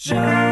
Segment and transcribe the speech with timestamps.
[0.00, 0.47] Hello,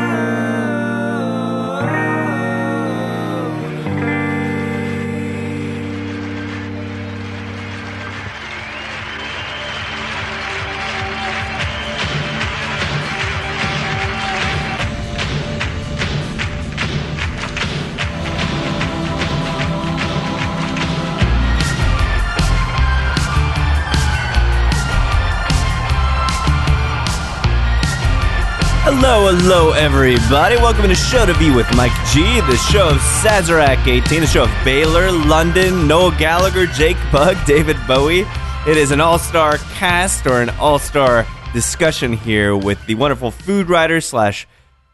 [29.48, 30.56] hello, everybody.
[30.56, 34.42] Welcome to Show to Be with Mike G, the show of Sazerac 18, the show
[34.42, 38.24] of Baylor, London, Noel Gallagher, Jake Bugg, David Bowie.
[38.66, 43.30] It is an all star cast or an all star discussion here with the wonderful
[43.30, 44.48] food writer slash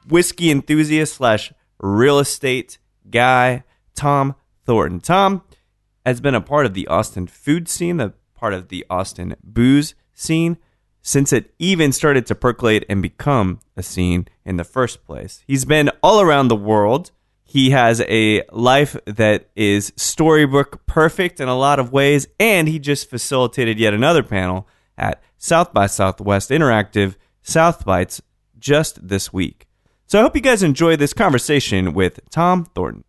[0.06, 2.76] whiskey enthusiast slash real estate
[3.08, 4.34] guy, Tom
[4.66, 5.00] Thornton.
[5.00, 5.44] Tom
[6.04, 9.94] has been a part of the Austin food scene, a part of the Austin booze
[10.12, 10.58] scene
[11.02, 15.42] since it even started to percolate and become a scene in the first place.
[15.46, 17.10] He's been all around the world.
[17.44, 22.78] He has a life that is storybook perfect in a lot of ways, and he
[22.78, 28.22] just facilitated yet another panel at South by Southwest Interactive South Bites
[28.58, 29.66] just this week.
[30.06, 33.04] So I hope you guys enjoy this conversation with Tom Thornton.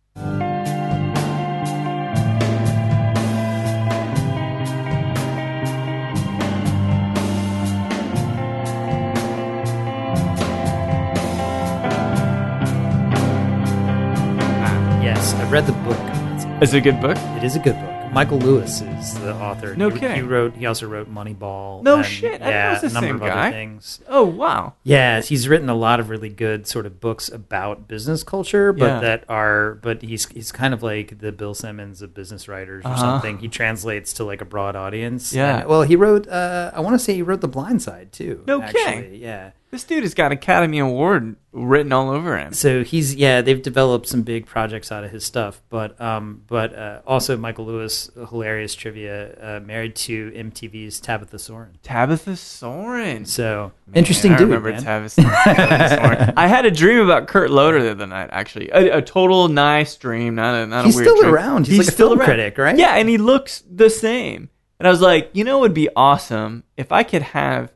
[15.44, 16.62] Yes, I read the book.
[16.62, 17.16] It's a good book.
[17.36, 18.12] It is a good book.
[18.12, 19.74] Michael Lewis is the author.
[19.76, 20.16] No he, kidding.
[20.16, 20.54] He wrote.
[20.54, 21.82] He also wrote Moneyball.
[21.82, 23.48] No and, shit, I Yeah, it was the a number same of guy.
[23.48, 24.00] other things.
[24.08, 24.74] Oh wow.
[24.84, 28.86] Yeah, he's written a lot of really good sort of books about business culture, but
[28.86, 29.00] Yeah.
[29.00, 29.74] that are.
[29.82, 33.00] But he's he's kind of like the Bill Simmons of business writers or Uh-huh.
[33.00, 33.38] something.
[33.38, 35.32] He translates to like a broad audience.
[35.34, 35.58] Yeah.
[35.60, 36.26] And- well, he wrote.
[36.28, 38.42] Uh, I want to say he wrote The Blind Side too.
[38.46, 38.80] No actually.
[38.82, 39.14] kidding.
[39.20, 39.50] Yeah.
[39.74, 42.52] This dude has got Academy Award written all over him.
[42.52, 46.72] So he's yeah, they've developed some big projects out of his stuff, but um, but
[46.76, 51.76] uh, also Michael Lewis, hilarious trivia, uh, married to MTV's Tabitha Soren.
[51.82, 53.24] Tabitha Soren.
[53.24, 54.80] So Man, interesting I dude, remember man.
[54.84, 56.34] Tabitha, Tabitha Soren.
[56.36, 58.28] I had a dream about Kurt Loder the other night.
[58.30, 61.34] Actually, a, a total nice dream, not a not He's a weird still dream.
[61.34, 61.66] around.
[61.66, 62.78] He's like a film critic, right?
[62.78, 64.50] Yeah, and he looks the same.
[64.78, 67.72] And I was like, you know, it would be awesome if I could have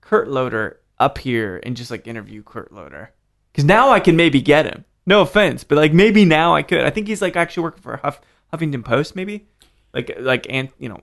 [0.00, 3.12] Kurt Loder up here and just like interview Kurt Loder,
[3.52, 4.84] because now I can maybe get him.
[5.06, 6.82] No offense, but like maybe now I could.
[6.82, 8.20] I think he's like actually working for Huff,
[8.52, 9.48] Huffington Post, maybe,
[9.94, 11.00] like like and you know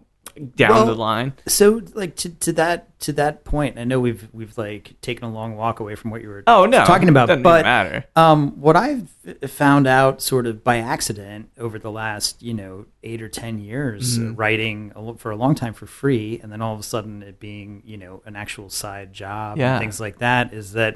[0.55, 1.33] down Well, the line.
[1.47, 5.31] So like to, to that to that point, I know we've we've like taken a
[5.31, 8.05] long walk away from what you were Oh no, talking about, doesn't but matter.
[8.15, 9.09] Um, what I've
[9.47, 14.17] found out sort of by accident over the last, you know, eight or 10 years,
[14.17, 14.31] Mm-hmm.
[14.31, 17.21] uh, writing a for a long time for free, and then all of a sudden
[17.23, 19.73] it being, you know, an actual side job Yeah.
[19.75, 20.95] and things like that, is that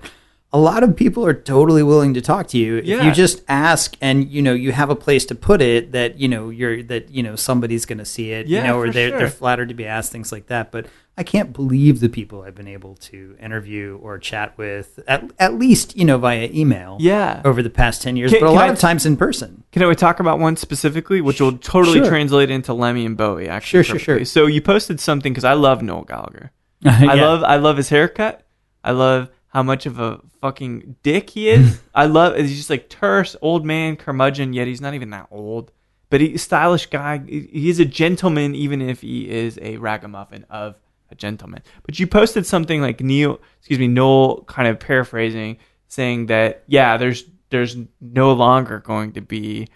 [0.51, 3.03] a lot of people are totally willing to talk to you if Yeah.
[3.05, 6.27] you just ask and you know you have a place to put it that you
[6.27, 9.09] know you're that you know somebody's going to see it Yeah, you know or they're
[9.09, 9.19] sure.
[9.19, 10.87] they're flattered to be asked things like that but
[11.17, 15.53] I can't believe the people I've been able to interview or chat with at, at
[15.55, 17.41] least you know via email Yeah.
[17.45, 19.87] over the past 10 years Can- but a lot I- of times in person Can
[19.87, 22.07] we talk about one specifically, which will totally Sure.
[22.09, 23.47] translate into Lemmy and Bowie?
[23.47, 24.19] Actually, Sure, sure, perfectly.
[24.21, 24.25] sure.
[24.25, 26.49] So you posted something because I love Noel Gallagher.
[26.85, 28.41] I love I love his haircut.
[28.83, 31.81] I love how much of a fucking dick he is.
[31.95, 34.53] I love he's just like terse old man curmudgeon.
[34.53, 35.71] Yet he's not even that old.
[36.09, 37.19] But he's a stylish guy.
[37.27, 40.75] He- He's a gentleman, even if he is a ragamuffin of
[41.11, 41.61] a gentleman.
[41.83, 46.97] But you posted something like Neil, excuse me, Noel, kind of paraphrasing, saying that yeah,
[46.97, 49.67] there's there's no longer going to be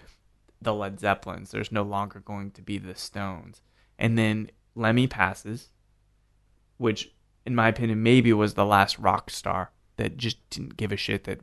[0.62, 1.52] the Led Zeppelins.
[1.52, 3.62] There's no longer going to be the Stones.
[4.00, 5.70] And then Lemmy passes,
[6.78, 7.12] which,
[7.46, 11.26] in my opinion, maybe was the last rock star that just didn't give a shit
[11.26, 11.40] that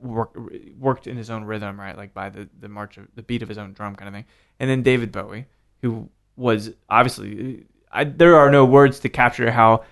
[0.00, 0.36] worked
[0.78, 1.96] worked in his own rhythm, right?
[1.96, 4.26] Like by the the march of the beat of his own drum, kind of thing.
[4.60, 5.46] And then David Bowie,
[5.82, 9.84] who was obviously, I, there are no words to capture how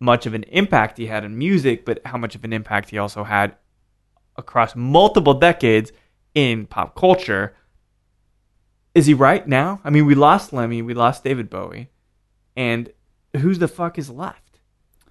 [0.00, 2.98] much of an impact he had in music, but how much of an impact he
[2.98, 3.56] also had
[4.36, 5.92] across multiple decades
[6.34, 7.56] in pop culture.
[8.94, 9.80] Is he right now?
[9.84, 11.90] I mean, we lost Lemmy, we lost David Bowie,
[12.56, 12.90] and
[13.36, 14.45] who's the fuck is left?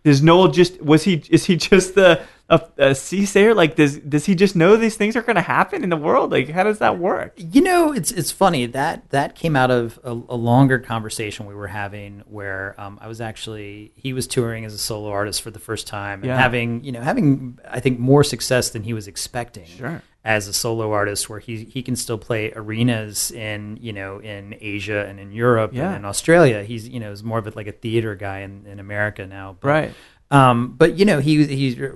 [0.05, 3.55] Does Noel just was he is he just the a, a seasayer?
[3.55, 6.31] Like does does he just know these things are going to happen in the world?
[6.31, 7.33] Like how does that work?
[7.37, 11.55] You know, it's it's funny that that came out of a, a longer conversation we
[11.55, 15.49] were having, where um, I was actually he was touring as a solo artist for
[15.49, 16.37] the first time and Yeah.
[16.37, 19.65] having you know having I think more success than he was expecting.
[19.65, 20.03] Sure.
[20.25, 24.55] As a solo artist, where he he can still play arenas in you know in
[24.59, 25.85] Asia and in Europe Yeah.
[25.89, 26.63] and in Australia.
[26.63, 29.55] He's you know is more of a, like a theater guy in, in America now.
[29.59, 29.93] But, Right.
[30.31, 31.89] Um, but you know, he he.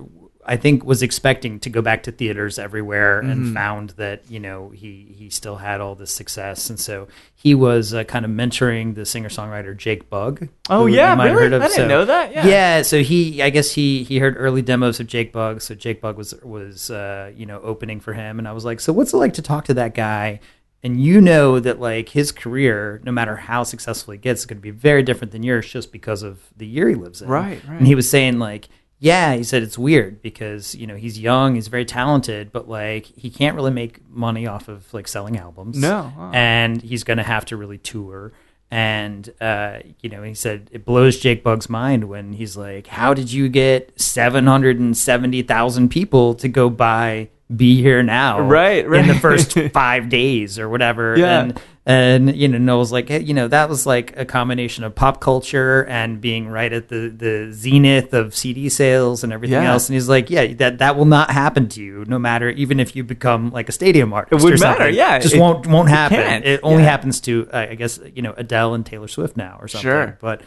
[0.50, 3.30] I think was expecting to go back to theaters everywhere Mm-hmm.
[3.30, 7.54] and found that you know he he still had all this success, and so he
[7.54, 10.48] was uh, kind of mentoring the singer songwriter Jake Bugg.
[10.68, 11.30] Oh, yeah, really?
[11.30, 11.62] heard of.
[11.62, 12.32] I didn't So- know that.
[12.32, 12.46] Yeah.
[12.46, 16.00] yeah, so he, I guess he he heard early demos of Jake Bugg, so Jake
[16.00, 19.12] Bugg was was uh, you know opening for him, and I was like, so what's
[19.14, 20.40] it like to talk to that guy?
[20.82, 24.56] And you know that like his career, no matter how successful he gets, is going
[24.56, 27.28] to be very different than yours, just because of the year he lives in.
[27.28, 27.78] Right, right.
[27.78, 28.68] And he was saying like,
[29.00, 33.06] yeah, he said it's weird because you know he's young, he's very talented, but like
[33.06, 35.78] he can't really make money off of like selling albums.
[35.78, 36.30] No, huh.
[36.34, 38.32] and he's going to have to really tour.
[38.70, 43.14] And uh, you know, he said it blows Jake Bugg's mind when he's like, "How
[43.14, 48.40] did you get seven hundred and seventy thousand people to go buy Be Here Now
[48.40, 49.00] Right, right.
[49.00, 51.40] in the first five days or whatever?" Yeah.
[51.40, 54.94] And and you know, Noel's like, hey, you know, that was like a combination of
[54.94, 59.72] pop culture and being right at the the zenith of CD sales and everything Yeah.
[59.72, 59.88] else.
[59.88, 62.94] And he's like, yeah, that that will not happen to you, no matter even if
[62.94, 64.40] you become like a stadium artist.
[64.40, 64.94] It wouldn't or matter, something.
[64.94, 65.18] yeah.
[65.20, 66.18] just It- won't won't happen.
[66.18, 66.90] can't, It only yeah.
[66.90, 69.90] happens to, I guess, you know, Adele and Taylor Swift now or something.
[69.90, 70.18] Sure.
[70.20, 70.42] But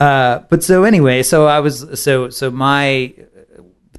[0.00, 3.14] uh, but so anyway, so I was so so my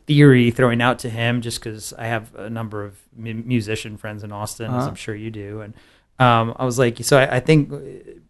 [0.06, 4.24] theory throwing out to him just because I have a number of mu- musician friends
[4.24, 4.88] in Austin, as Uh-huh.
[4.90, 5.74] I'm sure you do, and
[6.20, 7.72] um, I was like, so I, I think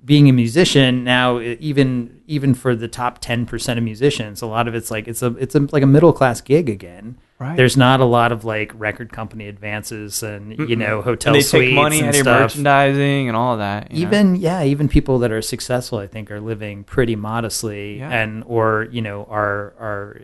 [0.06, 4.68] being a musician now, even even for the top ten percent of musicians, a lot
[4.68, 7.18] of it's like it's a it's a, like a middle class gig again.
[7.40, 7.58] Right.
[7.58, 11.44] There's not a lot of like record company advances and you know hotel and they
[11.46, 13.92] suites take money and out of your stuff merchandising and all that.
[13.92, 14.08] you know?
[14.08, 18.12] even yeah even people that are successful i think are living pretty modestly Yeah.
[18.12, 20.22] and or you know are are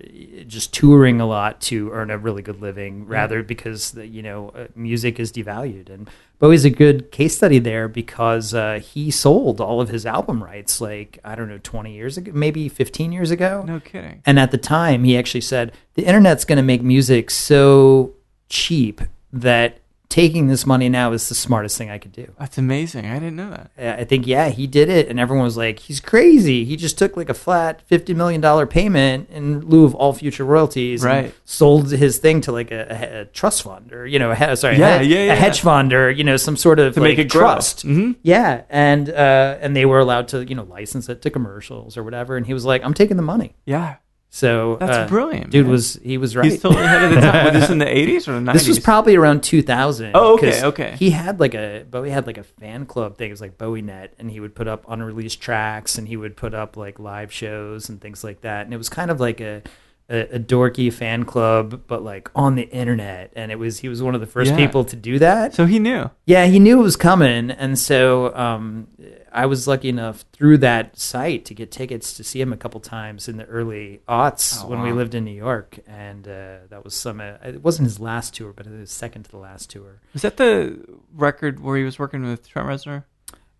[0.47, 4.49] just touring a lot to earn a really good living rather because the, you know
[4.55, 6.09] uh, music is devalued and
[6.39, 10.79] Bowie's a good case study there because uh, he sold all of his album rights
[10.79, 14.21] like I don't know 20 years ago maybe 15 years ago no kidding.
[14.25, 18.13] and at the time, he actually said the internet's going to make music so
[18.47, 19.01] cheap
[19.33, 22.31] that taking this money now is the smartest thing I could do.
[22.39, 23.05] That's amazing.
[23.05, 23.99] I didn't know that.
[23.99, 26.65] I think, yeah, he did it, and everyone was like, he's crazy.
[26.65, 31.03] He just took like a flat $50 million payment in lieu of all future royalties
[31.03, 31.35] and Right.
[31.45, 34.77] sold his thing to like a, a, a trust fund or, you know, a, sorry,
[34.77, 37.09] Yeah, a, yeah, yeah, a hedge fund or, you know, some sort of To like,
[37.11, 37.85] make it trust.
[37.85, 38.15] Mhm.
[38.23, 42.03] Yeah, and uh, and they were allowed to, you know, license it to commercials or
[42.03, 43.55] whatever, and he was like, I'm taking the money.
[43.65, 43.97] Yeah.
[44.31, 45.65] So That's uh, brilliant, dude.
[45.65, 45.71] man.
[45.71, 46.45] Was he was right?
[46.51, 47.45] He's totally ahead of the time.
[47.45, 48.53] Was this in the 80s or the 90s?
[48.53, 50.11] This was probably around 2000.
[50.13, 50.95] Oh, okay, 'cause okay.
[50.99, 53.29] He had like a Bowie had like a fan club thing.
[53.29, 56.37] It was like Bowie Net, and he would put up unreleased tracks, and he would
[56.37, 58.65] put up like live shows and things like that.
[58.65, 59.63] And it was kind of like a
[60.11, 63.33] a, a dorky fan club, but like on the internet.
[63.35, 64.57] And it was he was one of the first Yeah.
[64.57, 65.55] people to do that.
[65.55, 66.09] So he knew.
[66.27, 68.87] Yeah, he knew it was coming, and so um,
[69.31, 72.79] I was lucky enough through that site to get tickets to see him a couple
[72.79, 76.83] times in the early aughts Oh, when we lived in New York, and uh, that
[76.83, 77.19] was some.
[77.21, 79.99] Uh, it wasn't his last tour, but it was second to the last tour.
[80.13, 80.79] Was that the
[81.13, 83.03] record where he was working with Trent Reznor?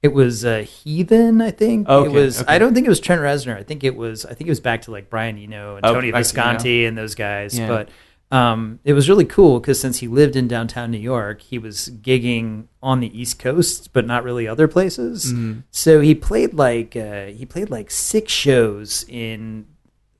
[0.02, 1.90] It was uh, Heathen, I think.
[1.90, 2.42] Okay, it was.
[2.42, 2.54] okay.
[2.54, 3.58] I don't think it was Trent Reznor.
[3.58, 4.26] I think it was.
[4.26, 7.16] I think it was back to like Brian Eno and Oh, Tony Visconti and those
[7.16, 7.58] guys.
[7.60, 7.68] Yeah.
[7.68, 7.90] But
[8.32, 11.90] um, it was really cool because since he lived in downtown New York, he was
[12.02, 15.34] gigging on the East Coast, but not really other places.
[15.34, 15.64] Mhm.
[15.72, 19.66] So he played like uh, he played like six shows in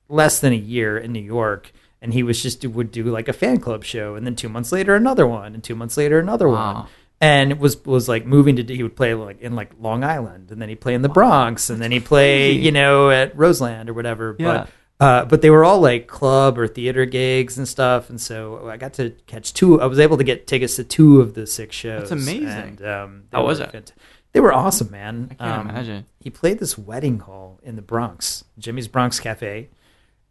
[0.08, 1.72] less than a year in New York.
[2.02, 4.72] And he was just would do like a fan club show, and then two months
[4.72, 6.74] later another one, and two months later another Wow.
[6.74, 6.86] one
[7.22, 10.50] and it was was like moving to he would play like in like Long Island
[10.50, 13.90] and then he'd play in the Bronx and then he'd play you know at Roseland
[13.90, 14.52] or whatever Yeah.
[14.64, 14.68] but
[15.00, 18.76] uh, but they were all like club or theater gigs and stuff and so I
[18.76, 21.74] got to catch two I was able to get tickets to two of the six
[21.74, 22.46] shows That's amazing.
[22.48, 23.72] and, um, How was it?
[23.72, 23.92] fant-
[24.32, 26.06] they were awesome man I can't Um, imagine.
[26.20, 29.68] he played this wedding hall in the Bronx, Jimmy's Bronx Cafe.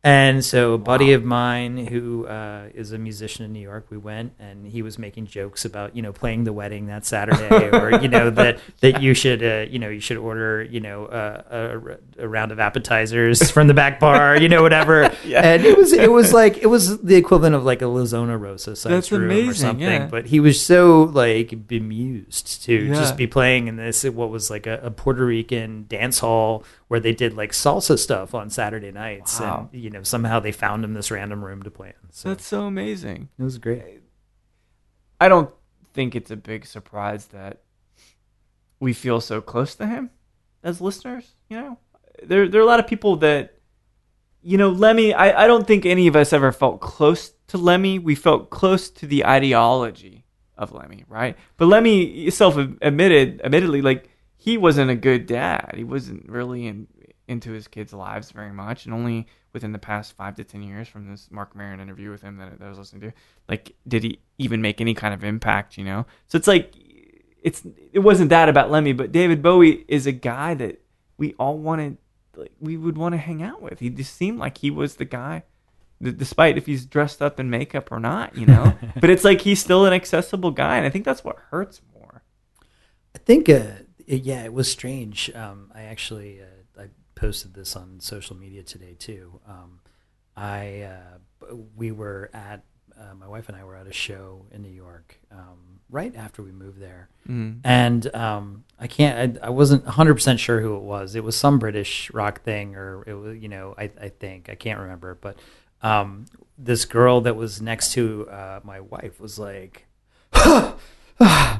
[0.01, 3.97] And so, a buddy of mine who uh, is a musician in New York, we
[3.97, 8.01] went, and he was making jokes about you know playing the wedding that Saturday, or
[8.01, 11.77] you know that that you should uh, you know you should order you know uh,
[12.17, 15.11] a, a round of appetizers from the back bar, you know whatever.
[15.25, 15.41] Yeah.
[15.41, 18.37] And it was it was like it was the equivalent of like a La Zona
[18.37, 19.81] Rosa That's room or amazing, something.
[19.85, 20.05] yeah.
[20.07, 22.93] But he was so like bemused to Yeah.
[22.93, 26.99] just be playing in this what was like a, a Puerto Rican dance hall where
[26.99, 29.69] they did like salsa stuff on Saturday nights, Wow.
[29.71, 32.11] and you know somehow they found him this random room to play in.
[32.11, 33.29] So That's so amazing.
[33.37, 34.01] it was great.
[35.21, 35.49] I don't
[35.93, 37.61] think it's a big surprise that
[38.79, 40.09] we feel so close to him
[40.63, 41.35] as listeners.
[41.49, 41.77] You know,
[42.23, 43.55] there there are a lot of people that,
[44.41, 45.13] you know, Lemmy.
[45.13, 47.99] I I don't think any of us ever felt close to Lemmy.
[47.99, 50.25] We felt close to the ideology
[50.57, 51.37] of Lemmy, right?
[51.57, 55.73] But Lemmy self admitted, admittedly, like he wasn't a good dad.
[55.75, 56.87] He wasn't really in,
[57.29, 60.87] into his kids' lives very much, and only within the past five to ten years
[60.87, 63.13] from this Marc Maron interview with him that, that I was listening to,
[63.47, 65.77] like, did he even make any kind of impact?
[65.77, 66.73] You know, so it's like
[67.43, 70.81] it's it wasn't that about Lemmy, but David Bowie is a guy that
[71.17, 71.97] we all wanted,
[72.35, 73.79] like, we would want to hang out with.
[73.79, 75.43] He just seemed like he was the guy.
[76.01, 79.59] Despite if he's dressed up in makeup or not, you know, but it's like he's
[79.59, 82.23] still an accessible guy, and I think that's what hurts more.
[83.13, 85.29] I think, uh, yeah, it was strange.
[85.35, 86.45] Um, I actually uh,
[87.19, 89.39] posted this on social media today too.
[89.47, 89.79] Um,
[90.35, 92.63] I uh, we were at
[92.99, 96.41] uh, my wife and I were at a show in New York um, right after
[96.43, 97.59] we moved there, Mm.
[97.63, 99.37] and um, I can't.
[99.43, 101.15] I, I wasn't 100 percent sure who it was.
[101.15, 104.55] It was some British rock thing, or it was you know I, I think I
[104.55, 105.37] can't remember, but
[105.81, 106.25] um,
[106.57, 109.85] this girl that was next to uh, my wife was like.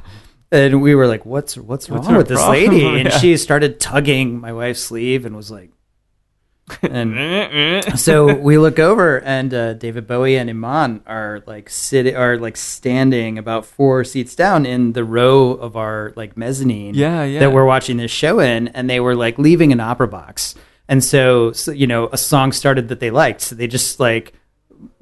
[0.52, 2.70] And we were like, "What's what's wrong What's her with this problem?
[2.70, 3.18] lady?" And Yeah.
[3.18, 5.70] she started tugging my wife's sleeve and was like,
[6.82, 12.36] and so we look over and uh, David Bowie and Iman are like sitting are
[12.36, 17.40] like standing about four seats down in the row of our like mezzanine Yeah, yeah.
[17.40, 20.54] that we're watching this show in and they were like leaving an opera box
[20.88, 24.32] and so, so you know a song started that they liked so they just like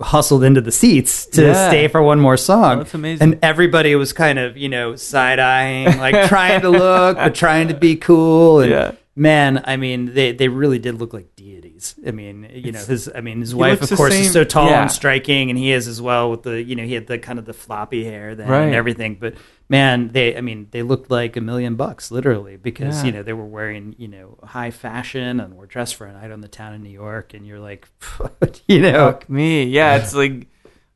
[0.00, 1.68] hustled into the seats to Yeah.
[1.68, 3.22] stay for one more song Oh, that's amazing.
[3.32, 7.68] and everybody was kind of you know side eyeing like trying to look but trying
[7.68, 8.92] to be cool and Yeah.
[9.16, 11.26] man i mean they they really did look like
[11.78, 14.44] deities i mean you know his i mean his wife of course same- is so
[14.44, 14.82] tall yeah.
[14.82, 17.38] and striking and he is as well with the you know he had the kind
[17.38, 18.62] of the floppy hair then Right.
[18.64, 19.34] and everything but
[19.68, 23.06] man they i mean they looked like a million bucks literally because Yeah.
[23.06, 26.30] you know they were wearing you know high fashion and were dressed for a night
[26.30, 27.88] on the town in new york and you're like
[28.68, 29.64] you know Fuck me.
[29.64, 30.46] Yeah, it's like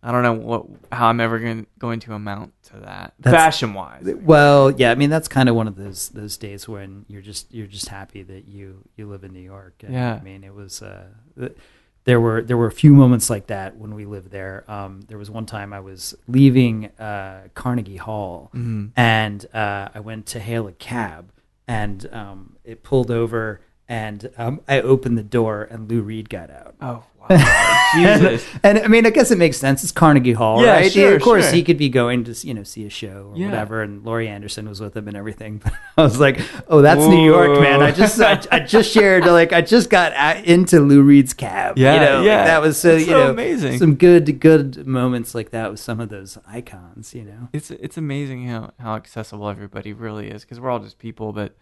[0.02, 4.04] I don't know what how I'm ever going going to amount to that fashion wise.
[4.22, 7.52] Well, yeah, I mean that's kind of one of those those days when you're just
[7.52, 9.82] you're just happy that you you live in New York.
[9.84, 10.18] And, Yeah.
[10.20, 11.06] I mean it was uh,
[11.38, 11.56] th-
[12.04, 14.64] there were there were a few moments like that when we lived there.
[14.68, 18.90] Um, there was one time I was leaving uh, Carnegie Hall Mhm.
[18.96, 21.30] and uh, I went to hail a cab
[21.68, 26.50] and um, it pulled over and um, I opened the door and Lou Reed got
[26.50, 26.74] out.
[26.80, 27.04] Oh
[27.94, 28.46] Jesus.
[28.62, 29.82] And, and I mean, I guess it makes sense.
[29.82, 30.90] It's Carnegie Hall, Yeah, right?
[30.92, 31.52] sure, of course, sure.
[31.54, 33.46] he could be going to you know see a show or Yeah.
[33.46, 35.60] whatever, and Laurie Anderson was with him and everything.
[35.62, 37.82] But I was like, oh, that's New York, man.
[37.82, 40.12] I just I, I just shared like I just got
[40.46, 41.76] into Lou Reed's cab.
[41.76, 42.44] Yeah, you know, like, yeah.
[42.44, 43.78] that was uh, so It's you so know amazing.
[43.78, 47.14] Some good good moments like that with some of those icons.
[47.14, 50.98] You know, it's it's amazing how how accessible everybody really is because we're all just
[50.98, 51.54] people, but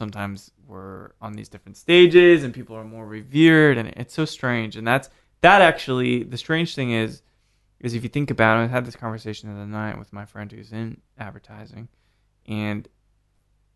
[0.00, 4.74] sometimes we're on these different stages and people are more revered, and it's so strange.
[4.74, 5.10] And that's
[5.42, 7.22] that actually the strange thing is
[7.80, 10.24] is if you think about it, I had this conversation the other night with my
[10.24, 11.88] friend who's in advertising,
[12.46, 12.88] and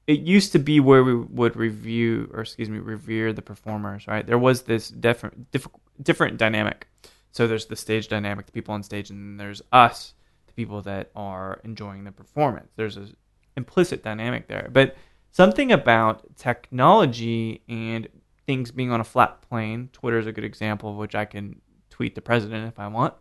[0.06, 4.26] it used to be where we would review or excuse me revere the performers right?
[4.26, 5.68] There was this different diff-
[6.02, 6.88] different dynamic.
[7.32, 10.14] So there's the stage dynamic the people on stage and then there's us
[10.46, 12.70] the people that are enjoying the performance.
[12.76, 13.08] There's a
[13.56, 14.68] implicit dynamic there.
[14.72, 14.96] But
[15.34, 18.08] something about technology and
[18.46, 21.60] things being on a flat plane twitter is a good example of which i can
[21.90, 23.14] tweet the president if i want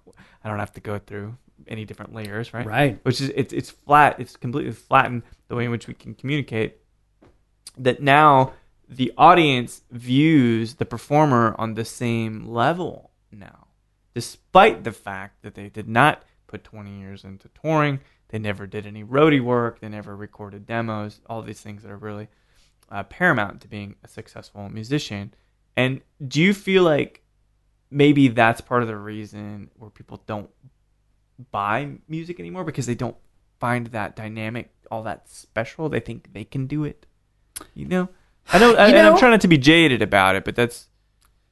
[0.44, 1.36] i don't have to go through
[1.68, 3.00] any different layers right right?
[3.04, 4.20] which is it's it's flat.
[4.20, 6.78] It's completely flattened the way in which we can communicate.
[7.78, 8.54] That now
[8.88, 13.68] the audience views the performer on the same level now,
[14.14, 18.00] despite the fact that they did not put 20 years into touring.
[18.34, 19.80] They never did any roadie work.
[19.80, 21.22] They never recorded demos.
[21.28, 22.30] All these things that are really
[22.90, 25.36] uh, paramount to being a successful musician.
[25.78, 27.22] And do you feel like
[27.92, 30.50] maybe that's part of the reason where people don't
[31.52, 33.18] buy music anymore because they don't
[33.60, 35.88] find that dynamic all that special.
[35.88, 37.06] They think they can do it.
[37.76, 38.10] You know,
[38.52, 40.88] I know, I, and I'm trying not to be jaded about it, but that's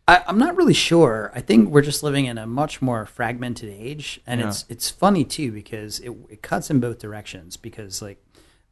[0.07, 1.31] I, I'm not really sure.
[1.35, 4.47] I think we're just living in a much more fragmented age, and Yeah.
[4.47, 7.55] it's it's funny too because it, it cuts in both directions.
[7.57, 8.17] Because like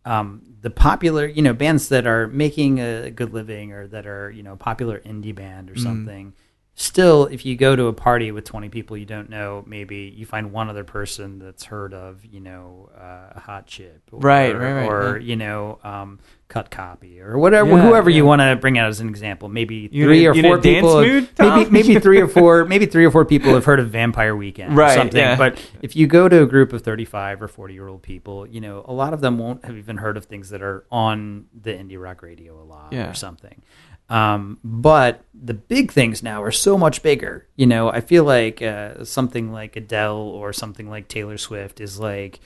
[0.05, 4.31] um, the popular, you know, bands that are making a good living or that are
[4.31, 5.83] you know popular indie band or Mm.
[5.83, 6.33] something.
[6.81, 10.25] Still, if you go to a party with 20 people you don't know, maybe you
[10.25, 14.55] find one other person that's heard of, you know, uh, a hot chip, or, Right,
[14.57, 15.25] right, right, or yeah.
[15.27, 19.01] you know, um, cut copy, or whatever, Yeah, whoever you want to bring out as
[19.01, 19.49] an example.
[19.49, 23.11] Maybe You three or four people, mood, maybe maybe three or four, maybe three or
[23.11, 25.19] four people have heard of Vampire Weekend or Right, something.
[25.19, 25.35] yeah.
[25.35, 28.61] But if you go to a group of 35 or 40 year old people, you
[28.61, 31.71] know, a lot of them won't have even heard of things that are on the
[31.71, 33.09] indie rock radio a lot Yeah.
[33.11, 33.63] or something.
[34.09, 37.45] Um, but the big things now are so much bigger.
[37.55, 41.99] You know, I feel like uh, something like Adele or something like Taylor Swift is
[41.99, 42.39] like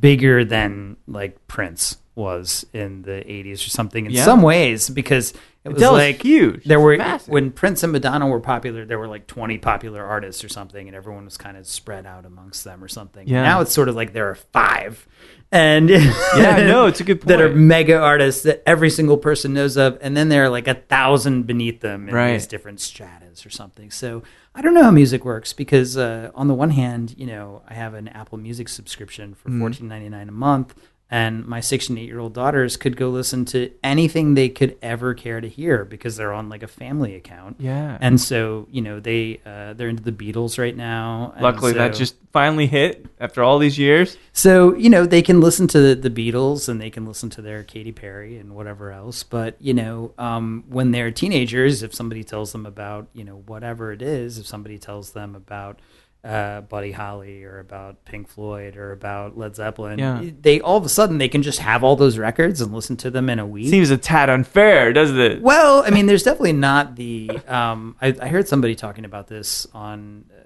[0.00, 4.24] bigger than like Prince was in the 80s or something in Yeah.
[4.24, 6.64] some ways because it was Adele's like huge.
[6.64, 7.28] there were Massive.
[7.28, 10.96] when Prince and Madonna were popular there were like 20 popular artists or something and
[10.96, 13.42] everyone was kind of spread out amongst them or something Yeah.
[13.42, 15.06] now it's sort of like there are five
[15.52, 16.12] and Yeah,
[16.66, 17.28] no, it's a good point.
[17.28, 20.68] that are mega artists that every single person knows of and then there are like
[20.68, 22.32] a thousand beneath them in Right.
[22.32, 24.22] these different stratas or something so
[24.54, 27.74] i don't know how music works because uh, on the one hand you know i
[27.74, 30.74] have an apple music subscription for fourteen ninety nine a month
[31.10, 34.76] and my six and eight year old daughters could go listen to anything they could
[34.82, 37.98] ever care to hear because they're on like a family account Yeah.
[38.00, 42.16] and so you know they uh, they're into the beatles right now Luckily, that just
[42.32, 44.16] finally hit after all these years.
[44.32, 47.42] so you know they can listen to the, the Beatles and they can listen to
[47.42, 49.22] their Katy Perry and whatever else.
[49.22, 53.92] But you know, um, when they're teenagers, if somebody tells them about you know whatever
[53.92, 55.78] it is, if somebody tells them about
[56.24, 60.22] uh, Buddy Holly or about Pink Floyd or about Led Zeppelin, Yeah.
[60.40, 63.10] they all of a sudden they can just have all those records and listen to
[63.10, 63.68] them in a week.
[63.68, 65.42] Seems a tad unfair, doesn't it?
[65.42, 67.30] Well, I mean, there's definitely not the.
[67.46, 70.40] Um, I, I heard somebody talking about this on uh,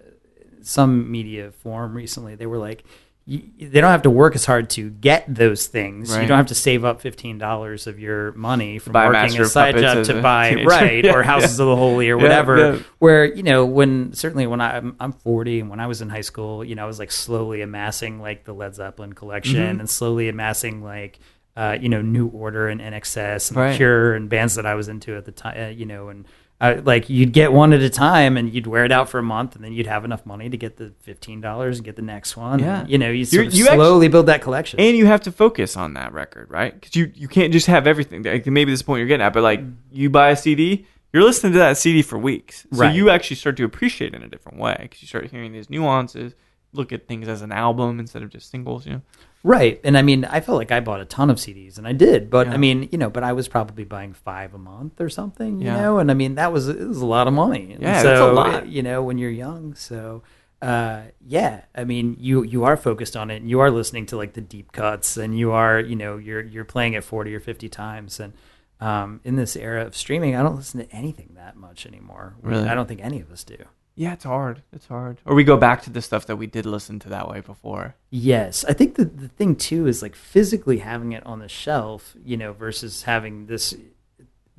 [0.62, 2.34] some media forum recently.
[2.34, 2.84] They were like,
[3.30, 6.10] you, they don't have to work as hard to get those things.
[6.16, 9.46] You don't have to save up fifteen dollars of your money from working Master a
[9.46, 10.68] side job to buy teenager.
[10.68, 12.56] right Yeah, or Houses of the Holy or Yeah, whatever.
[12.76, 12.78] yeah.
[13.00, 16.08] Where you know when certainly when I, I'm I'm 40 and when I was in
[16.08, 19.80] high school, you know I was like slowly amassing like the Led Zeppelin collection Mm-hmm.
[19.80, 21.18] and slowly amassing like.
[21.56, 23.74] Uh, you know, New Order and INXS and Right.
[23.76, 26.24] Cure and bands that I was into at the time, uh, you know, and
[26.60, 29.22] uh, like you'd get one at a time and you'd wear it out for a
[29.22, 32.02] month and then you'd have enough money to get the fifteen dollars and get the
[32.02, 32.58] next one.
[32.58, 32.80] Yeah.
[32.80, 34.80] And, you know, you sort of you slowly build that collection.
[34.80, 36.74] and you have to focus on that record, right?
[36.74, 38.22] Because you, you can't just have everything.
[38.24, 39.60] Like, maybe this point you're getting at, but like
[39.92, 42.94] you buy a CD, you're listening to that CD for weeks, so Right.
[42.94, 45.70] you actually start to appreciate it in a different way because you start hearing these
[45.70, 46.34] nuances,
[46.72, 48.84] look at things as an album instead of just singles.
[48.84, 49.02] You know,
[49.42, 49.80] right.
[49.84, 52.30] And I mean, I felt like I bought a ton of CDs and I did,
[52.30, 52.54] but Yeah.
[52.54, 55.66] I mean, you know, but I was probably buying five a month or something, you
[55.66, 55.80] Yeah.
[55.80, 57.72] know, and I mean, that was, it was a lot of money.
[57.72, 58.68] And Yeah, so, that's a lot.
[58.68, 59.74] You know, when you're young.
[59.74, 60.22] So,
[60.60, 64.16] uh, yeah, I mean, you, you are focused on it and you are listening to
[64.16, 67.40] like the deep cuts and you are, you know, you're, you're playing it 40 or
[67.40, 68.18] 50 times.
[68.20, 68.32] And,
[68.80, 72.34] um, in this era of streaming, I don't listen to anything that much anymore.
[72.42, 72.68] Really?
[72.68, 73.56] I don't think any of us do.
[73.98, 74.62] Yeah, it's hard.
[74.72, 75.18] It's hard.
[75.26, 77.94] Or we go back to the stuff that we did listen to that way before.
[78.10, 82.14] Yes, I think the the thing too is like physically having it on the shelf,
[82.24, 83.74] you know, versus having this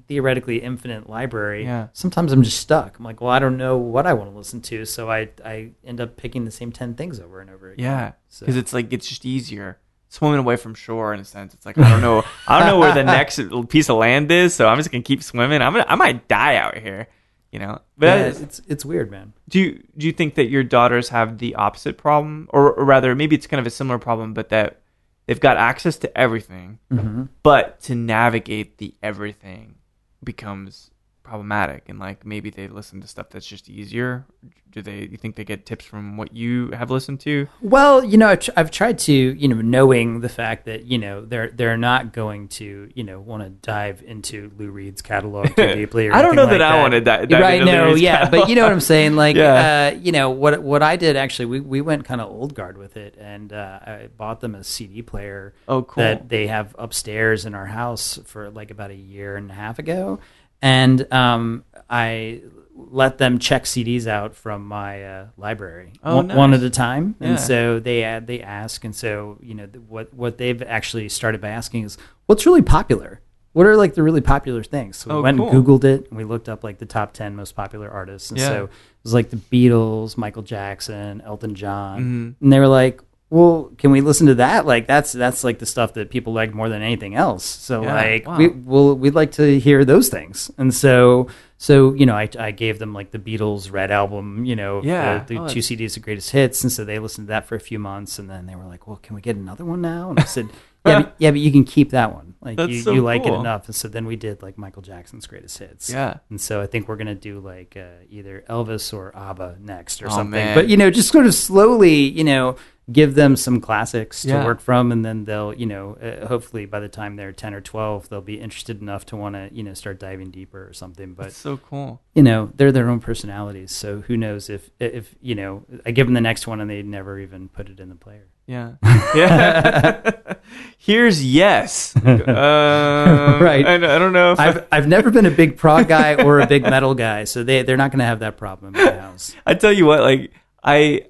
[0.07, 1.63] theoretically infinite library.
[1.63, 1.87] Yeah.
[1.93, 2.97] Sometimes I'm just stuck.
[2.97, 5.69] I'm like, well, I don't know what I want to listen to, so I I
[5.85, 7.85] end up picking the same ten things over and over again.
[7.85, 9.77] Yeah, So- because it's like it's just easier
[10.11, 11.53] swimming away from shore in a sense.
[11.53, 14.55] It's like I don't know, I don't know where the next piece of land is,
[14.55, 15.61] so I'm just gonna keep swimming.
[15.61, 17.07] I'm gonna, I might die out here,
[17.51, 17.79] you know.
[17.97, 19.33] But Yeah, it's it's weird, man.
[19.47, 23.15] do you do you think that your daughters have the opposite problem, or, or rather,
[23.15, 24.81] maybe it's kind of a similar problem, but that
[25.25, 27.23] they've got access to everything, Mm-hmm.
[27.43, 29.75] but to navigate the everything
[30.23, 30.91] becomes
[31.29, 34.25] problematic, and like maybe they listen to stuff that's just easier.
[34.71, 35.07] Do they?
[35.09, 37.47] You think they get tips from what you have listened to?
[37.59, 41.49] Well, you know, I've, tried to, you know, knowing the fact that you know they're
[41.49, 46.11] they're not going to, you know, want to dive into Lou Reed's catalog too deeply.
[46.11, 47.61] I don't know like that I wanna di- dive right?
[47.61, 49.15] into Lou No, yeah, but you know what I'm saying.
[49.15, 49.91] Like, Yeah.
[49.93, 52.77] uh, you know, what what I did actually, we we went kind of old guard
[52.77, 55.55] with it, and uh, I bought them a CD player.
[55.67, 56.03] Oh, cool.
[56.03, 59.79] That they have upstairs in our house for like about a year and a half
[59.79, 60.19] ago,
[60.61, 62.41] and um, I
[62.75, 66.59] let them check CDs out from my uh, library Oh, one, one nice.
[66.61, 70.13] at a time, and so they add, they ask, and so you know th- what
[70.13, 73.21] what they've actually started by asking is what's really popular.
[73.53, 74.97] What are like the really popular things?
[74.97, 75.49] So we Oh, went cool.
[75.49, 78.39] and Googled it, and we looked up like the top ten most popular artists, and
[78.39, 78.47] Yeah.
[78.47, 78.69] so it
[79.03, 82.01] was like the Beatles, Michael Jackson, Elton John,
[82.39, 82.43] Mhm.
[82.43, 84.65] and they were like, "Well, can we listen to that?
[84.65, 87.93] Like that's that's like the stuff that people like more than anything else." So Yeah,
[87.93, 88.37] like wow.
[88.37, 92.51] we well we'd like to hear those things, and so so you know I I
[92.51, 95.23] gave them like the Beatles Red album, you know, Yeah.
[95.25, 97.55] the, the Oh, two CDs of greatest hits, and so they listened to that for
[97.55, 100.09] a few months, and then they were like, "Well, can we get another one now?"
[100.11, 100.47] And I said,
[100.85, 102.33] "Yeah, but, yeah, but you can keep that one.
[102.41, 104.81] Like That's you, so you like it enough." And so then we did like Michael
[104.81, 105.89] Jackson's greatest hits.
[105.89, 106.17] Yeah.
[106.29, 110.07] And so I think we're gonna do like uh, either Elvis or ABBA next or
[110.07, 110.31] Oh, something.
[110.31, 110.55] man.
[110.55, 112.55] But you know, just sort of slowly, you know,
[112.91, 114.45] give them some classics to Yeah.
[114.45, 117.61] work from, and then they'll, you know, uh, hopefully by the time they're ten or
[117.61, 121.13] twelve, they'll be interested enough to want to, you know, start diving deeper or something.
[121.13, 122.01] But That's so cool.
[122.15, 126.07] you know, they're their own personalities, so who knows if if you know, I give
[126.07, 128.27] them the next one and they never even put it in the player.
[128.47, 128.73] Yeah.
[129.15, 130.11] Yeah.
[130.77, 131.95] Here's yes.
[131.95, 133.65] Uh, Right.
[133.65, 136.47] I, I don't know if I've I've never been a big prog guy or a
[136.47, 139.35] big metal guy, so they they're not going to have that problem in my house.
[139.45, 140.31] I tell you what, like
[140.63, 141.05] I,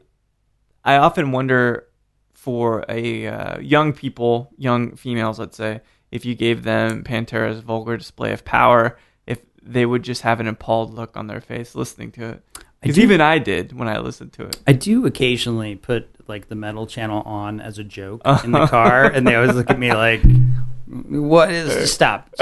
[0.89, 1.86] I often wonder
[2.34, 7.95] for a uh, young people, young females, let's say, if you gave them Pantera's vulgar
[7.95, 8.97] display of power,
[9.28, 12.43] if they would just have an appalled look on their face listening to it.
[12.82, 14.58] Because even I did when I listened to it.
[14.65, 19.06] I do occasionally put like the metal channel on as a joke in the car,
[19.06, 20.23] and they always look at me like,
[20.88, 21.93] "What is?
[21.93, 22.34] Stop!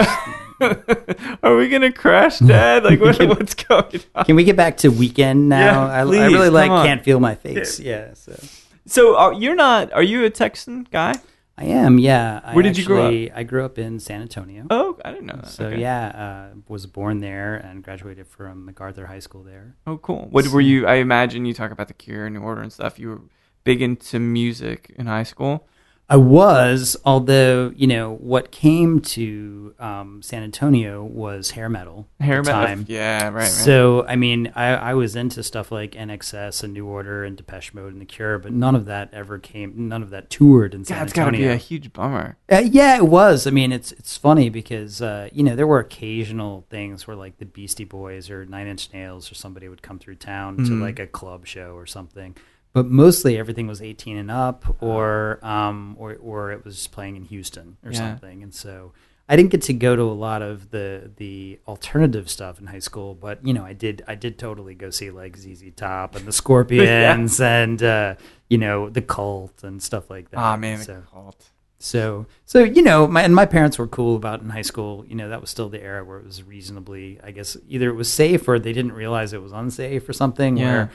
[1.44, 2.84] Are we gonna crash, Dad?
[2.84, 4.26] Like, what, what's going on?
[4.26, 5.86] Can we get back to Weeknd now?
[5.88, 6.86] Yeah, I, I really like on.
[6.86, 7.80] can't feel my face.
[7.80, 8.40] Yeah, so
[8.86, 9.94] So, are, you're not?
[9.94, 11.14] Are you a Texan guy?
[11.60, 11.98] I am.
[11.98, 12.40] Yeah.
[12.44, 13.32] I Where did you grow up?
[13.36, 14.68] I grew up in San Antonio.
[14.70, 15.48] Oh, I didn't know that.
[15.48, 15.82] So Okay.
[15.82, 19.76] yeah, uh, was born there and graduated from MacArthur High School there.
[19.88, 20.28] Oh, cool.
[20.30, 20.86] What were you?
[20.86, 23.00] I imagine you talk about the Cure, and New Order, and stuff.
[23.00, 23.22] You were
[23.64, 25.68] big into music in high school.
[26.10, 32.08] I was, although you know what came to um, San Antonio was hair metal.
[32.22, 32.54] Hair metal.
[32.66, 32.86] time.
[32.88, 33.34] Yeah, right.
[33.34, 33.48] right.
[33.48, 37.74] So I mean, I, I was into stuff like INXS and New Order and Depeche
[37.74, 39.90] Mode and The Cure, but none of that ever came.
[39.90, 41.50] None of that toured in San God, it's got to Antonio.
[41.50, 42.38] be a huge bummer.
[42.50, 43.46] Uh, yeah, it was.
[43.46, 47.38] I mean, it's it's funny because uh, you know there were occasional things where like
[47.38, 50.82] the Beastie Boys or Nine Inch Nails or somebody would come through town to Mhm.
[50.82, 52.36] like a club show or something.
[52.78, 57.24] But mostly everything was 18 and up, or um, or or it was playing in
[57.24, 57.98] Houston or Yeah.
[57.98, 58.44] something.
[58.44, 58.92] And so
[59.28, 62.80] I didn't get to go to a lot of the the alternative stuff in high
[62.90, 66.26] school, but you know I did I did totally go see like ZZ Top and
[66.28, 68.14] the Scorpions and uh,
[68.48, 70.38] you know the Cult and stuff like that.
[70.40, 71.50] Ah, man, So- the cult.
[71.80, 75.04] so, so you know, my and my parents were cool about in high school.
[75.08, 77.96] You know, that was still the era where it was reasonably, I guess, either it
[77.96, 80.58] was safe or they didn't realize it was unsafe or something.
[80.58, 80.66] Yeah.
[80.72, 80.92] Where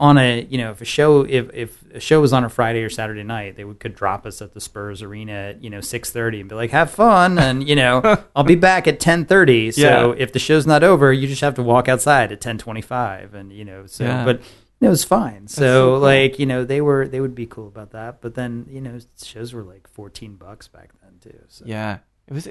[0.00, 2.82] on a, you know, if a show, if if a show was on a Friday
[2.82, 5.80] or Saturday night, they would could drop us at the Spurs Arena at you know
[5.80, 9.24] six thirty and be like, have fun, and you know, I'll be back at ten
[9.24, 9.70] thirty.
[9.70, 9.80] So
[10.12, 10.14] Yeah.
[10.22, 13.34] if the show's not over, you just have to walk outside at ten twenty five,
[13.34, 14.24] and you know, so Yeah.
[14.24, 14.40] but.
[14.80, 15.46] It was fine.
[15.48, 16.00] So, so cool.
[16.00, 18.20] like, you know, they were they would be cool about that.
[18.20, 21.38] But then, you know, shows were like fourteen bucks back then too.
[21.48, 22.46] So Yeah, it was.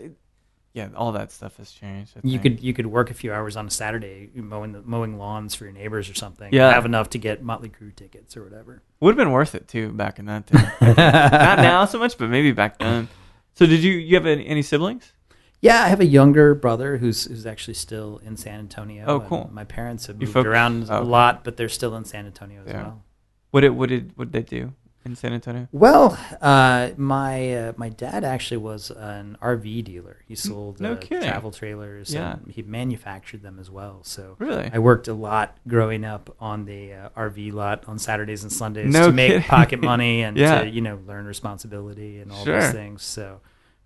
[0.73, 2.13] It, yeah, all that stuff has changed.
[2.17, 2.41] I you think.
[2.57, 5.65] could you could work a few hours on a Saturday mowing the, mowing lawns for
[5.65, 6.51] your neighbors or something.
[6.51, 6.71] Yeah.
[6.73, 8.81] have enough to get Motley Crue tickets or whatever.
[8.99, 10.71] would have been worth it too back in that time.
[10.97, 13.07] Not now so much, but maybe back then.
[13.55, 15.13] So, did you you have any, any siblings?
[15.61, 19.05] Yeah, I have a younger brother who's who's actually still in San Antonio.
[19.07, 19.49] Oh, and cool.
[19.53, 21.07] My parents have You moved around oh, a okay.
[21.07, 22.81] lot, but they're still in San Antonio as Yeah.
[22.83, 23.03] well.
[23.51, 24.73] What did what did what did they do
[25.05, 25.67] in San Antonio?
[25.71, 30.17] Well, uh, my uh, my dad actually was an RV dealer.
[30.27, 32.13] He sold no uh, travel trailers.
[32.13, 32.33] Yeah.
[32.43, 33.99] and he manufactured them as well.
[34.03, 34.69] So Really?
[34.73, 38.91] I worked a lot growing up on the uh, RV lot on Saturdays and Sundays
[38.93, 40.61] No to make pocket money and Yeah.
[40.61, 42.61] to you know learn responsibility and all Sure.
[42.61, 43.03] those things.
[43.03, 43.39] So.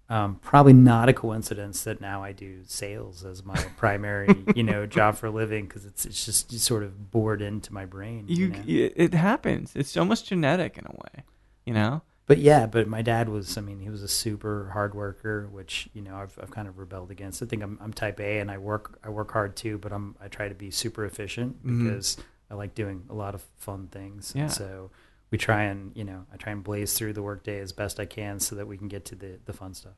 [0.10, 4.86] Um, probably not a coincidence that now I do sales as my primary, you know,
[4.86, 8.26] job for a living because it's it's just sort of bored into my brain.
[8.30, 8.94] You, You, know?
[8.96, 9.76] it happens.
[9.76, 11.24] It's almost genetic in a way.
[11.66, 12.02] You know.
[12.28, 15.90] but yeah, but my dad was, I mean, he was a super hard worker, which,
[15.94, 17.44] you know, I've, I've kind of rebelled against.
[17.44, 20.16] I think I'm, I'm type A and I work, I work hard too, but I'm,
[20.22, 21.84] I try to be super efficient Mhm.
[21.84, 22.16] because
[22.50, 24.32] I like doing a lot of fun things.
[24.34, 24.44] Yeah.
[24.44, 24.92] And so
[25.32, 28.06] we try and, you know, I try and blaze through the workday as best I
[28.06, 29.96] can so that we can get to the, the fun stuff.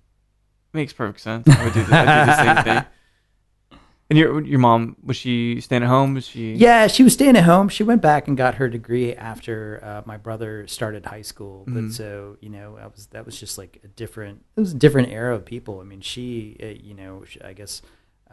[0.73, 1.47] Makes perfect sense.
[1.47, 2.85] I would do the, I do the same thing.
[4.11, 6.15] And your your mom was she staying at home?
[6.15, 6.53] Was she?
[6.53, 7.69] Yeah, she was staying at home.
[7.69, 11.63] She went back and got her degree after uh, my brother started high school.
[11.67, 14.43] But so you know, that was that was just like a different.
[14.55, 15.79] It was a different era of people.
[15.79, 17.83] I mean, she, uh, you know, she, I guess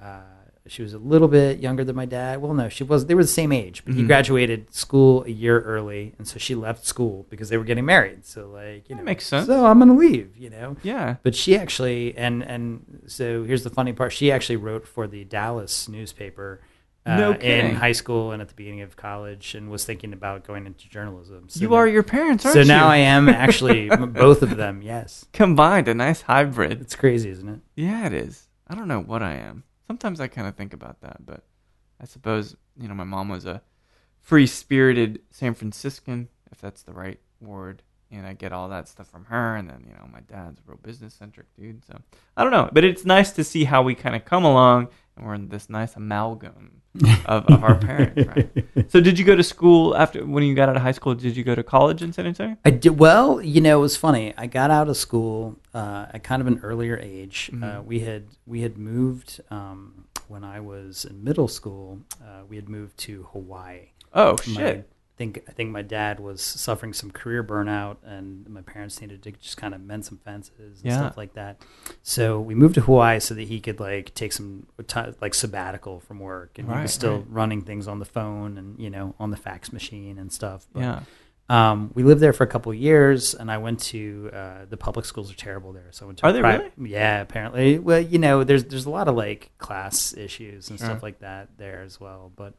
[0.00, 0.20] uh,
[0.68, 2.40] she was a little bit younger than my dad.
[2.42, 3.06] Well, no, she was.
[3.06, 4.06] They were the same age, but he Mhm.
[4.06, 8.24] graduated school a year early, and so she left school because they were getting married.
[8.24, 9.46] So like, you That know, makes sense.
[9.46, 10.36] So I'm gonna leave.
[10.36, 10.76] You know.
[10.82, 11.16] Yeah.
[11.22, 14.12] But she actually, and and so here's the funny part.
[14.12, 16.60] She actually wrote for the Dallas newspaper
[17.04, 20.44] uh, No in high school and at the beginning of college, and was thinking about
[20.44, 21.44] going into journalism.
[21.48, 22.66] So you are your parents, aren't So you?
[22.66, 24.82] now I am actually both of them.
[24.82, 26.80] Yes, combined a nice hybrid.
[26.80, 27.60] it's crazy, isn't it?
[27.76, 28.48] Yeah, it is.
[28.66, 29.62] I don't know what I am.
[29.86, 31.44] Sometimes I kind of think about that, but
[32.00, 33.62] I suppose you know my mom was a
[34.22, 39.26] free-spirited San Franciscan, if that's the right word, and I get all that stuff from
[39.26, 39.56] her.
[39.56, 41.98] And then you know my dad's a real business-centric dude, so
[42.36, 42.68] I don't know.
[42.72, 45.68] But it's nice to see how we kind of come along, and we're in this
[45.70, 46.82] nice amalgam
[47.26, 48.26] of, of our parents.
[48.26, 48.90] Right?
[48.90, 51.14] So did you go to school after when you got out of high school?
[51.14, 52.56] Did you go to college in San Antonio?
[52.64, 53.40] I did well.
[53.42, 54.32] You know, it was funny.
[54.36, 57.50] I got out of school uh, at kind of an earlier age.
[57.52, 57.84] Uh, Mhm.
[57.84, 62.00] we had we had moved um, when I was in middle school.
[62.22, 63.90] Uh, we had moved to Hawaii.
[64.14, 64.88] Oh shit!
[65.16, 69.22] I think I think my dad was suffering some career burnout, and my parents needed
[69.22, 70.98] to just kind of mend some fences and Yeah.
[70.98, 71.56] stuff like that.
[72.02, 76.00] So we moved to Hawaii so that he could like take some ti like sabbatical
[76.00, 77.26] from work, and he was still right.
[77.30, 80.66] running things on the phone and you know on the fax machine and stuff.
[80.74, 81.00] But yeah.
[81.48, 84.76] Um, we lived there for a couple of years, and I went to uh, the
[84.76, 85.86] public schools are terrible there.
[85.92, 87.78] So I went to Are they pri- Yeah, apparently.
[87.78, 90.88] Well, you know, there's there's a lot of like class issues and Sure.
[90.88, 92.32] stuff like that there as well.
[92.34, 92.54] But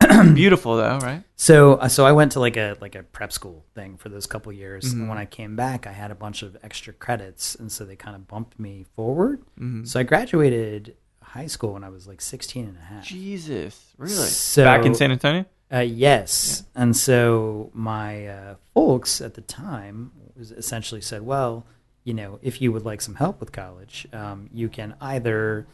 [0.34, 1.22] Beautiful though, right?
[1.36, 4.26] so uh, so I went to like a like a prep school thing for those
[4.26, 4.84] couple years.
[4.94, 5.00] Mhm.
[5.00, 7.96] And when I came back, I had a bunch of extra credits, and so they
[7.96, 9.42] kind of bumped me forward.
[9.58, 9.86] Mhm.
[9.86, 13.04] So I graduated high school when I was like 16 and a half.
[13.04, 14.12] Jesus, really?
[14.14, 15.44] So- Back in San Antonio?
[15.72, 16.64] Uh, yes.
[16.74, 21.64] And so my uh, folks at the time was essentially said, well,
[22.02, 25.68] you know, if you would like some help with college, um, you can either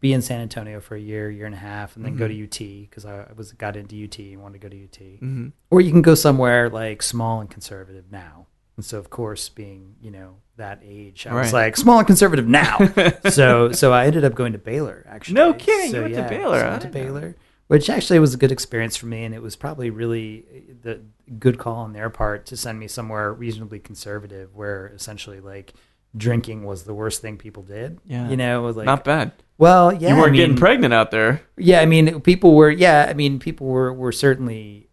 [0.00, 2.44] be in San Antonio for a year, year and a half, and then go to
[2.44, 5.48] UT because I was got into UT and wanted to go to UT, Mm-hmm.
[5.70, 8.46] or you can go somewhere like small and conservative now.
[8.76, 12.46] And so, of course, being you know that age, I was like small and conservative
[12.46, 12.78] now.
[13.30, 15.04] so, so I ended up going to Baylor.
[15.08, 17.36] Actually, No kidding, So, you went to Baylor, so I went to didn't know Baylor,
[17.68, 20.44] which actually was a good experience for me, and it was probably really
[20.82, 21.00] the
[21.38, 25.74] good call on their part to send me somewhere reasonably conservative, where essentially like
[26.16, 27.98] drinking was the worst thing people did.
[28.06, 28.28] Yeah.
[28.28, 29.32] you know, it was like Not bad.
[29.58, 31.42] well, yeah, you weren't I mean, getting pregnant out there.
[31.56, 32.70] yeah, I mean, people were.
[32.70, 34.85] Yeah, I mean, people were were certainly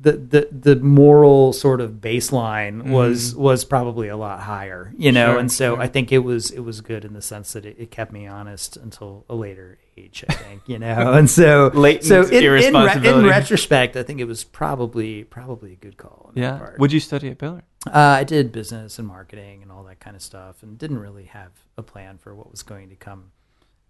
[0.00, 5.26] the the the moral sort of baseline was was probably a lot higher, you know.
[5.26, 5.32] Mm-hmm.
[5.32, 5.82] Sure, and so sure.
[5.82, 8.26] I think it was it was good in the sense that it, it kept me
[8.26, 10.24] honest until a later age.
[10.28, 11.12] I think, you know.
[11.14, 15.72] And so Latent so in, in, re- in retrospect, I think it was probably probably
[15.72, 16.26] a good call.
[16.28, 16.70] On Yeah.
[16.78, 17.64] Would you study at Baylor?
[17.86, 21.24] Uh, I did business and marketing and all that kind of stuff, and didn't really
[21.24, 23.32] have a plan for what was going to come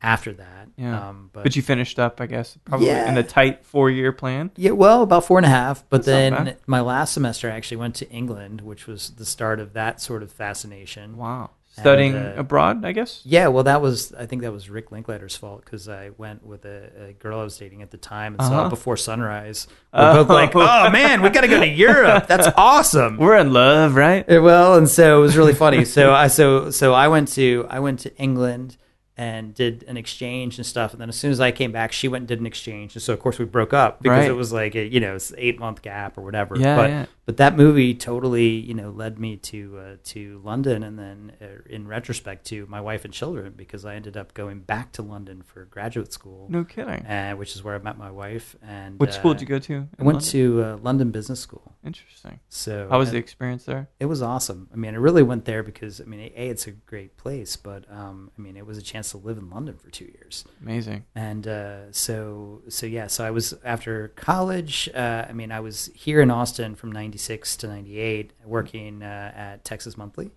[0.04, 0.68] after that.
[0.76, 1.08] Yeah.
[1.08, 3.08] Um, But, you finished up, I guess, probably Yeah.
[3.08, 4.50] in the tight four year plan.
[4.56, 5.84] Yeah, well, about four and a half.
[5.88, 9.60] But That's then my last semester, I actually went to England, which was the start
[9.60, 11.16] of that sort of fascination.
[11.16, 11.50] Wow.
[11.76, 13.20] Studying uh, abroad, I guess.
[13.24, 16.64] Yeah, well, that was I think that was Rick Linklater's fault because I went with
[16.64, 18.66] a, a girl I was dating at the time and saw Uh-huh.
[18.66, 19.66] it before sunrise.
[19.92, 20.34] We're both Oh.
[20.34, 22.28] like, "Oh man, we got to go to Europe.
[22.28, 24.24] That's awesome." We're in love, right?
[24.28, 25.84] Yeah, well, and so it was really funny.
[25.84, 28.76] So I so so I went to I went to England
[29.16, 30.92] and did an exchange and stuff.
[30.92, 32.96] And then as soon as I came back, she went and did an exchange.
[32.96, 34.28] And so of course we broke up because Right.
[34.30, 36.56] it was like a you know it's eight month gap or whatever.
[36.58, 37.06] Yeah, but yeah.
[37.24, 41.46] but that movie totally you know led me to uh, to London and then uh,
[41.70, 45.42] in retrospect to my wife and children because I ended up going back to London
[45.42, 47.06] for graduate school, No kidding.
[47.06, 48.56] uh, which is where I met my wife.
[48.66, 49.74] And Which school uh, did you go to?
[49.98, 50.30] I went London?
[50.32, 51.72] to uh, London Business School.
[51.84, 52.40] Interesting.
[52.48, 53.88] So How was the experience there?
[54.00, 54.68] it was awesome.
[54.72, 57.84] I mean, I really went there because I mean, a it's a great place, but
[57.90, 61.04] um, I mean, it was a chance to live in London for two years, Amazing.
[61.14, 63.06] and uh, so so yeah.
[63.06, 64.88] So I was after college.
[64.94, 69.64] Uh, I mean, I was here in Austin from '96 to '98, working uh, at
[69.64, 70.30] Texas Monthly.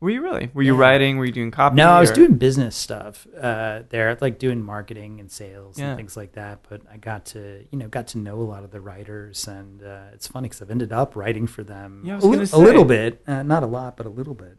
[0.00, 0.50] Were you really?
[0.52, 1.16] Were you writing?
[1.16, 1.76] Were you doing copy?
[1.76, 5.90] No, I was doing business stuff uh, there, like doing marketing and sales Yeah.
[5.90, 6.58] and things like that.
[6.68, 9.82] But I got to, you know, got to know a lot of the writers, and
[9.82, 12.84] uh, it's funny because I've ended up writing for them Yeah, a, li- a little
[12.84, 14.58] bit, uh, not a lot, but a little bit.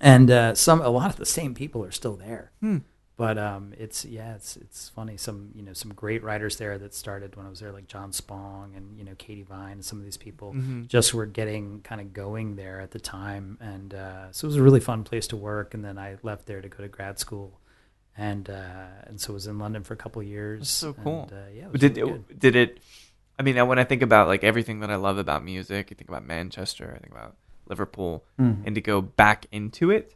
[0.00, 2.52] And uh, some, a lot of the same people are still there.
[2.60, 2.78] Hmm.
[3.16, 5.16] But um, it's yeah, it's it's funny.
[5.16, 8.12] Some you know some great writers there that started when I was there, like John
[8.12, 10.86] Spong and you know Katy Vine and some of these people Mhm.
[10.86, 14.56] just were getting kind of going there at the time, and uh, so it was
[14.56, 15.74] a really fun place to work.
[15.74, 17.58] And then I left there to go to grad school,
[18.16, 20.60] and uh, and so was in London for a couple of years.
[20.60, 21.22] That's so cool.
[21.22, 22.78] And, uh, yeah, it Did really it, did it?
[23.36, 26.08] I mean, when I think about like everything that I love about music, I think
[26.08, 27.34] about Manchester, I think about
[27.68, 28.62] Liverpool, Mhm.
[28.66, 30.14] and to go back into it,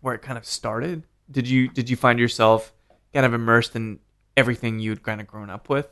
[0.00, 1.04] where it kind of started.
[1.30, 2.72] Did you did you find yourself
[3.12, 4.00] kind of immersed in
[4.36, 5.88] everything you'd kind of grown up with?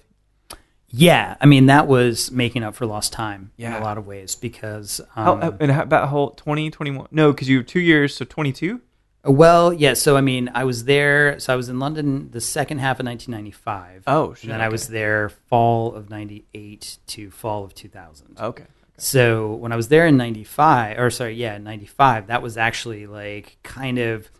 [0.94, 4.34] Yeah, I mean that was making up for lost time in a lot of ways
[4.36, 7.08] because How, um, and how about whole 20, 21?
[7.10, 8.82] No, because you were two years, so twenty two.
[9.24, 9.94] Well, yeah.
[9.94, 11.38] So I mean, I was there.
[11.38, 14.02] So I was in London the second half of 1995.
[14.06, 18.36] Oh, shit, and then I was there fall of '98 to fall of 2000.
[18.38, 18.64] Okay.
[19.02, 23.58] So when I was there in '95, or sorry, yeah, '95, that was actually like
[23.64, 24.30] kind of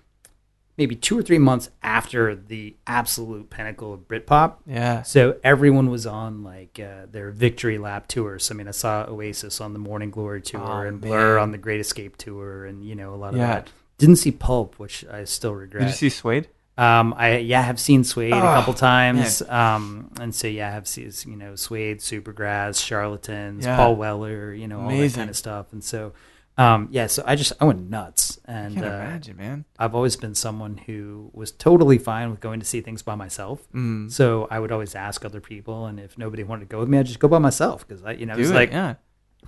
[0.79, 4.55] maybe two or three months after the absolute pinnacle of Britpop.
[4.64, 5.03] Yeah.
[5.03, 8.53] So everyone was on like uh, their victory lap tours.
[8.53, 11.42] I mean, I saw Oasis on the Morning Glory tour Oh, and Blur man.
[11.42, 13.46] on the Great Escape tour, and you know a lot of Yeah.
[13.55, 13.70] that.
[13.98, 15.81] Didn't see Pulp, which I still regret.
[15.83, 16.48] Did you see Suede?
[16.78, 19.42] Um, I yeah have seen Suede a Oh, couple times.
[19.42, 23.76] Um, and so yeah, I have seen you know Suede, Supergrass, Charlatans, Yeah.
[23.76, 25.66] Paul Weller, you know all that kind of stuff.
[25.72, 26.12] And so
[26.58, 29.64] um, yeah, so I just I went nuts, I and can't uh, imagine, man.
[29.78, 33.61] I've always been someone who was totally fine with going to see things by myself.
[33.72, 34.11] Mm.
[34.11, 36.98] So I would always ask other people, and if nobody wanted to go with me,
[36.98, 38.94] I'd just go by myself because I, you know, Do it's it, like yeah.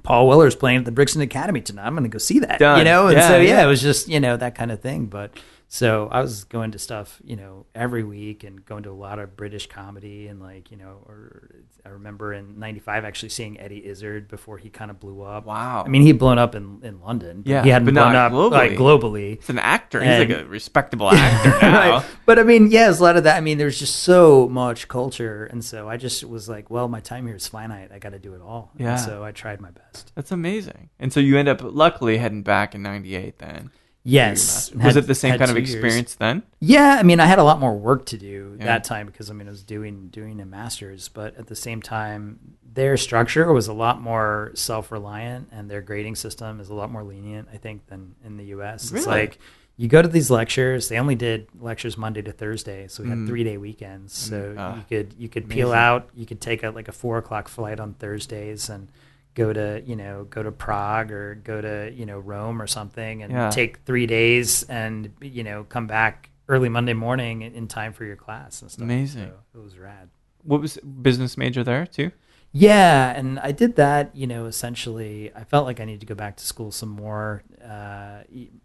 [0.03, 1.87] Paul Weller's playing at the Brixton Academy tonight.
[1.87, 2.79] I'm going to go see that, Done.
[2.79, 3.09] you know.
[3.09, 3.65] And Yeah, so yeah, yeah.
[3.65, 5.07] it was just you know that kind of thing.
[5.07, 8.93] But So I was going to stuff, you know, every week and going to a
[8.93, 11.51] lot of British comedy and like, you know, or
[11.85, 15.47] I remember in '95 actually seeing Eddie Izzard before he kind of blew up.
[15.47, 15.83] Wow.
[15.85, 17.43] I mean, he'd blown up in, in London.
[17.43, 18.77] but Yeah, he hadn't but blown not up like globally.
[19.03, 19.37] globally.
[19.41, 20.01] He's an actor.
[20.01, 21.97] He's like a respectable actor now.
[21.97, 22.05] Right.
[22.25, 23.37] But I mean, yeah, there's a lot of that.
[23.37, 27.01] I mean, there's just so much culture, and so I just was like, well, my
[27.01, 27.91] time here is finite.
[27.93, 28.71] I got to do it all.
[28.79, 28.97] And Yeah.
[28.97, 30.13] so I tried my best.
[30.15, 30.91] That's amazing.
[31.01, 33.39] And so you end up luckily heading back in '98.
[33.41, 33.71] Then
[34.07, 34.71] Yes.
[34.73, 35.73] was Had- it the same kind of two years.
[35.75, 36.43] experience then?
[36.61, 38.67] Yeah, I mean, I had a lot more work to do Yeah.
[38.67, 41.81] that time because I mean, I was doing doing a master's, but at the same
[41.81, 42.39] time,
[42.75, 46.91] their structure was a lot more self reliant, and their grading system is a lot
[46.91, 48.85] more lenient, I think, than in the U.S.
[48.85, 49.07] It's Really?
[49.07, 49.39] like
[49.77, 53.19] you go to these lectures; they only did lectures Monday to Thursday, so we had
[53.19, 53.27] Mm.
[53.27, 54.13] three day weekends.
[54.13, 57.17] So Ah, you could you could peel out, you could take a like a four
[57.17, 58.89] o'clock flight on Thursdays and
[59.35, 63.23] go to you know go to Prague or go to you know Rome or something
[63.23, 63.51] and Yeah.
[63.51, 68.17] take three days and you know come back early Monday morning in, time for your
[68.17, 68.85] class and stuff.
[68.85, 69.31] Amazing.
[69.53, 70.09] So it was rad.
[70.43, 72.11] What was business major there too?
[72.57, 74.15] Yeah, and I did that.
[74.15, 77.43] You know, essentially, I felt like I needed to go back to school some more,
[77.67, 78.19] uh,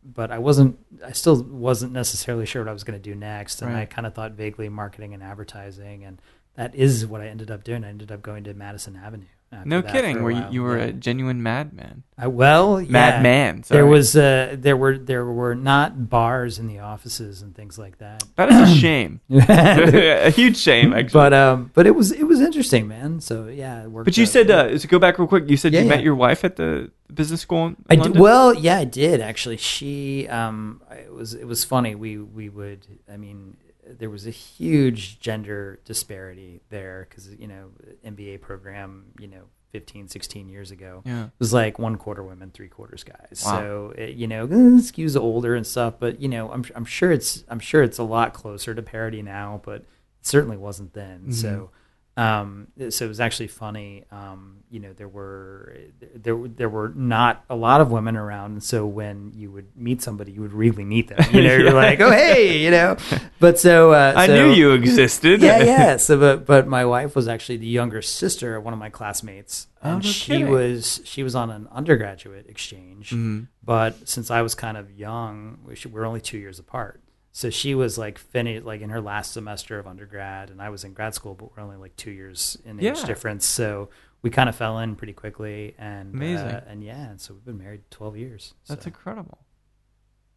[0.04, 0.78] but I wasn't.
[1.04, 4.06] I still wasn't necessarily sure what I was going to do next, and I kind
[4.06, 6.22] of thought vaguely marketing and advertising, and
[6.54, 7.84] that is what I ended up doing.
[7.84, 9.26] I ended up going to Madison Avenue.
[9.66, 10.22] No kidding.
[10.24, 10.86] Where you, you were Yeah.
[10.86, 12.04] a genuine madman.
[12.18, 12.92] I, well, yeah.
[12.92, 13.64] Madman.
[13.64, 13.78] Sorry.
[13.78, 17.98] There was uh, there were there were not bars in the offices and things like
[17.98, 18.24] that.
[18.36, 19.22] That is a shame.
[19.30, 21.14] a huge shame, actually.
[21.14, 23.20] but um, but it was it was interesting, man.
[23.22, 24.30] So yeah, it worked But you out.
[24.30, 25.50] said uh, to go back real quick.
[25.50, 28.78] You said Yeah, you met your wife at the business school in I well, yeah,
[28.78, 29.58] I did actually.
[29.58, 31.96] She, um, it was it was funny.
[31.96, 33.58] We we would, I mean,
[33.98, 37.72] there was a huge gender disparity there because you know
[38.06, 41.02] MBA program, you know, 15, 16 years ago.
[41.06, 41.26] yeah.
[41.26, 43.44] It was like one quarter women, three quarters guys.
[43.46, 43.60] Wow.
[43.60, 45.96] So it, you know, it skews older and stuff.
[46.00, 49.22] But you know, I'm I'm sure it's I'm sure it's a lot closer to parity
[49.22, 49.88] now, but it
[50.22, 51.26] certainly wasn't then.
[51.28, 51.34] Mhm.
[51.34, 51.72] So.
[52.20, 54.04] Um, so it was actually funny.
[54.12, 55.78] Um, you know, there were
[56.16, 60.02] there there were not a lot of women around, and so when you would meet
[60.02, 61.20] somebody, you would really meet them.
[61.34, 61.58] You know, Yeah.
[61.58, 62.98] you're like, oh hey, you know.
[63.40, 65.42] But so uh, I so- knew you existed.
[65.42, 65.98] yeah, yeah.
[65.98, 69.68] So, but but my wife was actually the younger sister of one of my classmates,
[69.84, 70.50] Oh, and no she kidding.
[70.50, 73.12] was she was on an undergraduate exchange.
[73.12, 73.48] Mhm.
[73.64, 77.02] But since I was kind of young, we were only two years apart.
[77.32, 80.84] So she was like finished, like in her last semester of undergrad, and I was
[80.84, 83.06] in grad school, but we're only like two years in age Yeah.
[83.06, 83.46] difference.
[83.46, 83.90] So
[84.22, 86.48] we kind of fell in pretty quickly, and Amazing.
[86.48, 88.54] uh, and yeah, and so we've been married twelve years.
[88.68, 88.88] That's so.
[88.88, 89.38] incredible.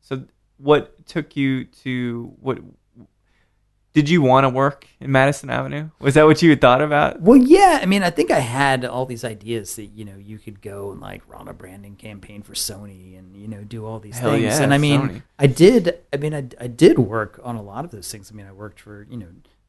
[0.00, 0.24] So,
[0.58, 2.58] what took you to what?
[3.94, 5.90] Did you want to work in Madison Avenue?
[6.00, 7.20] Was that what you had thought about?
[7.20, 7.78] Well, yeah.
[7.82, 10.92] I mean, I think I had all these ideas that you know you could go
[10.92, 14.30] and like run a branding campaign for Sony and you know do all these Hell
[14.32, 14.44] things.
[14.44, 15.22] yeah, and I mean, Sony.
[15.38, 15.98] I did.
[16.12, 18.30] I mean, I, I did work on a lot of those things.
[18.32, 19.28] I mean, I worked for you know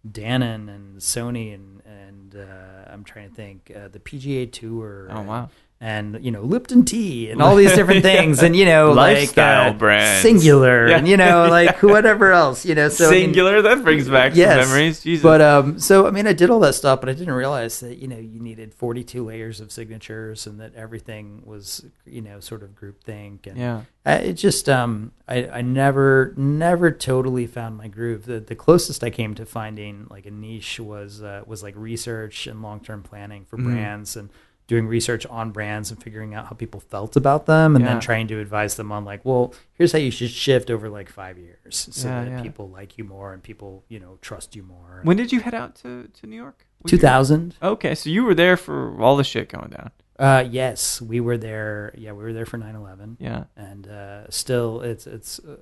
[0.09, 5.09] Dannon and Sony and and uh, I'm trying to think uh, the PGA Tour.
[5.11, 5.49] Oh wow!
[5.85, 9.75] And you know Lipton tea and all these different things and you know Lifestyle like
[9.75, 10.25] uh, brands.
[10.25, 10.97] Cingular Yeah.
[10.97, 13.61] and you know like whatever else you know so I mean, Cingular.
[13.61, 14.61] that brings back Yes.
[14.63, 15.01] some memories.
[15.01, 15.21] Jesus.
[15.23, 17.97] but um, so I mean, I did all that stuff, but I didn't realize that
[17.97, 22.63] you know you needed 42 layers of signatures, and that everything was you know sort
[22.63, 23.81] of groupthink, and yeah.
[24.05, 28.25] I, it just um, I I never never totally found my groove.
[28.25, 32.47] The the closest I came to finding like a niche was uh, was like research
[32.47, 33.65] and long term planning for Mhm.
[33.65, 34.29] brands and
[34.67, 37.91] doing research on brands and figuring out how people felt about them and Yeah.
[37.93, 41.09] then trying to advise them on like well here's how you should shift over like
[41.09, 42.41] five years so Yeah, that yeah.
[42.41, 45.53] people like you more and people you know trust you more When did you head
[45.53, 46.65] out to, to New York?
[46.81, 49.91] Were you- 2000 Okay, so you were there for all the shit going down.
[50.19, 53.43] uh yes we were there yeah we were there for 9-11 Yeah.
[53.57, 55.57] and uh still it's it's uh,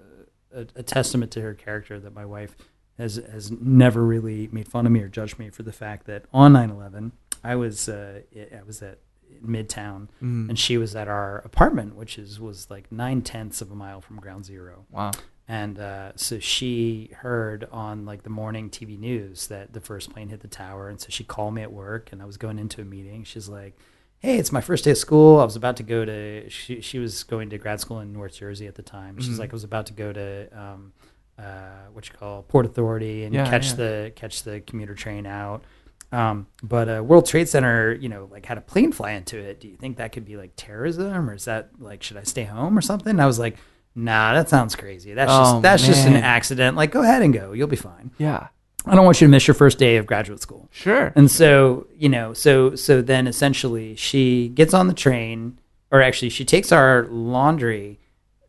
[0.54, 2.56] a, a testament to her character that my wife
[2.98, 6.26] has has never really made fun of me or judged me for the fact that
[6.34, 7.12] on 9-11
[7.44, 9.00] i was uh i was at
[9.46, 10.50] midtown Mm.
[10.50, 14.02] and she was at our apartment which is was like nine tenths of a mile
[14.02, 15.12] from ground zero wow.
[15.48, 20.30] and uh, so she heard on like the morning TV news that the first plane
[20.30, 22.82] hit the tower, and so she called me at work, and I was going into
[22.82, 23.24] a meeting.
[23.26, 23.76] She's like,
[24.20, 25.40] "Hey, it's my first day of school.
[25.40, 28.36] I was about to go to she she was going to grad school in North
[28.36, 29.20] Jersey at the time.
[29.20, 29.40] She's Mhm.
[29.40, 30.94] like, I was about to go to um,
[31.38, 33.76] uh, what you call Port Authority and Yeah, catch yeah.
[33.76, 35.64] the catch the commuter train out."
[36.12, 39.60] Um, but uh, World Trade Center, you know, like had a plane fly into it.
[39.62, 42.44] Do you think that could be like terrorism, or is that like should I stay
[42.44, 43.12] home or something?
[43.12, 43.58] And I was like,
[43.96, 45.14] Nah, that sounds crazy.
[45.14, 46.78] That's Oh, just that's just an accident.
[46.78, 47.52] Like, go ahead and go.
[47.54, 48.12] You'll be fine.
[48.18, 48.48] Yeah.
[48.86, 50.68] I don't want you to miss your first day of graduate school.
[50.72, 51.14] Sure.
[51.16, 55.60] And so, you know, so so then essentially she gets on the train,
[55.92, 58.00] or actually she takes our laundry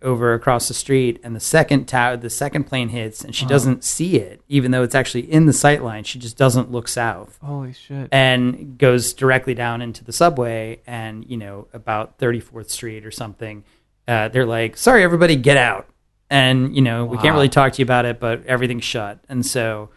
[0.02, 3.84] over across the street, and the second tower, the second plane hits, and she doesn't
[3.84, 6.04] see it, even though it's actually in the sight line.
[6.04, 7.38] She just doesn't look south.
[7.42, 8.08] Holy shit.
[8.12, 13.64] and goes directly down into the subway and you know about 34th street or something
[14.08, 15.88] uh, they're like sorry everybody get out.
[16.30, 19.18] And you know we can't really talk to you about it but everything's shut.
[19.28, 19.90] And so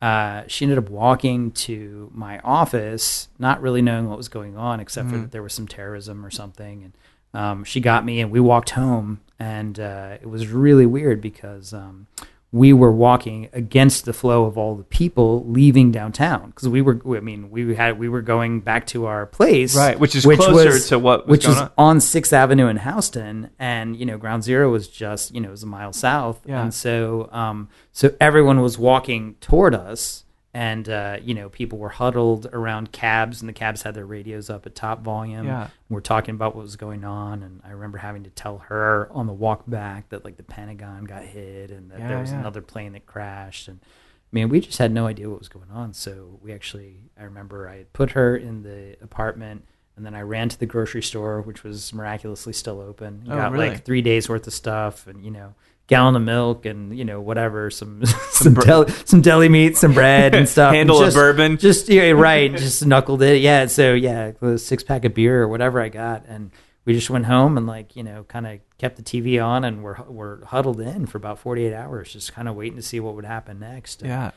[0.00, 4.78] uh, she ended up walking to my office not really knowing what was going on
[4.80, 6.92] except for that there was some terrorism or something and
[7.34, 11.72] um, she got me and we walked home and uh, it was really weird because
[11.72, 12.06] um,
[12.50, 16.98] we were walking against the flow of all the people leaving downtown because we were
[17.16, 20.78] I mean we had we were going back to our place Right, which is closer
[20.88, 21.70] to what was which was on.
[21.76, 25.52] on Sixth Avenue in Houston, and you know Ground Zero was just you know it
[25.52, 26.62] was a mile south, Yeah.
[26.62, 30.24] and so um so everyone was walking toward us,
[30.54, 34.48] and uh, you know people were huddled around cabs, and the cabs had their radios
[34.50, 35.46] up at top volume.
[35.46, 35.68] Yeah.
[35.88, 39.26] we're talking about what was going on, and I remember having to tell her on
[39.26, 42.40] the walk back that like the Pentagon got hit, and that Yeah, there was yeah.
[42.40, 45.70] another plane that crashed, and I mean, we just had no idea what was going
[45.70, 45.92] on.
[45.94, 49.64] So we actually, I remember I had put her in the apartment,
[49.96, 53.24] and then I ran to the grocery store, which was miraculously still open.
[53.26, 53.70] Oh, got really?
[53.70, 55.54] like three days worth of stuff, and you know,
[55.88, 59.92] gallon of milk, and you know, whatever, some some br- deli, some deli meat, some
[59.92, 60.72] bread, and stuff.
[60.72, 61.58] Handle and of bourbon.
[61.58, 62.52] Just yeah, right.
[62.56, 63.42] Just knuckled it.
[63.42, 63.66] Yeah.
[63.66, 66.52] So yeah, a six pack of beer or whatever I got, and
[66.84, 69.82] we just went home and like you know, kind of kept the TV on, and
[69.82, 73.00] we're we're huddled in for about forty eight hours, just kind of waiting to see
[73.00, 74.02] what would happen next.
[74.02, 74.30] And, yeah.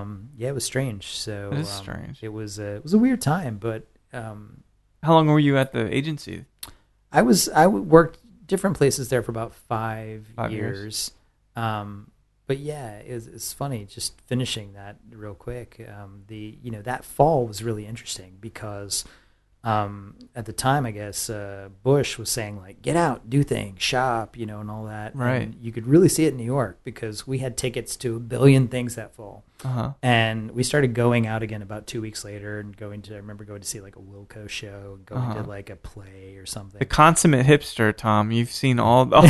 [0.00, 1.06] um, yeah, it was strange.
[1.08, 2.22] So It um, strange.
[2.22, 4.62] It was a, it was a weird time, but um,
[5.02, 6.44] How long were you at the agency?
[7.12, 10.78] I was I worked different places there for about five, Five years.
[10.78, 11.10] years.
[11.56, 12.10] Um,
[12.46, 15.84] but yeah, it was, it's funny just finishing that real quick.
[15.92, 19.04] Um, the you know that fall was really interesting because
[19.66, 23.82] um, at the time, I guess uh, Bush was saying like, "Get out, do things,
[23.82, 25.16] shop," you know, and all that.
[25.16, 25.42] Right.
[25.42, 28.20] And you could really see it in New York because we had tickets to a
[28.20, 29.42] billion things that fall.
[29.64, 29.92] Uh huh.
[30.02, 33.44] And we started going out again about two weeks later and going to, I remember
[33.44, 35.42] going to see like a Wilco show going Uh-huh.
[35.42, 36.78] to like a play or something.
[36.78, 38.30] The consummate hipster, Tom.
[38.30, 39.24] You've seen all all,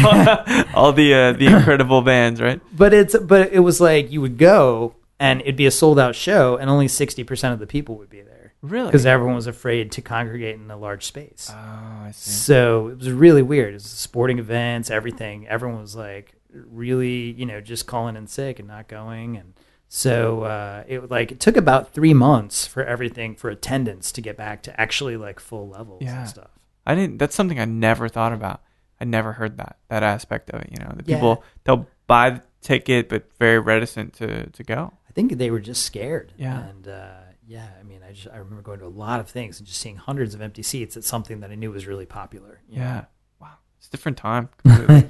[0.75, 2.61] all the uh, the incredible bands, right?
[2.77, 6.15] but it's, but it was like you would go and it'd be a sold out
[6.15, 8.36] show and only 60% of the people would be there
[8.69, 8.87] Really?
[8.89, 11.51] because everyone was afraid to congregate in a large space.
[11.53, 12.31] oh, I see.
[12.31, 13.71] So it was really weird.
[13.71, 15.47] It was sporting events, everything.
[15.49, 19.37] Everyone was like really, you know, just calling in sick and not going.
[19.37, 19.55] And
[19.89, 24.37] so uh, it like it took about three months for everything for attendance to get
[24.37, 26.21] back to actually like full levels Yeah.
[26.21, 26.51] and stuff.
[26.87, 27.19] I didn't.
[27.19, 28.63] That's something I never thought about.
[29.01, 30.71] I never heard that that aspect of it.
[30.71, 31.17] You know, the Yeah.
[31.17, 34.93] people they'll buy the ticket but very reticent to to go.
[35.09, 36.33] I think they were just scared.
[36.37, 36.69] Yeah.
[36.69, 37.11] And uh,
[37.47, 39.81] yeah, I mean, I just I remember going to a lot of things and just
[39.81, 40.97] seeing hundreds of empty seats.
[40.97, 42.61] It's something that I knew was really popular.
[42.69, 43.05] Yeah.
[43.41, 43.55] Wow.
[43.79, 44.49] It's a different time.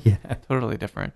[0.04, 0.16] Yeah.
[0.48, 1.12] totally different.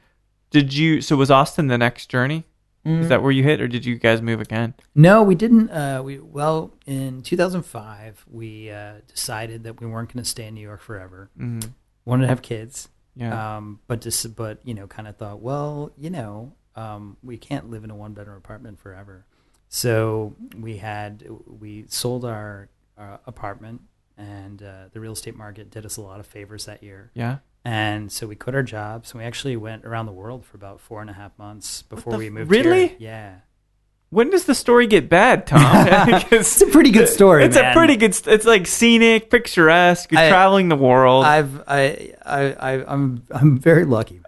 [0.51, 1.01] Did you?
[1.01, 2.45] So was Austin the next journey?
[2.87, 3.01] Mm.
[3.03, 4.73] Is that where you hit, or did you guys move again?
[4.95, 5.69] No, we didn't.
[5.71, 10.55] Uh, we well, in 2005, we uh, decided that we weren't going to stay in
[10.55, 11.31] New York forever.
[11.37, 11.61] hmm
[12.07, 13.59] Wanted to have kids, Yeah.
[13.59, 17.69] um, but just but you know, kind of thought, well, you know, um, we can't
[17.71, 19.27] live in a one bedroom apartment forever.
[19.73, 22.69] So we had we sold our
[22.99, 23.81] uh, apartment,
[24.19, 27.11] and uh, the real estate market did us a lot of favors that year.
[27.15, 27.39] yeah.
[27.63, 30.81] And so we quit our jobs, and we actually went around the world for about
[30.81, 32.51] four and a half months before the we f- moved.
[32.51, 32.87] really?
[32.89, 32.97] Here.
[32.99, 33.35] Yeah.
[34.09, 35.61] When does the story get bad, Tom?
[36.33, 37.45] It's a pretty good story.
[37.45, 37.71] it's man.
[37.71, 38.15] a pretty good.
[38.15, 40.11] st- It's like scenic, picturesque.
[40.11, 41.25] You're I- traveling the world.
[41.27, 44.21] I've I I, I I'm I'm very lucky,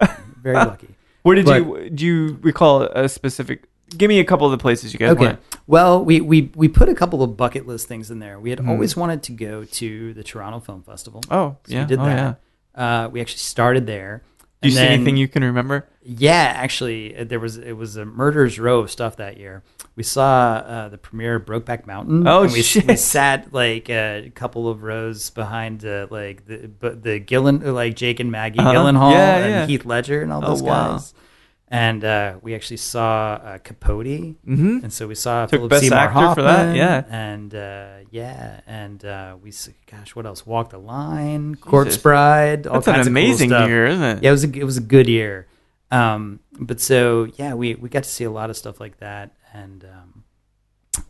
[0.42, 0.94] very lucky.
[1.22, 3.64] Where did but- you do you recall a specific?
[3.96, 5.24] Give me a couple of the places you guys Okay.
[5.26, 5.40] went.
[5.66, 8.38] Well, we, we we put a couple of bucket list things in there.
[8.40, 8.68] We had Mhm.
[8.68, 11.20] always wanted to go to the Toronto Film Festival.
[11.30, 11.80] Oh, So yeah.
[11.82, 12.38] we did oh, that.
[12.76, 13.04] yeah.
[13.04, 14.22] Uh, we actually started there.
[14.62, 15.88] Do you And see anything you can remember?
[16.04, 19.62] Yeah, actually, uh, there was it was a murderer's row of stuff that year.
[19.96, 22.26] We saw uh, the premiere of Brokeback Mountain.
[22.28, 22.86] Oh, and we, shit.
[22.86, 28.20] we sat like a couple of rows behind uh, like the the Gillen like Jake
[28.20, 28.72] and Maggie Uh-huh.
[28.72, 29.66] Gyllenhaal Yeah, and yeah.
[29.66, 31.00] Heath Ledger and all Oh, those wow.
[31.72, 34.80] And uh, we actually saw uh, Capote, Mm-hmm.
[34.84, 37.04] and so we saw Took Philip Best Seymour Actor for that, Hoffman, yeah.
[37.08, 39.52] and uh, yeah, and uh, we
[39.90, 40.44] gosh, what else?
[40.44, 42.02] Walk the Line, Corpse Jesus.
[42.02, 44.22] Bride, all That's an kinds amazing of cool year, isn't it?
[44.22, 45.46] Yeah, it was a, it was a good year.
[45.90, 49.30] Um, but so yeah, we we got to see a lot of stuff like that,
[49.54, 50.01] and um,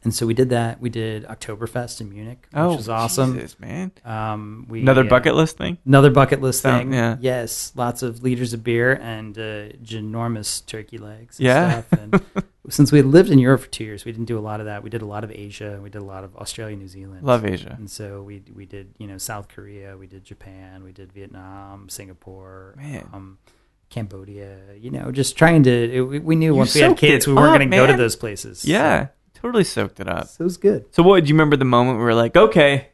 [0.04, 0.80] and so we did that.
[0.80, 3.34] We did Oktoberfest in Munich, which oh, was awesome.
[3.34, 3.92] Jesus, man.
[4.04, 5.78] Um, we Another uh, bucket list thing.
[5.86, 6.92] Another bucket list Sound- thing.
[6.94, 7.16] yeah.
[7.20, 11.38] Yes, lots of liters of beer and uh, ginormous turkey legs.
[11.38, 11.82] And Yeah.
[11.82, 12.00] stuff.
[12.00, 12.22] And
[12.68, 14.66] since we had lived in Europe for two years, we didn't do a lot of
[14.66, 14.82] that.
[14.82, 15.78] We did a lot of Asia.
[15.82, 17.22] We did a lot of Australia, New Zealand.
[17.24, 17.74] Love Asia.
[17.78, 21.88] And so we we did you know South Korea, we did Japan, we did Vietnam,
[21.88, 23.08] Singapore, Man.
[23.12, 23.38] um,
[23.90, 24.58] Cambodia.
[24.78, 25.70] You know, just trying to.
[25.70, 28.64] It, we- knew once we had kids, we weren't going to go to those places.
[28.64, 29.08] Yeah,
[29.42, 30.28] totally soaked it up.
[30.28, 30.86] so it was good.
[30.94, 31.24] So what?
[31.24, 32.88] Do you remember the moment we were like, okay,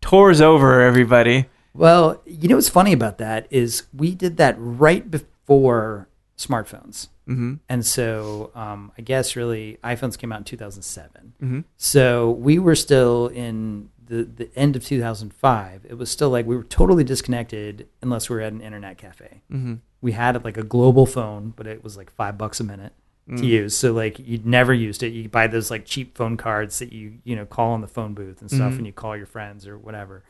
[0.00, 1.46] tour's over, everybody?
[1.72, 7.08] Well, you know what's funny about that is we did that right before smartphones.
[7.28, 7.54] Mm-hmm.
[7.68, 11.34] And so um, I guess really iPhones came out in 2007.
[11.42, 11.60] Mm-hmm.
[11.76, 15.86] So we were still in the, the end of 2005.
[15.88, 19.42] It was still like we were totally disconnected unless we were at an internet cafe.
[19.50, 19.74] Mm-hmm.
[20.00, 22.92] We had like a global phone, but it was like five bucks a minute
[23.28, 23.38] Mm.
[23.38, 23.76] to use.
[23.76, 25.12] So like you'd never used it.
[25.12, 28.14] You buy those like cheap phone cards that you you know call on the phone
[28.14, 28.78] booth and stuff, Mhm.
[28.78, 30.24] and you call your friends or whatever.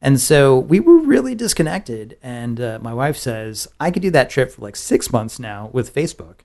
[0.00, 2.18] And so we were really disconnected.
[2.22, 5.70] And uh, my wife says I could do that trip for like six months now
[5.72, 6.40] with Facebook.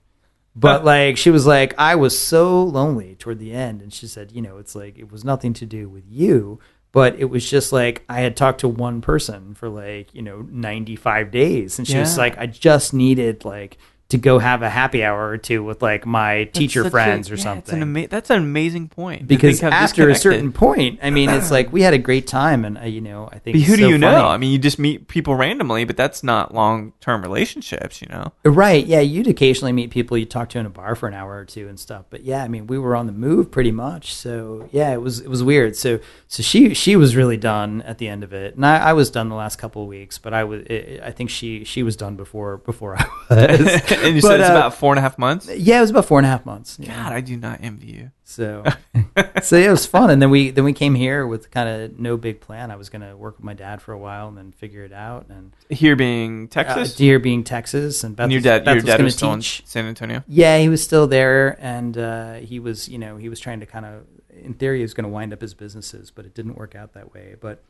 [0.56, 4.32] But like she was like, I was so lonely toward the end, and she said,
[4.32, 6.58] you know, it's like it was nothing to do with you,
[6.90, 10.44] but it was just like I had talked to one person for like you know
[10.50, 13.78] ninety five days, and she was like, I just needed like
[14.12, 17.36] to go have a happy hour or two with like my teacher friends a- or
[17.36, 19.26] yeah, something an ama- that's an amazing point.
[19.26, 22.78] because after a certain point, I mean, it's like we had a great time, and
[22.78, 24.26] uh, you know, I think But who do so you know?
[24.28, 28.32] I mean, you just meet people randomly, but that's not long term relationships, you know.
[28.44, 28.86] Right.
[28.86, 29.00] Yeah.
[29.00, 31.68] You'd occasionally meet people you talk to in a bar for an hour or two
[31.68, 32.04] and stuff.
[32.10, 34.14] But yeah, I mean, we were on the move pretty much.
[34.14, 35.74] So yeah, it was it was weird.
[35.76, 35.98] So
[36.28, 39.10] so she she was really done at the end of it, and I, I was
[39.10, 40.18] done the last couple of weeks.
[40.18, 43.92] But I was it, I think she she was done before before I was.
[44.04, 45.48] And you But, said it's uh, about four and a half months.
[45.48, 46.76] yeah, it was about four and a half months.
[46.76, 48.10] God, I do not envy you.
[48.24, 48.64] So,
[49.42, 50.08] so yeah, it was fun.
[50.10, 52.70] And then we then we came here with kind of no big plan.
[52.70, 54.92] I was going to work with my dad for a while and then figure it
[54.92, 55.26] out.
[55.28, 58.82] And Here being uh, Texas, here being Texas, and Beth and your dad, Beth your
[58.82, 59.62] was dad was still in teach.
[59.66, 60.24] San Antonio.
[60.26, 63.66] Yeah, he was still there, and uh, he was, you know, he was trying to
[63.66, 66.54] kind of, in theory, he was going to wind up his businesses, but it didn't
[66.56, 67.36] work out that way.
[67.38, 67.62] But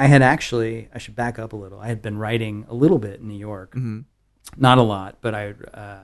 [0.00, 1.78] I had actually, I should back up a little.
[1.78, 4.00] I had been writing a little bit in New York, hmm
[4.56, 6.00] not a lot, but I uh,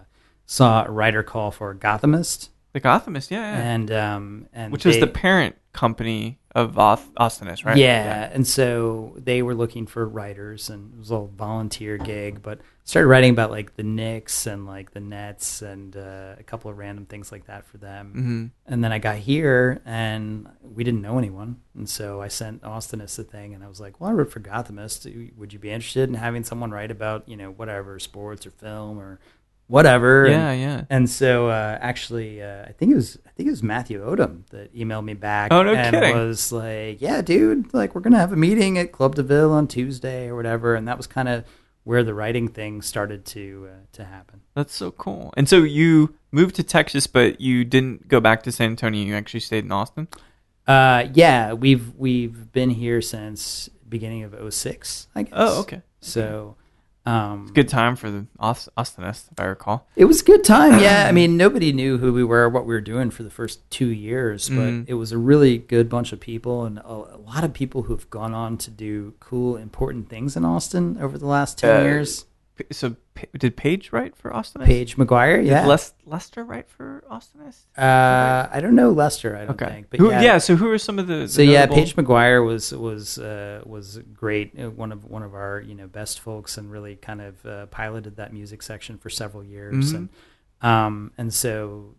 [0.47, 3.73] saw a writer call for Gothamist, The Gothamist, yeah, yeah.
[3.75, 7.77] and um, and which they- the parent company of Austinist, right?
[7.77, 12.43] Yeah, and so they were looking for writers, and it was a little volunteer gig.
[12.43, 16.69] But started writing about like the Knicks and like the Nets and uh, a couple
[16.71, 18.13] of random things like that for them.
[18.13, 22.63] hmm And then I got here, and we didn't know anyone, and so I sent
[22.63, 25.37] Austinist a thing, and I was like, "Well, I wrote for Gothamist.
[25.37, 28.99] Would you be interested in having someone write about you know whatever sports or film
[28.99, 29.21] or
[29.67, 30.85] whatever?" Yeah, And, yeah.
[30.91, 34.47] and so uh, actually, uh, I think it was I think it was Matthew Odam
[34.51, 35.53] that emailed me back.
[35.53, 36.17] Oh, no and kidding.
[36.17, 39.67] Was like, "Yeah, dude, like we're gonna have a meeting at Club de Ville on
[39.67, 41.45] Tuesday or whatever," and that was kind of
[41.85, 44.41] where the writing thing started to uh, to happen.
[44.55, 45.33] That's so cool.
[45.37, 49.05] And so you moved to Texas, but you didn't go back to San Antonio.
[49.05, 50.09] You actually stayed in Austin.
[50.67, 55.33] Uh, yeah, we've we've been here since beginning of 06, I guess.
[55.37, 55.83] Oh, okay.
[56.01, 56.57] So,
[57.07, 59.87] um, Good time for the Aust- Austinist, if I recall.
[59.97, 60.81] it was a good time.
[60.81, 63.69] Yeah, I mean, nobody knew who we were, what we were doing for the first
[63.71, 64.85] two years, but Mhm.
[64.89, 68.09] it was a really good bunch of people and a, a lot of people who've
[68.11, 72.25] gone on to do cool, important things in Austin over the last ten Uh, years.
[72.71, 72.95] So
[73.37, 74.67] did Paige write for Austinist?
[74.67, 75.67] Paige McGuire, Did yeah.
[75.67, 77.67] Les- Lester write for Austinist?
[77.77, 79.37] uh, I don't know Lester.
[79.37, 79.73] I don't Okay.
[79.73, 80.39] think, but who, yeah, yeah.
[80.39, 81.17] So who are some of the?
[81.17, 84.53] the So yeah, notable- Paige McGuire was was uh, was great.
[84.59, 87.67] uh, One of one of our you know best folks, and really kind of uh,
[87.67, 89.93] piloted that music section for several years.
[89.93, 89.97] Mhm.
[89.97, 90.09] And
[90.71, 91.95] um, and so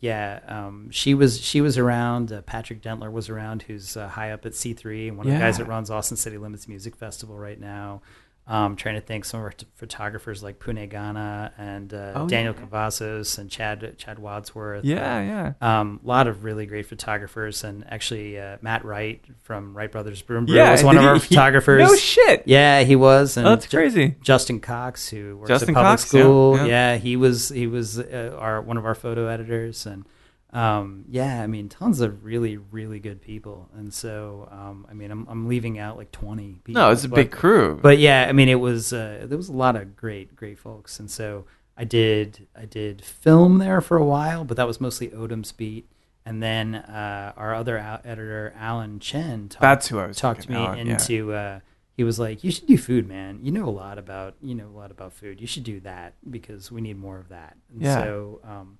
[0.00, 2.32] yeah, um, she was she was around.
[2.32, 5.32] Uh, Patrick Dentler was around, who's uh, high up at C three and one of
[5.32, 8.02] the guys that runs Austin City Limits Music Festival right now.
[8.44, 12.28] Um, trying to think some of our t- photographers like Pooneh Ghana and uh, Oh,
[12.28, 12.66] Daniel yeah.
[12.66, 14.84] Cavazos and Chad Chad Wadsworth.
[14.84, 15.52] Yeah, Uh, yeah.
[15.80, 20.22] um, a lot of really great photographers, and actually uh, Matt Wright from Wright Brothers
[20.22, 21.88] Broom Brew Yeah, was one of our he- he- photographers.
[21.88, 22.42] No shit.
[22.46, 23.36] yeah, he was.
[23.36, 24.16] And Oh, that's Ju- crazy.
[24.22, 26.64] Justin Cox, who works Justin at public Cox, yeah, school, yeah.
[26.66, 30.04] yeah, he was he was uh, our one of our photo editors, and
[30.52, 35.10] um, yeah, I mean, tons of really really good people, and so um, I mean,
[35.10, 36.80] I'm I'm leaving out like 20 people.
[36.82, 37.78] No, it's a but- big crew.
[37.82, 41.00] but yeah, I mean, it was uh, there was a lot of great, great folks,
[41.00, 41.46] and so
[41.76, 45.88] I did I did film there for a while, but that was mostly Odam's beat,
[46.26, 50.48] and then uh, our other out- editor Alan Chen talked, That's who I was talked
[50.50, 50.74] me yeah.
[50.74, 51.32] into.
[51.32, 51.60] Uh,
[51.96, 53.40] he was like, "You should do food, man.
[53.42, 55.40] You know a lot about you know a lot about food.
[55.40, 58.02] You should do that because we need more of that." And Yeah.
[58.02, 58.40] so.
[58.44, 58.78] Um,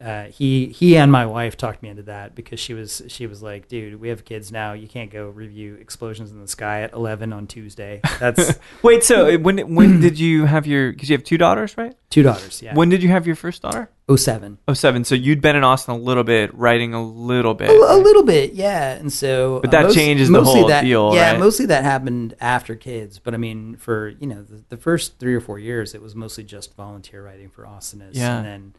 [0.00, 3.42] uh, he he and my wife talked me into that because she was she was
[3.42, 4.72] like, dude, we have kids now.
[4.72, 8.00] You can't go review explosions in the sky at eleven on Tuesday.
[8.20, 10.92] That's Wait, so uh, when when did you have your?
[10.92, 11.94] Because you have two daughters, right?
[12.08, 12.62] two daughters.
[12.62, 13.90] Yeah, When did you have your first daughter?
[14.08, 14.58] oh seven.
[14.68, 15.04] Oh, seven.
[15.04, 17.68] So you'd been in Austin a little bit, writing a little bit.
[17.68, 18.92] A, a little bit, yeah.
[18.92, 21.40] And so, But that changes the mostly whole that, deal, Yeah, right?
[21.40, 23.18] mostly that happened after kids.
[23.18, 26.14] But I mean, for you know, the, the first three or four years, it was
[26.14, 28.36] mostly just volunteer writing for Austinist, Yeah.
[28.38, 28.74] and then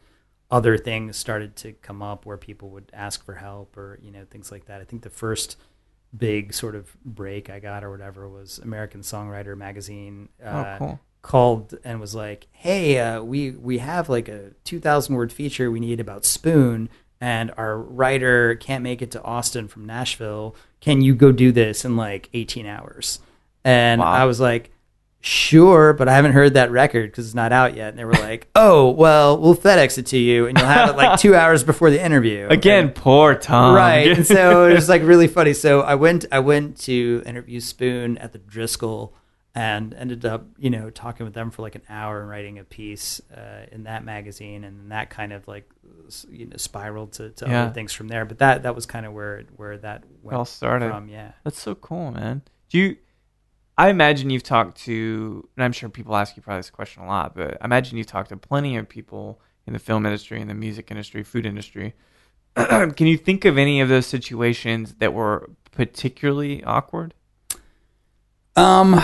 [0.50, 4.24] other things started to come up where people would ask for help or you know
[4.30, 4.80] things like that.
[4.80, 5.56] I think the first
[6.16, 10.28] big sort of break I got or whatever was American Songwriter magazine.
[10.42, 11.00] Oh, Uh, cool.
[11.22, 15.70] called and was like, "Hey, uh, we we have like a two thousand word feature
[15.70, 16.88] we need about Spoon,
[17.20, 20.54] and our writer can't make it to Austin from Nashville.
[20.80, 23.18] Can you go do this in like eighteen hours?"
[23.64, 24.12] And Wow.
[24.12, 24.70] I was like,
[25.20, 27.90] "Sure," but I haven't heard that record because it's not out yet.
[27.90, 30.96] And they were like, "Oh, well, we'll FedEx it to you, and you'll have it
[30.96, 33.74] like two hours before the interview." Again, And- poor Tom.
[33.74, 37.60] right and so it was like really funny so i went i went to interview
[37.60, 39.14] spoon at the driscoll
[39.54, 42.64] and ended up you know talking with them for like an hour and writing a
[42.64, 45.68] piece uh, in that magazine and that kind of like
[46.30, 47.64] you know spiraled to, to Yeah.
[47.64, 50.44] other things from there but that that was kind of where where that went all
[50.44, 50.90] started.
[50.90, 52.42] from yeah That's so cool, man.
[52.70, 52.96] Do you?
[53.78, 57.06] I imagine you've talked to, and I'm sure people ask you probably this question a
[57.06, 60.48] lot, but I imagine you've talked to plenty of people in the film industry, in
[60.48, 61.94] the music industry, food industry.
[62.56, 67.14] Can you think of any of those situations that were particularly awkward?
[68.56, 69.00] Um,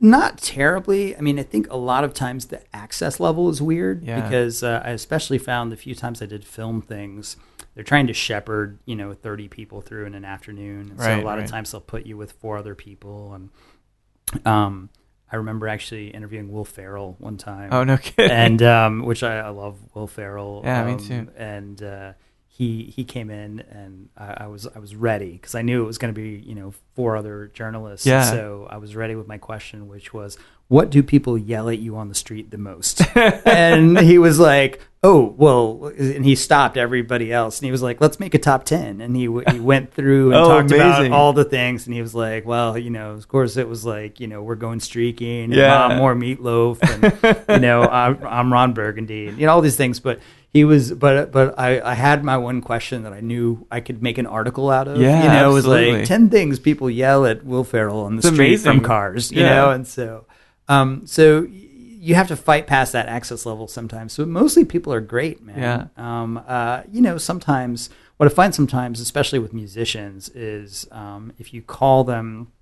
[0.00, 1.14] not terribly.
[1.14, 4.22] I mean, I think a lot of times the access level is weird Yeah.
[4.22, 7.36] because uh, I especially found the few times I did film things,
[7.74, 10.90] they're trying to shepherd, you know, 30 people through in an afternoon.
[10.90, 11.44] And so a lot right.
[11.44, 13.34] of times they'll put you with four other people.
[13.34, 14.90] And um,
[15.30, 18.30] I remember actually interviewing Will Ferrell one time Oh no kidding.
[18.30, 20.62] and um, which I, I love Will Ferrell.
[20.64, 21.28] Yeah, me um, too.
[21.36, 22.12] And uh,
[22.48, 25.86] he he came in, and I, I was I was ready because I knew it
[25.86, 28.06] was going to be you know four other journalists.
[28.06, 28.24] Yeah.
[28.24, 30.36] So I was ready with my question, which was,
[30.70, 34.80] "What do people yell at you on the street the most?" and he was like.
[35.02, 38.64] Oh well, and he stopped everybody else, and he was like, "Let's make a top
[38.64, 39.00] 10.
[39.00, 41.06] And he he went through and Oh, talked amazing.
[41.06, 43.82] about all the things, and he was like, "Well, you know, of course, it was
[43.86, 45.88] like, you know, we're going streaking, and Yeah.
[45.88, 49.76] Mom, more meatloaf, and you know, I'm, I'm Ron Burgundy, and you know all these
[49.76, 50.00] things.
[50.00, 50.20] But
[50.52, 54.02] he was, but but I, I had my one question that I knew I could
[54.02, 54.98] make an article out of.
[54.98, 58.18] Yeah, you know, it was like ten things people yell at Will Ferrell on the
[58.18, 58.72] It's street amazing.
[58.72, 59.32] from cars.
[59.32, 59.54] You Yeah.
[59.54, 60.26] know, and so,
[60.70, 64.12] um, so you have to fight past that access level sometimes.
[64.14, 65.58] So mostly people are great, man.
[65.58, 65.86] Yeah.
[66.22, 71.52] Um, uh, you know, sometimes what I find sometimes, especially with musicians, is um, if
[71.52, 72.52] you call them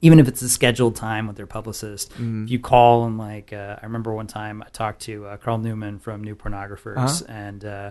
[0.00, 2.44] even if it's a scheduled time with their publicist, Mm-hmm.
[2.44, 5.58] if you call and like, uh, I remember one time I talked to uh, Carl
[5.58, 7.32] Newman from New Pornographers Uh-huh.
[7.32, 7.90] and uh,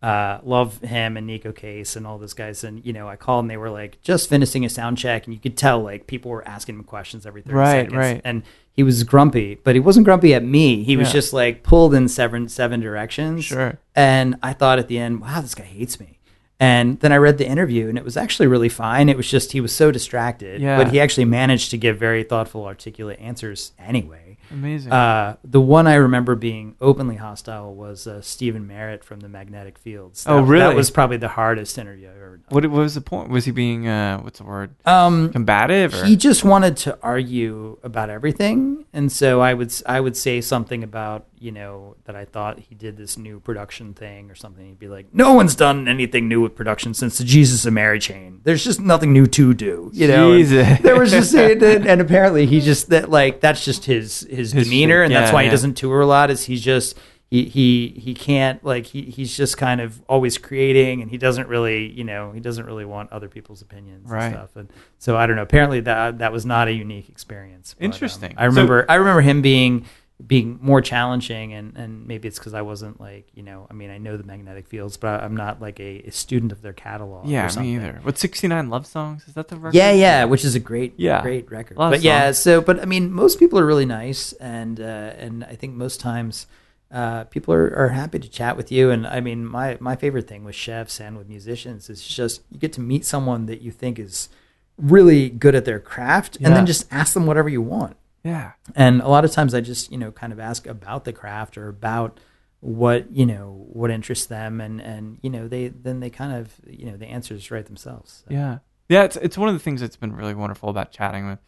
[0.00, 2.62] uh, love him and Neko Case and all those guys.
[2.62, 5.34] And you know, I called and they were like just finishing a sound check, and
[5.34, 7.96] you could tell like people were asking him questions every thirty Right, seconds.
[7.96, 8.20] right.
[8.24, 8.42] And
[8.78, 10.84] he was grumpy, but he wasn't grumpy at me.
[10.84, 11.14] He was Yeah.
[11.14, 13.44] just like pulled in seven seven directions.
[13.44, 13.76] Sure.
[13.96, 16.20] And I thought at the end, wow, this guy hates me.
[16.60, 19.08] And then I read the interview, and it was actually really fine.
[19.08, 20.76] It was just he was so distracted, Yeah.
[20.76, 24.27] but he actually managed to give very thoughtful, articulate answers anyway.
[24.50, 24.92] Amazing.
[24.92, 29.78] Uh, the one I remember being openly hostile was uh, Stephin Merritt from the Magnetic
[29.78, 30.24] Fields.
[30.26, 30.68] Oh, That- really?
[30.68, 32.46] That was probably the hardest interview I've ever done.
[32.50, 33.30] what, what was the point?
[33.30, 34.74] Was he being uh, what's the word?
[34.86, 35.94] Um, Combative?
[35.94, 36.04] Or?
[36.04, 40.82] he just wanted to argue about everything, and so I would I would say something
[40.82, 44.66] about you know that I thought he did this new production thing or something.
[44.66, 48.00] He'd be like, "No one's done anything new with production since the Jesus and Mary
[48.00, 48.40] chain.
[48.44, 50.48] There's just nothing new to do." You know, And
[50.84, 54.64] there was just and, and apparently he just that like that's just his his, His
[54.68, 56.30] demeanor, and that's Yeah, why he doesn't tour a lot.
[56.30, 56.96] Is he's just
[57.30, 61.46] he he he can't like he he's just kind of always creating and he doesn't
[61.46, 64.24] really you know he doesn't really want other people's opinions Right.
[64.24, 67.74] and stuff and so I don't know apparently that that was not a unique experience
[67.78, 68.32] but, um, Interesting.
[68.38, 69.84] I remember I remember him being
[70.26, 73.88] being more challenging and and maybe it's because I wasn't like you know I mean
[73.90, 77.24] I know the magnetic fields but I'm not like a, a student of their catalog
[77.24, 78.00] or yeah, me either.
[78.02, 79.28] What 69 love songs?
[79.28, 79.76] Is that the record?
[79.76, 81.22] Yeah, yeah, which is a great, Yeah.
[81.22, 81.76] great record.
[81.76, 84.80] A lot of But yeah, so but I mean, most people are really nice, and
[84.80, 86.48] uh, and I think most times
[86.90, 88.90] uh, people are, are happy to chat with you.
[88.90, 92.58] And I mean, my my favorite thing with chefs and with musicians is just you
[92.58, 94.28] get to meet someone that you think is
[94.76, 97.96] really good at their craft, and then just ask them whatever you want.
[98.24, 98.52] Yeah.
[98.74, 101.56] And a lot of times I just, you know, kind of ask about the craft
[101.56, 102.18] or about
[102.60, 106.52] what, you know, what interests them and and you know, they then they kind of,
[106.66, 108.24] you know, the answers write themselves.
[108.28, 108.34] So.
[108.34, 108.58] Yeah.
[108.88, 111.38] Yeah, it's it's one of the things that's been really wonderful about chatting with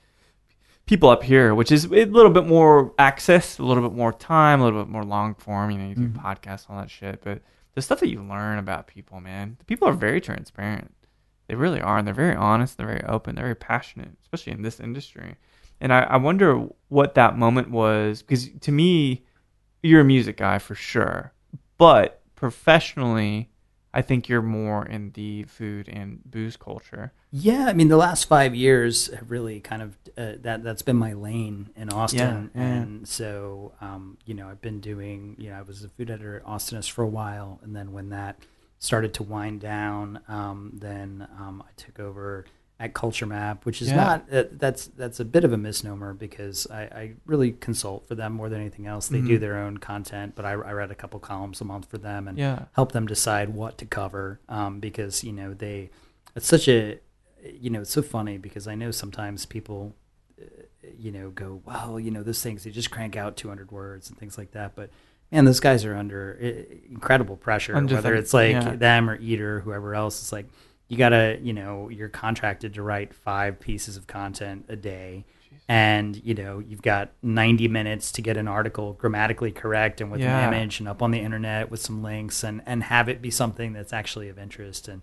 [0.87, 4.61] people up here, which is a little bit more access, a little bit more time,
[4.61, 5.71] a little bit more long form.
[5.71, 6.23] You know, you do Mhm.
[6.23, 7.23] podcasts, all that shit.
[7.23, 7.43] But
[7.75, 9.57] the stuff that you learn about people, man.
[9.59, 10.93] The people are very transparent.
[11.47, 12.77] They really are, and they're very honest.
[12.77, 13.35] They're very open.
[13.35, 15.37] They're very passionate, especially in this industry.
[15.81, 19.25] And I, I wonder what that moment was because to me,
[19.83, 21.33] you're a music guy for sure,
[21.79, 23.49] but professionally,
[23.93, 27.13] I think you're more in the food and booze culture.
[27.33, 30.97] Yeah, I mean, the last five years have really kind of uh, that that's been
[30.97, 32.69] my lane in Austin, Yeah, yeah.
[32.69, 35.37] and so um, you know, I've been doing.
[35.39, 38.11] You know, I was a food editor at Austinist for a while, and then when
[38.11, 38.37] that
[38.79, 42.45] started to wind down, um, then um, I took over
[42.81, 43.97] at Culture Map, which is Yeah.
[43.97, 48.15] not uh, that's that's a bit of a misnomer because I, I really consult for
[48.17, 49.09] them more than anything else.
[49.09, 49.41] They do Mhm.
[49.41, 52.39] their own content, but I, I read a couple columns a month for them, and
[52.39, 52.65] Yeah.
[52.73, 55.91] help them decide what to cover um, because you know they
[56.35, 56.99] it's such a
[57.45, 59.95] you know it's so funny because i know sometimes people
[60.41, 60.45] uh,
[60.99, 64.19] you know go well you know those things they just crank out 200 words and
[64.19, 64.91] things like that but
[65.33, 68.77] man those guys are under uh, incredible pressure Under whether it's like yeah.
[68.77, 70.47] them or eater or whoever else it's like
[70.91, 75.25] you gotta you know you're contracted to write five pieces of content a day.
[75.69, 80.21] And you know you've got 90 minutes to get an article grammatically correct and with
[80.21, 80.49] Yeah.
[80.49, 83.31] an image and up on the internet with some links and and have it be
[83.31, 84.89] something that's actually of interest.
[84.89, 85.03] And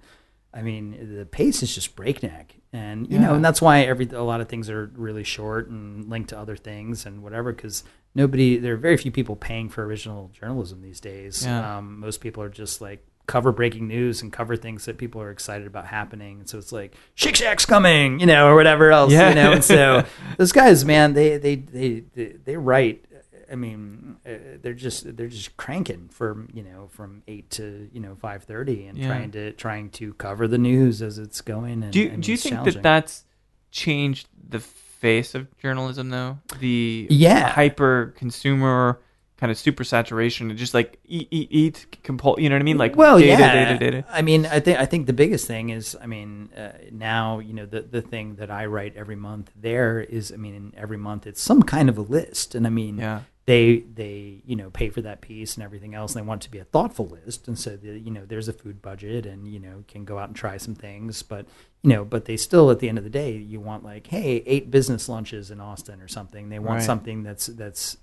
[0.53, 2.55] i mean the pace is just breakneck.
[2.73, 6.09] And you know and that's why every a lot of things are really short and
[6.09, 9.85] linked to other things and whatever because nobody there are very few people paying for
[9.85, 11.45] original journalism these days.
[11.45, 11.77] Yeah.
[11.77, 15.30] um, most people are just like cover breaking news and cover things that people are
[15.32, 19.11] excited about happening and so it's like shake shack's coming you know or whatever else
[19.11, 19.30] Yeah.
[19.30, 20.05] you know and so
[20.38, 23.03] those guys man they they they they, they write
[23.51, 24.30] i mean uh,
[24.61, 28.97] they're just they're just cranking from you know from 8 to you know 5:30 and
[28.97, 29.07] Yeah.
[29.07, 32.38] trying to trying to cover the news as it's going and Do you, do you
[32.38, 33.25] think that that's
[33.71, 36.39] changed the face of journalism though?
[36.59, 37.49] The Yeah.
[37.49, 38.99] hyper consumer
[39.38, 42.63] kind of super saturation and just like eat eat eat compul you know what I
[42.63, 42.77] mean?
[42.77, 43.53] Like well, data, yeah.
[43.53, 44.05] data, data.
[44.09, 47.53] I mean, I think I think the biggest thing is, I mean, uh, now you
[47.53, 50.97] know the the thing that I write every month there is, I mean, in every
[50.97, 53.21] month it's some kind of a list, and I mean, Yeah.
[53.45, 56.45] they they you know pay for that piece and everything else, and they want it
[56.47, 59.47] to be a thoughtful list, and so the, you know there's a food budget, and
[59.47, 61.45] you know can go out and try some things, but
[61.83, 64.41] you know, but they still at the end of the day, you want like, hey,
[64.47, 66.49] eight business lunches in Austin or something.
[66.49, 66.85] They want Right.
[66.85, 67.97] something that's that's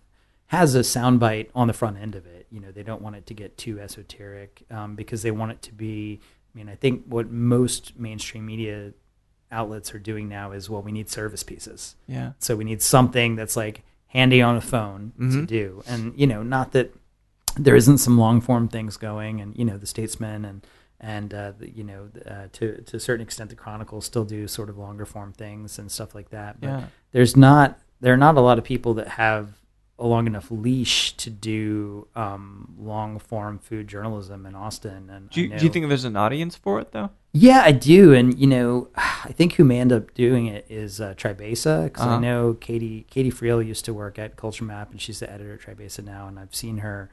[0.54, 2.46] has a soundbite on the front end of it.
[2.50, 5.62] You know, they don't want it to get too esoteric um, because they want it
[5.62, 6.20] to be.
[6.54, 8.92] I mean, I think what most mainstream media
[9.50, 11.96] outlets are doing now is, well, we need service pieces.
[12.06, 12.32] Yeah.
[12.38, 15.46] So we need something that's like handy on a phone to Mhm.
[15.46, 15.82] do.
[15.86, 16.94] And you know, not that
[17.56, 20.66] there isn't some long form things going, and you know, the Statesman and
[21.00, 24.46] and uh, the, you know, uh, to to a certain extent, the Chronicles still do
[24.48, 26.60] sort of longer form things and stuff like that.
[26.60, 26.84] But Yeah.
[27.12, 29.58] there's not there are not a lot of people that have
[29.98, 35.08] a long enough leash to do um, long form food journalism in Austin.
[35.08, 37.10] And Do you, do you think there's an audience for it though?
[37.36, 41.00] yeah, I do, and you know, I think who may end up doing it is
[41.00, 42.16] uh, Tribeza because Uh-huh.
[42.16, 45.54] I know Katie Katie Friel used to work at Culture Map, and she's the editor
[45.54, 47.10] at Tribeza now, and I've seen her.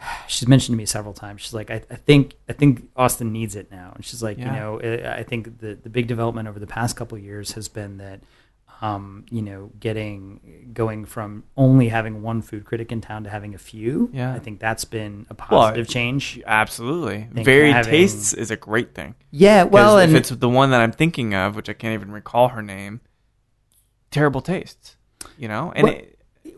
[0.28, 1.40] She's mentioned to me several times.
[1.42, 4.46] She's like, I, I think I think Austin needs it now, and she's like, Yeah.
[4.46, 7.52] you know, I I think the the big development over the past couple of years
[7.52, 8.20] has been that.
[8.82, 13.54] Um, you know, getting going from only having one food critic in town to having
[13.54, 14.10] a few.
[14.12, 14.34] Yeah.
[14.34, 16.42] I think that's been a Well, positive change.
[16.44, 17.28] Absolutely.
[17.30, 19.14] Varied having- tastes is a great thing.
[19.30, 22.10] Yeah, well, and if it's the one that I'm thinking of, which I can't even
[22.10, 23.00] recall her name,
[24.10, 24.96] terrible tastes.
[25.38, 26.08] You know, and Well- it,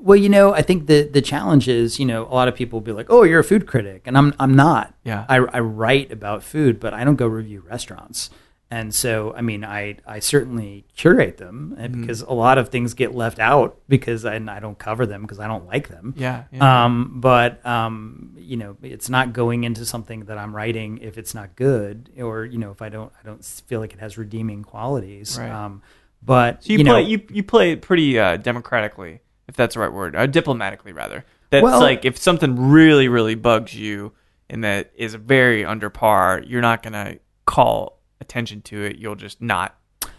[0.00, 2.78] Well, you know, I think the the challenge is, you know, a lot of people
[2.80, 4.94] will be like, "Oh, you're a food critic," and I'm I'm not.
[5.04, 5.24] Yeah.
[5.28, 8.28] I, I write about food, but I don't go review restaurants.
[8.70, 12.00] And so, I mean, I I certainly curate them Mm-hmm.
[12.00, 15.22] because a lot of things get left out because I, and I don't cover them
[15.22, 16.14] because I don't like them.
[16.16, 16.84] yeah, yeah.
[16.86, 21.34] Um, but um, you know, it's not going into something that I'm writing if it's
[21.34, 24.64] not good, or you know, if I don't I don't feel like it has redeeming
[24.64, 25.38] qualities.
[25.38, 25.50] Right.
[25.50, 25.82] Um,
[26.22, 29.80] but so you, you play know, you you play pretty uh, democratically, if that's the
[29.80, 31.24] right word, uh, diplomatically rather.
[31.50, 34.12] That's Well- like if something really really bugs you
[34.50, 38.96] and that is very under par, you're not gonna call attention to it.
[38.96, 39.76] You'll just not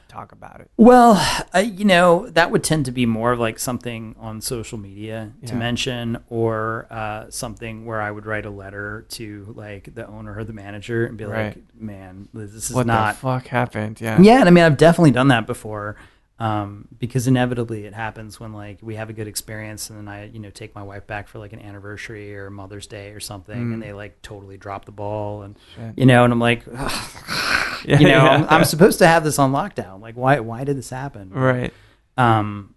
[0.07, 0.69] talk about it.
[0.77, 1.15] Well,
[1.53, 5.33] uh, you know, that would tend to be more of like something on social media
[5.47, 10.37] to mention, or uh, something where I would write a letter to like the owner
[10.37, 11.55] or the manager and be Right.
[11.55, 13.99] like, "Man, this is What not." the fuck happened?
[13.99, 14.21] Yeah.
[14.21, 15.97] yeah, and I mean, I've definitely done that before,
[16.39, 20.25] um, because inevitably it happens when like we have a good experience, and then I,
[20.27, 23.57] you know, take my wife back for like an anniversary or Mother's Day or something,
[23.69, 23.73] Mm.
[23.73, 25.97] and they like totally drop the ball, and Shit.
[25.97, 27.64] you know, and I'm like, Yeah,
[27.99, 28.47] you know, yeah.
[28.49, 30.01] I'm, supposed to have this on lockdown.
[30.01, 30.39] Like, why?
[30.39, 31.29] Why did this happen?
[31.29, 31.73] Right.
[32.17, 32.75] Um,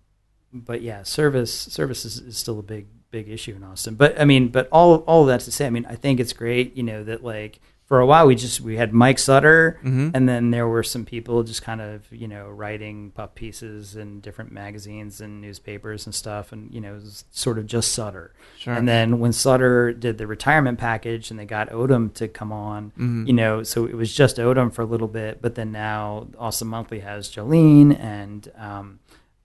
[0.53, 3.95] but yeah, service service is, is still a big big issue in Austin.
[3.95, 6.33] But I mean, but all all of that to say, I mean, I think it's
[6.33, 10.11] great, you know, that like for a while we just we had Mike Sutter, Mhm.
[10.13, 14.21] and then there were some people just kind of you know writing puff pieces in
[14.21, 18.33] different magazines and newspapers and stuff, and you know, it was sort of just Sutter.
[18.59, 18.75] Sure.
[18.75, 22.93] And then when Sutter did the retirement package and they got Odam to come on,
[22.99, 23.27] Mhm.
[23.27, 26.69] you know, so it was just Odam for a little bit, but then now Austin
[26.69, 28.99] Monthly has Jolene and um,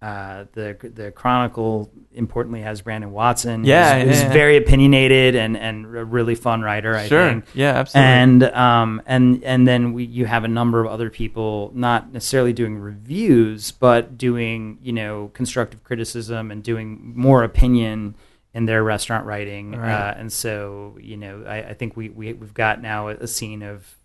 [0.04, 3.64] uh, the the Chronicle importantly has Brandon Watson.
[3.64, 4.34] Yeah, who's, who's yeah, yeah.
[4.34, 6.94] very opinionated and and a really fun writer.
[6.94, 7.30] I sure.
[7.30, 7.46] think.
[7.54, 8.10] Yeah, absolutely.
[8.10, 12.52] And um and and then we you have a number of other people not necessarily
[12.52, 18.16] doing reviews, but doing you know constructive criticism and doing more opinion
[18.54, 19.72] in their restaurant writing.
[19.72, 19.90] Right.
[19.90, 23.28] Uh, and so you know I, I think we, we we've got now a, a
[23.28, 23.96] scene of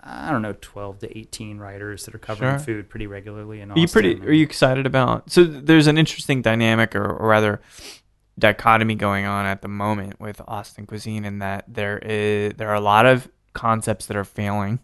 [0.00, 2.64] I don't know twelve to eighteen writers that are covering Sure.
[2.64, 3.60] food pretty regularly.
[3.60, 4.20] In Are you pretty?
[4.20, 5.30] Are you excited about?
[5.30, 7.60] So there's an interesting dynamic, or, or rather,
[8.38, 12.74] dichotomy going on at the moment with Austin cuisine, in that there is there are
[12.74, 14.78] a lot of concepts that are failing,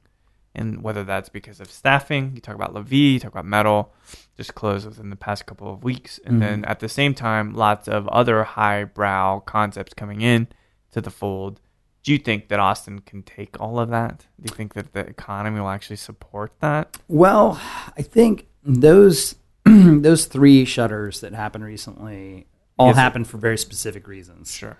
[0.54, 2.32] and whether that's because of staffing.
[2.34, 3.92] You talk about La V, you talk about Mettle,
[4.36, 6.70] just closed within the past couple of weeks, and then mm-hmm.
[6.70, 10.48] at the same time, lots of other highbrow concepts coming in
[10.90, 11.60] to the fold.
[12.02, 14.26] Do you think that Austin can take all of that?
[14.40, 16.96] Do you think that the economy will actually support that?
[17.08, 17.60] Well,
[17.96, 22.46] I think those those three shutters that happened recently
[22.78, 22.96] all Yes.
[22.96, 24.52] happened for very specific reasons.
[24.52, 24.78] Sure.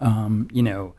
[0.00, 0.94] Um, you know,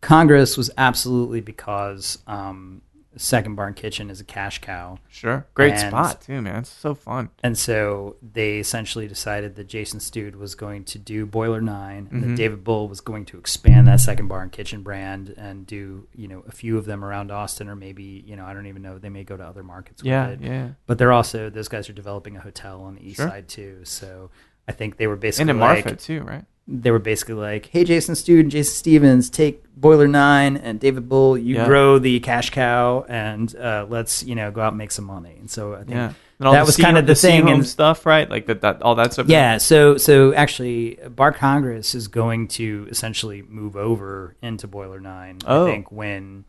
[0.00, 2.80] Congress was absolutely because um,
[3.16, 4.98] Second Bar and Kitchen is a cash cow.
[5.08, 5.46] Sure.
[5.54, 6.60] Great And- spot too, man.
[6.60, 7.30] It's so fun.
[7.42, 12.22] And so they essentially decided that Jason Stude was going to do Boiler 9 and
[12.22, 12.26] Mhm.
[12.28, 16.06] that David Bull was going to expand that Second Bar and Kitchen brand and do,
[16.14, 18.82] you know, a few of them around Austin or maybe, you know, I don't even
[18.82, 20.40] know, they may go to other markets with Yeah, it.
[20.40, 20.68] yeah.
[20.86, 23.28] But they're also those guys are developing a hotel on the east Sure.
[23.28, 23.80] side too.
[23.84, 24.30] So
[24.68, 26.44] I think they were And basically in like Marfa too, right?
[26.68, 31.08] They were basically like, "Hey, Jason Stude and Jason Stevens, take Boiler Nine and David
[31.08, 31.36] Bull.
[31.38, 31.66] You Yeah.
[31.66, 35.36] grow the cash cow, and uh, let's you know go out and make some money."
[35.38, 36.12] And so I think Yeah.
[36.38, 37.48] That was kind of the sea thing.
[37.48, 38.28] And stuff, right?
[38.28, 39.26] Like that, that all that stuff.
[39.26, 45.38] yeah, so so actually, Bar Congress is going to essentially move over into Boiler Nine.
[45.46, 45.66] Oh.
[45.66, 46.44] I think when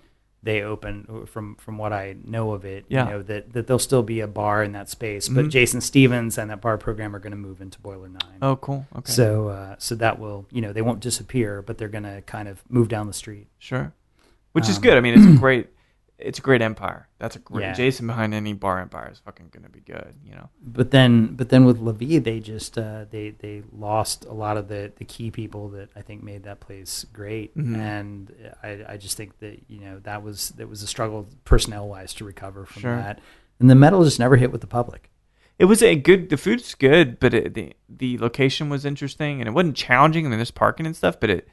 [0.47, 3.03] they open, from from what I know of it, Yeah.
[3.05, 5.49] you know that that there'll still be a bar in that space, but Mhm.
[5.49, 8.37] Jason Stevens and that bar program are going to move into Boiler Nine.
[8.41, 8.85] Oh, cool.
[8.97, 9.11] Okay.
[9.11, 12.47] So uh, so that will you know they won't disappear, but they're going to kind
[12.47, 13.47] of move down the street.
[13.59, 13.93] sure.
[14.53, 14.97] Which is Um, good.
[14.97, 15.67] I mean, it's a great,
[16.19, 17.07] it's a great empire.
[17.19, 17.73] That's a great Yeah.
[17.73, 20.15] Jason behind any bar empire is fucking gonna be good.
[20.25, 20.49] You know.
[20.61, 24.57] But then but then with La V, they just uh, they they lost a lot
[24.57, 27.75] of the the key people that I think made that place great, Mhm.
[27.77, 28.31] and
[28.63, 32.13] I I just think that you know that was that was a struggle personnel wise
[32.15, 32.95] to recover from Sure.
[32.95, 33.19] that,
[33.59, 35.09] and the Mettle just never hit with the public.
[35.59, 36.29] It was a good.
[36.29, 40.25] The food's good, but it, the the location was interesting, and it wasn't challenging.
[40.25, 41.47] and there's parking and stuff, but it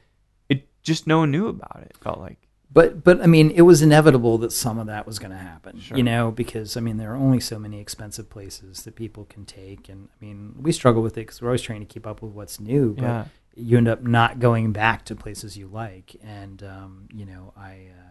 [0.50, 1.88] it just no one knew about it.
[1.90, 2.43] it felt like.
[2.74, 5.78] But but I mean, it was inevitable that some of that was going to happen,
[5.80, 5.96] Sure.
[5.96, 9.44] you know, because I mean, there are only so many expensive places that people can
[9.46, 12.20] take, and I mean, we struggle with it because we're always trying to keep up
[12.20, 12.94] with what's new.
[12.94, 13.24] But Yeah.
[13.56, 17.70] you end up not going back to places you like, and um, you know, I
[17.96, 18.10] uh,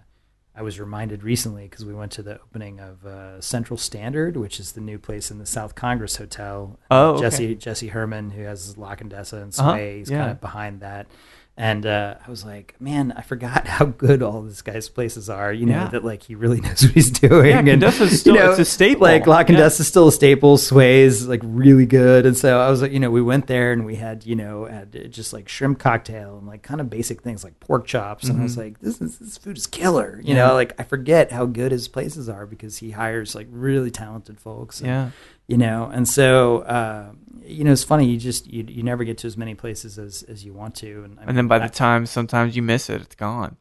[0.56, 4.60] I was reminded recently because we went to the opening of uh, Central Standard, which
[4.62, 6.80] is the new place in the South Congress Hotel.
[6.92, 7.22] Oh, okay.
[7.22, 10.20] Jesse Jesse Herman, who has La Condesa and Uh-huh, Sway, he's yeah.
[10.20, 11.08] kind of behind that.
[11.56, 15.54] And uh, I was like, man, I forgot how good all this guy's places are.
[15.54, 15.88] You know Yeah.
[15.90, 17.50] that like he really knows what he's doing.
[17.52, 19.04] Yeah, and Condesa's still- it's a staple.
[19.04, 19.66] Like Lock and Yeah.
[19.66, 20.58] Dessa is still a staple.
[20.58, 22.26] Sway's like really good.
[22.26, 24.66] And so I was like, you know, we went there and we had you know
[24.66, 28.28] had just like shrimp cocktail and like kind of basic things like pork chops.
[28.30, 28.58] And I was Mhm.
[28.64, 30.20] like, this is this food is killer.
[30.24, 30.48] You Yeah.
[30.48, 34.40] know, like I forget how good his places are because he hires like really talented
[34.40, 34.80] folks.
[34.80, 35.10] And, Yeah.
[35.48, 37.12] You know and so uh,
[37.46, 40.24] you know it's funny you just you, you never get to as many places as
[40.24, 43.02] as you want to and, I And then by the time sometimes you miss it,
[43.02, 43.58] it's gone.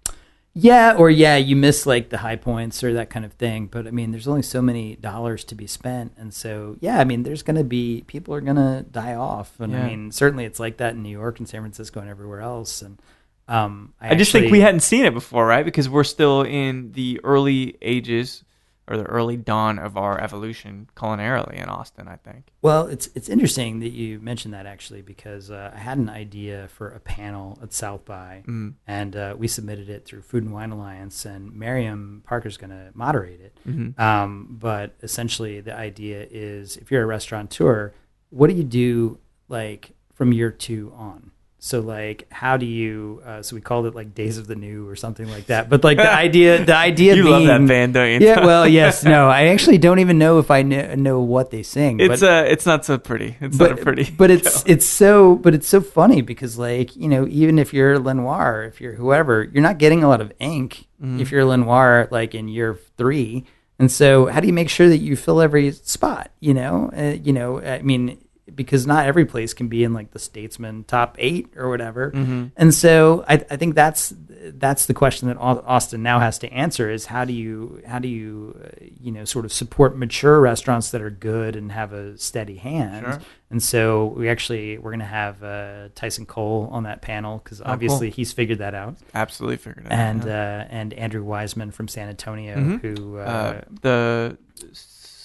[0.54, 3.86] yeah or yeah you miss like the high points or that kind of thing but
[3.86, 7.22] i mean there's only so many dollars to be spent and so yeah i mean
[7.22, 9.82] there's gonna be people are gonna die off and Yeah.
[9.82, 12.82] i mean certainly it's like that in new york and san francisco and everywhere else
[12.82, 13.00] and
[13.48, 15.64] um i, I, just think we hadn't seen it before, right?
[15.64, 18.44] Because we're still in the early ages
[18.88, 22.48] or the early dawn of our evolution culinarily in Austin, I think.
[22.62, 26.68] Well, it's it's interesting that you mentioned that actually because uh, I had an idea
[26.68, 28.74] for a panel at South by, Mm.
[28.86, 32.90] and uh, we submitted it through Food and Wine Alliance, and Mariam Parker's going to
[32.94, 33.56] moderate it.
[33.68, 33.98] Mhm.
[33.98, 37.92] Um, but essentially, the idea is if you're a restaurateur,
[38.30, 39.18] what do you do
[39.48, 41.31] like from year two on?
[41.64, 43.22] So like, how do you?
[43.24, 45.70] Uh, so we called it like Days of the New or something like that.
[45.70, 48.18] But like the idea, the idea You being, love that band, don't you?
[48.26, 51.62] Yeah, well, yes, no, I actually don't even know if I kn- know what they
[51.62, 52.00] sing.
[52.00, 53.36] it's but, uh, it's not so pretty.
[53.40, 54.10] It's but not a pretty.
[54.10, 57.96] but it's it's so but it's so funny because like you know even if you're
[58.00, 61.20] Lenoir, if you're whoever, you're not getting a lot of ink Mm-hmm.
[61.20, 63.44] if you're Lenoir like in year three.
[63.78, 66.30] And so, how do you make sure that you fill every spot?
[66.40, 68.18] You know, uh, you know, I mean,
[68.54, 72.10] because not every place can be in like the Statesman top eight or whatever.
[72.10, 72.46] Mm-hmm.
[72.56, 74.12] And so, I, I think that's
[74.44, 78.08] that's the question that Austin now has to answer: is how do you how do
[78.08, 78.68] you uh,
[79.00, 83.06] you know sort of support mature restaurants that are good and have a steady hand?
[83.06, 83.20] Sure.
[83.50, 87.60] And so we actually we're going to have uh, Tyson Cole on that panel because
[87.60, 87.72] Oh, cool.
[87.74, 89.98] obviously he's figured that out, Absolutely figured it out.
[89.98, 90.64] and yeah.
[90.64, 92.80] uh, and Andrew Weissman from San Antonio Mhm.
[92.80, 94.38] who uh, uh, the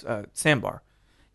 [0.06, 0.84] uh, sandbar.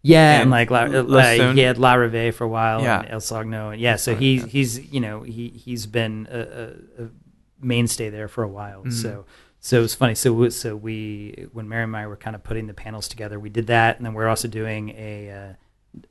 [0.02, 1.56] Yeah and and like La, La uh, Sun.
[1.56, 3.00] he had Le Rêve for a while Yeah.
[3.00, 4.46] and Il Sogno and yeah so Right, he's yeah.
[4.48, 7.08] he's you know he he's been a, a, a
[7.60, 8.92] mainstay there for a while Mhm.
[8.92, 9.24] so
[9.60, 12.42] so it was funny so we- so we when Mary and I were kind of
[12.42, 15.52] putting the panels together we did that and then we're also doing a uh,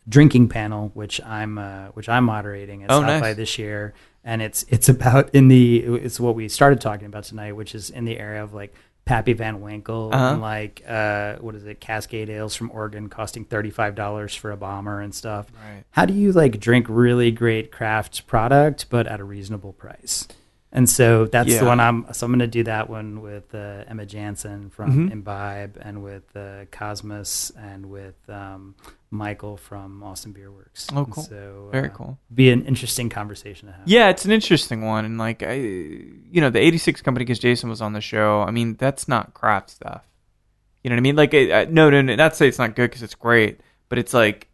[0.07, 3.21] drinking panel which I'm uh, which I'm moderating at Oh, South nice.
[3.21, 7.23] by this year and it's it's about in the it's what we started talking about
[7.25, 8.73] tonight which is in the area of like
[9.11, 10.33] Pappy Van Winkle Uh-huh.
[10.33, 14.51] and like uh, what is it Cascade Ales from Oregon costing thirty five dollars for
[14.51, 15.83] a bomber and stuff Right.
[15.91, 20.27] how do you like drink really great craft product but at a reasonable price
[20.73, 21.59] and so that's Yeah.
[21.59, 25.09] the one i'm so i'm going to do that one with uh, emma jansen from
[25.09, 25.11] Mhm.
[25.11, 28.75] imbibe and with uh, Kosmas and with um,
[29.09, 31.23] michael from austin beer works Oh, And cool.
[31.23, 32.17] so Very uh, cool.
[32.33, 36.39] be an interesting conversation to have Yeah, it's an interesting one, and like I, you
[36.41, 38.41] know, the '86 company because Jason was on the show.
[38.41, 40.03] I mean, that's not craft stuff.
[40.83, 41.15] You know what I mean?
[41.15, 43.59] Like, I, I, no, no, no, not to say it's not good because it's great,
[43.89, 44.47] but it's like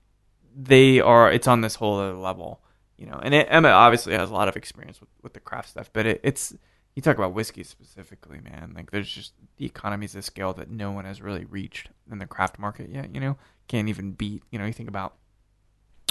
[0.56, 1.32] they are.
[1.32, 2.62] It's on this whole other level,
[2.98, 3.20] you know.
[3.22, 6.06] And it, Emma obviously has a lot of experience with, with the craft stuff, but
[6.06, 6.56] it, it's
[6.96, 8.74] you talk about whiskey specifically, man.
[8.76, 12.26] Like, there's just the economies of scale that no one has really reached in the
[12.26, 13.14] craft market yet.
[13.14, 13.38] You know,
[13.68, 14.44] can't even beat.
[14.52, 15.16] You know, you think about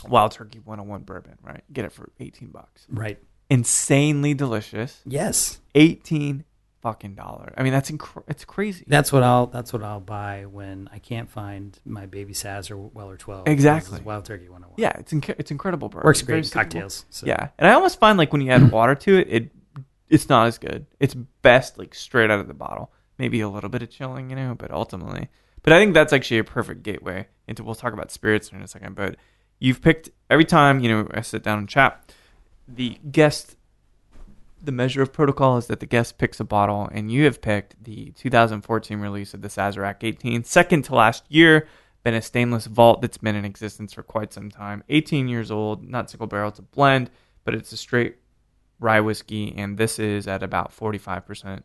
[0.07, 1.64] Wild Turkey 101 bourbon, right?
[1.72, 3.18] Get it for 18 bucks right
[3.51, 5.01] insanely delicious.
[5.05, 6.45] yes Eighteen
[6.87, 7.53] fucking dollar.
[7.57, 8.84] I mean, that's inc- it's crazy.
[8.87, 12.76] that's what i'll that's what i'll buy when i can't find my baby saz or
[12.76, 14.01] weller 12 Exactly.
[14.03, 15.89] Wild turkey 101 yeah, it's inc- it's incredible.
[15.89, 16.07] Bourbon.
[16.07, 17.26] works It's great cocktails so.
[17.26, 19.51] Yeah, and I almost find like when you add water to it, it
[20.09, 20.87] it's not as good.
[21.01, 22.93] It's best like straight out of the bottle.
[23.18, 25.28] Maybe a little bit of chilling, you know, but ultimately,
[25.62, 27.64] but I think that's actually a perfect gateway into.
[27.64, 29.16] We'll talk about spirits in a second, but
[29.59, 32.12] you've picked every time you know I sit down and chat.
[32.68, 33.57] The guest,
[34.63, 37.83] the measure of protocol is that the guest picks a bottle, and you have picked
[37.83, 41.69] the 2014 release of the Sazerac 18, second to last year.
[42.03, 44.85] Been a stainless vault that's been in existence for quite some time.
[44.89, 47.11] 18 years old, not single barrel, it's a blend,
[47.45, 48.17] but it's a straight
[48.79, 51.63] rye whiskey, and this is at about 45%.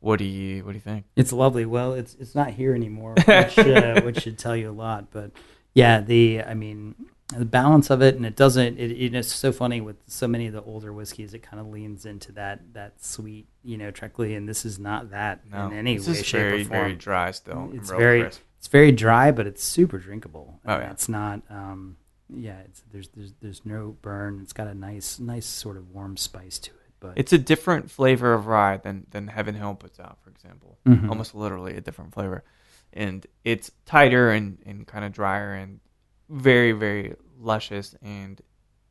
[0.00, 1.04] What do you what do you think?
[1.14, 1.64] It's lovely.
[1.64, 5.12] Well, it's it's not here anymore, which uh, which should tell you a lot.
[5.12, 5.30] But
[5.74, 6.96] yeah, the I mean
[7.38, 8.78] the balance of it, and it doesn't.
[8.78, 11.34] It, it- it's so funny with so many of the older whiskeys.
[11.34, 15.10] It kind of leans into that that sweet, you know, treacly, and this is not
[15.10, 16.68] that No, in any way, shape, very or form.
[16.80, 17.70] very dry still.
[17.74, 18.40] it's very crisp.
[18.58, 20.60] it's very dry, but it's super drinkable.
[20.66, 20.90] Oh, yeah.
[20.90, 21.42] it's not.
[21.50, 21.96] Um,
[22.34, 24.40] yeah, it's there's there's there's no burn.
[24.42, 26.76] It's got a nice nice sort of warm spice to it.
[27.00, 30.78] But It's a different flavor of rye than than Heaven Hill puts out, for example.
[30.86, 31.08] Mhm.
[31.08, 32.44] Almost literally a different flavor,
[32.92, 35.80] and it's tighter and and kind of drier and
[36.28, 37.94] very very luscious.
[38.02, 38.40] And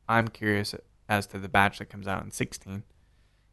[0.08, 0.74] I'm curious
[1.08, 2.84] as to the batch that comes out in 16,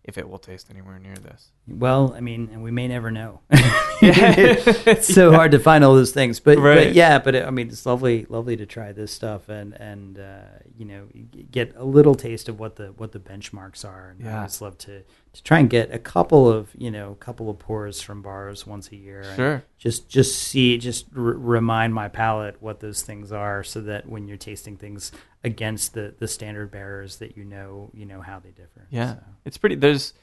[0.10, 1.51] if it will taste anywhere near this.
[1.68, 3.39] Well, I mean, and we may never know.
[4.01, 6.88] it's so hard to find all those things, but, Right.
[6.88, 10.20] but yeah, but it, I mean, it's lovely, lovely to try this stuff and and
[10.20, 10.41] uh,
[10.78, 11.07] you know
[11.51, 14.10] get a little taste of what the what the benchmarks are.
[14.18, 14.38] And I Yeah.
[14.38, 15.03] always love to
[15.34, 18.66] to try and get a couple of you know a couple of pours from bars
[18.66, 19.24] once a year.
[19.36, 19.64] Sure.
[19.78, 24.28] Just just see, just r- remind my palate what those things are, so that when
[24.28, 25.12] you're tasting things
[25.44, 28.88] against the the standard bearers, that you know you know how they differ.
[28.90, 29.24] Yeah, So.
[29.46, 29.76] it's pretty.
[29.76, 30.14] There's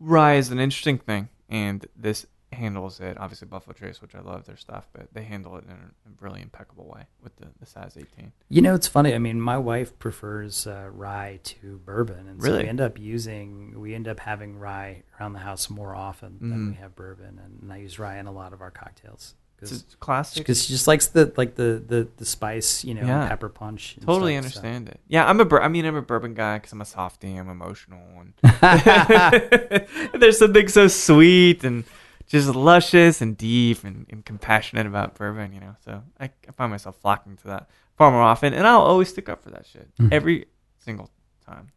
[0.00, 3.18] rye is an interesting thing, and this handles it.
[3.18, 5.80] Obviously, Buffalo Trace, which I love their stuff, but they handle it in a
[6.20, 8.32] really impeccable way with the the Saz 18.
[8.48, 9.14] You know, it's funny.
[9.14, 13.78] I mean, my wife prefers uh, rye to bourbon, and so we end up using
[13.80, 16.68] we end up having rye around the house more often than Mhm.
[16.70, 19.96] we have bourbon, and I use rye in a lot of our cocktails because a
[19.96, 20.46] classic.
[20.46, 23.26] she just likes the like the the, the spice, you know, Yeah.
[23.28, 23.96] pepper punch.
[23.96, 24.58] and Totally stuff, so.
[24.60, 25.00] understand it.
[25.08, 25.44] Yeah, I'm a.
[25.44, 27.36] bur- I mean, I'm a bourbon guy because I'm a softie.
[27.36, 28.34] I'm emotional, and
[30.14, 31.84] there's something so sweet and
[32.28, 35.52] just luscious and deep and, and compassionate about bourbon.
[35.52, 38.80] You know, so I, I find myself flocking to that far more often, and I'll
[38.82, 40.12] always stick up for that shit Mhm.
[40.12, 40.46] every
[40.78, 41.10] single
[41.46, 41.70] time.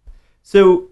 [0.43, 0.89] So,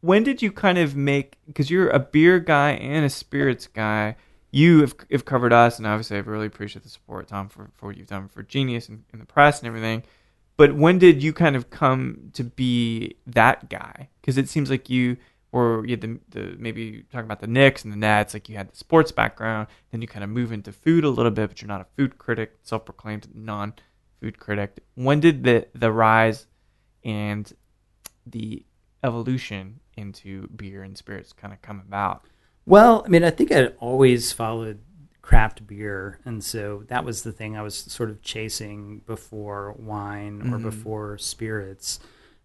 [0.00, 1.36] when did you kind of make?
[1.46, 4.16] Because you're a beer guy and a spirits guy.
[4.50, 7.86] You have, have covered us, and obviously, I really appreciate the support, Tom, for, for
[7.86, 10.02] what you've done for Genius and in the press and everything.
[10.56, 14.08] But when did you kind of come to be that guy?
[14.20, 15.16] Because it seems like you
[15.52, 18.56] or you had the, the maybe talking about the Knicks and the Nets, like you
[18.56, 21.60] had the sports background, then you kind of move into food a little bit, but
[21.60, 24.78] you're not a food critic, self-proclaimed non-food critic.
[24.94, 26.46] When did the the rise
[27.04, 27.52] and
[28.26, 28.64] the
[29.02, 32.26] evolution into beer and spirits kind of come about?
[32.66, 34.80] Well, I mean, I think I always followed
[35.22, 40.42] craft beer, and so that was the thing I was sort of chasing before wine
[40.42, 40.62] or Mhm.
[40.62, 42.00] before spirits,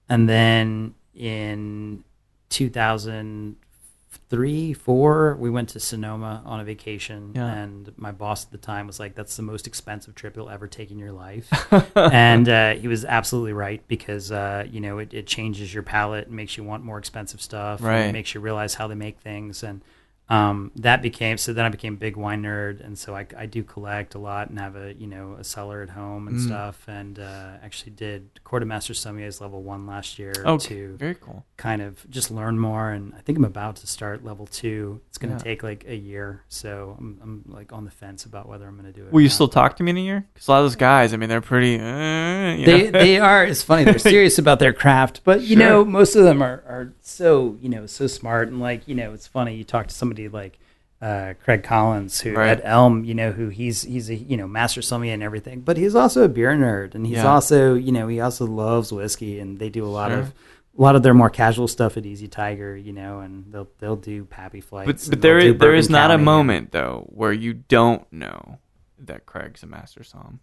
[0.07, 2.03] and then in
[2.49, 7.47] 2003 4 we went to sonoma on a vacation Yeah.
[7.53, 10.67] and my boss at the time was like that's the most expensive trip you'll ever
[10.67, 11.49] take in your life
[11.95, 16.27] and uh, he was absolutely right because uh, you know it, it changes your palate
[16.27, 18.11] and makes you want more expensive stuff Right.
[18.11, 19.81] makes you realize how they make things and
[20.27, 23.45] um, that became so then I became a big wine nerd and so I, I
[23.45, 26.45] do collect a lot and have a you know a cellar at home and Mm.
[26.45, 30.95] stuff and uh, actually did Court of Master Sommeliers level one last year Oh, to
[30.97, 31.45] very cool.
[31.57, 35.17] kind of just learn more and i think i'm about to start level two it's
[35.19, 35.43] going to Yeah.
[35.51, 38.91] take like a year so I'm, I'm like on the fence about whether i'm going
[38.91, 39.33] to do it Will you not.
[39.33, 40.25] still talk to me in a year?
[40.33, 41.75] Because a lot of those guys, I mean, they're pretty.
[41.79, 45.57] Uh, they, they are it's funny they're serious about their craft but you Sure.
[45.65, 49.13] know most of them are, are so you know so smart and like you know
[49.13, 50.57] it's funny you talk to somebody like
[51.01, 52.49] uh, Craig Collins, who Right.
[52.49, 55.77] at Elm, you know, who he's he's a you know master sommelier and everything, but
[55.77, 57.27] he's also a beer nerd, and he's Yeah.
[57.31, 60.19] also you know he also loves whiskey, and they do a lot Sure.
[60.19, 60.33] of
[60.77, 63.95] a lot of their more casual stuff at Easy Tiger, you know, and they'll they'll
[63.97, 65.05] do pappy flights.
[65.07, 68.57] but but there is, there is not a moment though where you don't know
[68.99, 70.39] that Craig's a master som.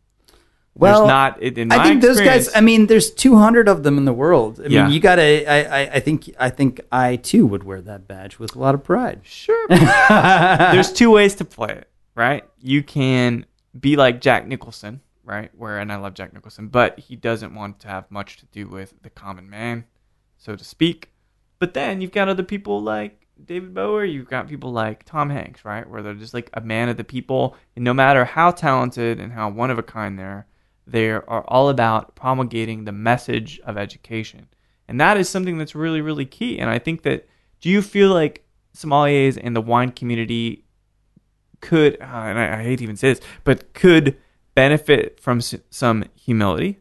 [0.74, 2.48] Well, There's not in my I think those guys.
[2.56, 4.58] I mean, there's 200 of them in the world.
[4.58, 4.84] I Yeah.
[4.84, 5.22] mean, you gotta.
[5.50, 6.34] I, I, I think.
[6.40, 9.20] I think I too would wear that badge with a lot of pride.
[9.22, 9.68] Sure.
[9.68, 12.44] There's two ways to play it, right?
[12.60, 13.44] You can
[13.78, 15.50] be like Jack Nicholson, right?
[15.56, 18.66] Where and I love Jack Nicholson, but he doesn't want to have much to do
[18.68, 19.84] with the common man,
[20.38, 21.10] so to speak.
[21.58, 25.64] But then you've got other people like David Bowie, you've got people like Tom Hanks,
[25.64, 25.88] right?
[25.88, 29.32] Where they're just like a man of the people, and no matter how talented and
[29.32, 30.46] how one of a kind they're,
[30.86, 34.46] they are all about promulgating the message of education.
[34.88, 36.58] And that is something that's really, really key.
[36.58, 37.28] And I think that,
[37.60, 38.44] do you feel like
[38.76, 40.64] sommeliers and the wine community
[41.60, 44.16] could, uh, and I, I hate to even say this, but could
[44.54, 46.78] benefit from s- some humility?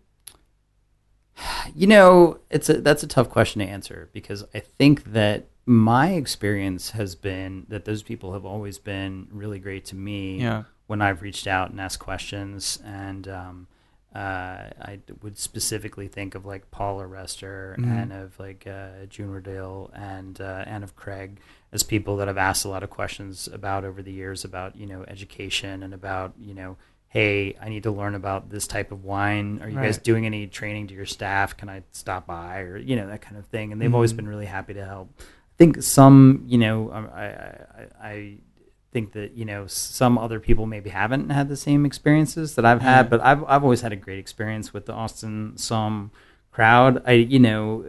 [1.76, 6.12] You know, it's a that's a tough question to answer because I think that my
[6.12, 10.64] experience has been that those people have always been really great to me Yeah.
[10.88, 12.80] when I've reached out and asked questions.
[12.86, 13.68] And um,
[14.14, 17.86] uh, I would specifically think of like Paula Rester Mhm.
[18.02, 21.40] and of like uh, June Rodil and uh, and of Craig
[21.72, 24.86] as people that I've asked a lot of questions about over the years about you
[24.86, 26.76] know education and about you know
[27.08, 29.60] hey I need to learn about this type of wine.
[29.62, 31.56] Are you guys doing any training to your staff?
[31.56, 33.72] Can I stop by or you know that kind of thing?
[33.72, 34.18] And they've always Mhm.
[34.18, 35.10] been really happy to help.
[35.20, 35.24] I
[35.58, 38.38] think some you know um, I, I I
[38.92, 42.82] think that you know some other people maybe haven't had the same experiences that I've
[42.82, 43.10] had, Mhm.
[43.10, 46.10] but I've I've always had a great experience with the Austin Somm
[46.52, 47.02] crowd.
[47.06, 47.86] I you know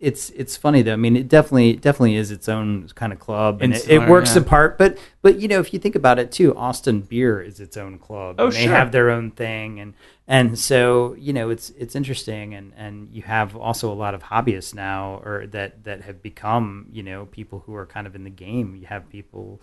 [0.00, 0.92] it's it's funny though.
[0.92, 4.36] I mean, it definitely definitely is its own kind of club, and it, it works
[4.36, 4.42] yeah.
[4.42, 4.78] apart.
[4.78, 7.98] But but you know, if you think about it too, Austin Beer is its own
[7.98, 8.36] club.
[8.38, 8.74] Oh, and they sure.
[8.74, 9.94] have their own thing, and
[10.28, 14.22] and so you know, it's it's interesting, and and you have also a lot of
[14.24, 18.22] hobbyists now, or that that have become you know people who are kind of in
[18.24, 18.76] the game.
[18.76, 19.60] You have people.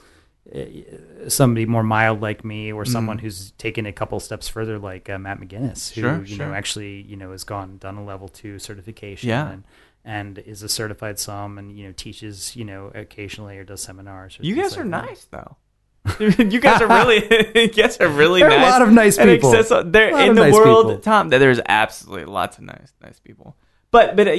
[0.53, 3.21] Uh, Somebody more mild like me, or someone Mm.
[3.21, 6.47] who's taken a couple steps further, like uh, Matt McGinnis, who Sure, you sure.
[6.47, 9.49] know actually you know has gone done a level two certification, Yeah.
[9.51, 9.63] and
[10.03, 14.39] and is a certified som, and you know teaches you know occasionally or does seminars.
[14.39, 15.05] Or You guys are that.
[15.05, 15.57] nice, though.
[16.19, 17.25] you guys are really,
[17.63, 19.49] you guys are really There are a lot of nice people.
[19.51, 21.01] there in the nice world, people.
[21.01, 21.29] Tom.
[21.29, 23.55] There's absolutely lots of nice, nice people.
[23.89, 24.35] But but uh,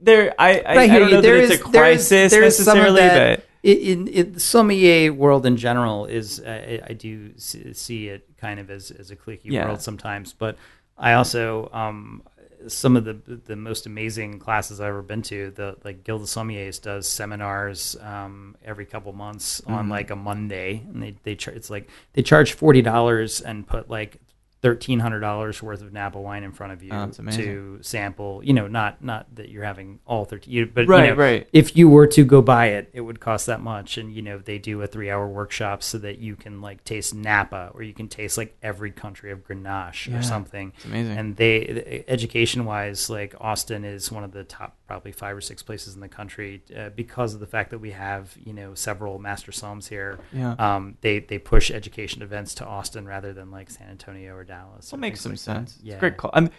[0.00, 2.32] there, I I, I I don't know There that is- it's a there is- crisis
[2.32, 6.40] there is some of necessarily, that- but in, in the sommelier world in general is
[6.40, 9.64] uh, I, I do see it kind of as, as a cliquey Yeah.
[9.66, 10.56] world sometimes, but
[10.98, 12.22] I also um,
[12.68, 13.14] some of the
[13.46, 15.50] the most amazing classes I've ever been to.
[15.50, 19.90] The like Guild of Sommeliers does seminars um, every couple months on Mhm.
[19.90, 23.90] like a Monday, and they they char- it's like they charge forty dollars and put
[23.90, 24.18] like
[24.64, 28.40] thirteen hundred dollars worth of Napa wine in front of you Oh, to sample.
[28.42, 31.48] You know, not not that you're having all thirteen, but Right, you know, right.
[31.52, 33.98] If you were to go buy it, it would cost that much.
[33.98, 37.14] And you know, they do a three hour workshop so that you can like taste
[37.14, 40.72] Napa or you can taste like every country of Grenache Yeah, or something.
[40.76, 41.18] It's amazing.
[41.18, 45.62] And they, education wise, like Austin is one of the top probably five or six
[45.62, 49.18] places in the country uh, because of the fact that we have you know several
[49.18, 50.18] master somms here.
[50.32, 50.54] Yeah.
[50.58, 54.92] Um, they they push education events to Austin rather than like San Antonio or Dallas.
[54.92, 55.78] Well, makes some like sense.
[55.82, 55.94] Yeah.
[55.94, 56.50] It's great cul- I'm,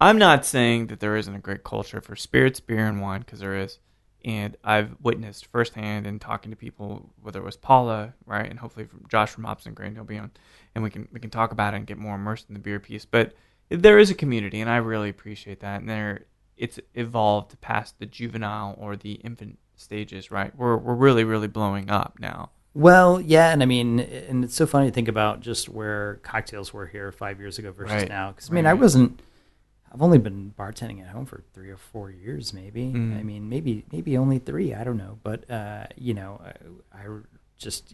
[0.00, 3.40] I'm not saying that there isn't a great culture for spirits, beer, and wine because
[3.40, 3.78] there is,
[4.24, 8.86] and I've witnessed firsthand in talking to people, whether it was Paula, right, and hopefully
[8.86, 10.30] from Josh from Hops and Grain, he'll be on,
[10.74, 12.80] and we can we can talk about it and get more immersed in the beer
[12.80, 13.04] piece.
[13.04, 13.34] But
[13.68, 15.80] there is a community, and I really appreciate that.
[15.80, 16.26] And there,
[16.56, 20.54] it's evolved past the juvenile or the infant stages, right?
[20.56, 22.50] We're we're really really blowing up now.
[22.74, 26.72] Well, yeah, and I mean, and it's so funny to think about just where cocktails
[26.72, 28.08] were here five years ago versus Right.
[28.08, 28.30] now.
[28.32, 29.20] Because I mean, Right, I wasn't.
[29.92, 32.92] I've only been bartending at home for three or four years, maybe.
[32.94, 33.18] Mm.
[33.18, 34.72] I mean, maybe maybe only three.
[34.72, 36.40] I don't know, but uh, you know,
[36.94, 37.06] I, I
[37.58, 37.92] just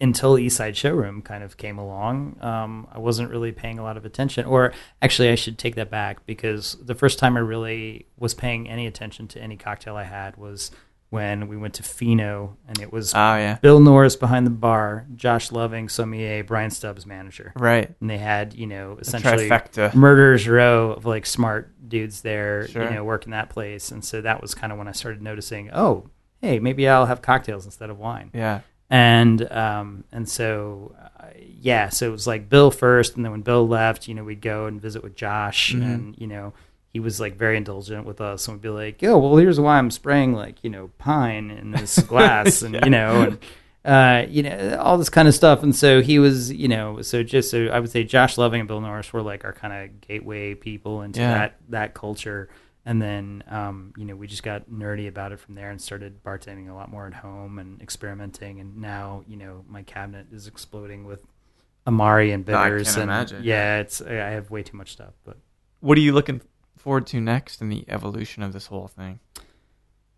[0.00, 4.04] until Eastside Showroom kind of came along, um, I wasn't really paying a lot of
[4.04, 4.46] attention.
[4.46, 4.72] Or
[5.02, 8.86] actually, I should take that back because the first time I really was paying any
[8.86, 10.70] attention to any cocktail I had was
[11.10, 15.06] when we went to Fino, and it was Oh yeah, Bill Norris behind the bar,
[15.16, 17.52] Josh Loving, sommelier, Brian Stubbs, manager.
[17.56, 17.94] right.
[18.00, 19.50] And they had, you know, A essentially
[19.94, 22.84] murderers row of like smart dudes there, Sure.
[22.84, 23.90] you know, working that place.
[23.90, 26.08] And so that was kind of when I started noticing, oh,
[26.42, 28.30] hey, maybe I'll have cocktails instead of wine.
[28.34, 28.60] Yeah.
[28.90, 33.42] And um, and so uh, yeah, so it was like Bill first, and then when
[33.42, 35.82] Bill left, you know, we'd go and visit with Josh, Mhm.
[35.82, 36.54] and you know,
[36.92, 39.78] he was like very indulgent with us, and we'd be like, "Yo, well, here's why
[39.78, 43.38] I'm spraying like you know pine in this glass, and you know, and
[43.84, 47.22] uh, you know, all this kind of stuff." And so he was, you know, so
[47.22, 50.00] just so I would say Josh Loving and Bill Norris were like our kind of
[50.00, 51.34] gateway people into Yeah.
[51.34, 52.48] that that culture.
[52.86, 56.24] And then, um, you know, we just got nerdy about it from there and started
[56.24, 58.60] bartending a lot more at home and experimenting.
[58.60, 61.22] And now, you know, my cabinet is exploding with
[61.86, 62.94] Amari and I can bitters.
[62.94, 65.12] and imagine, yeah, it's I have way too much stuff.
[65.24, 65.36] But
[65.80, 66.40] What are you looking
[66.88, 69.20] forward to next in the evolution of this whole thing?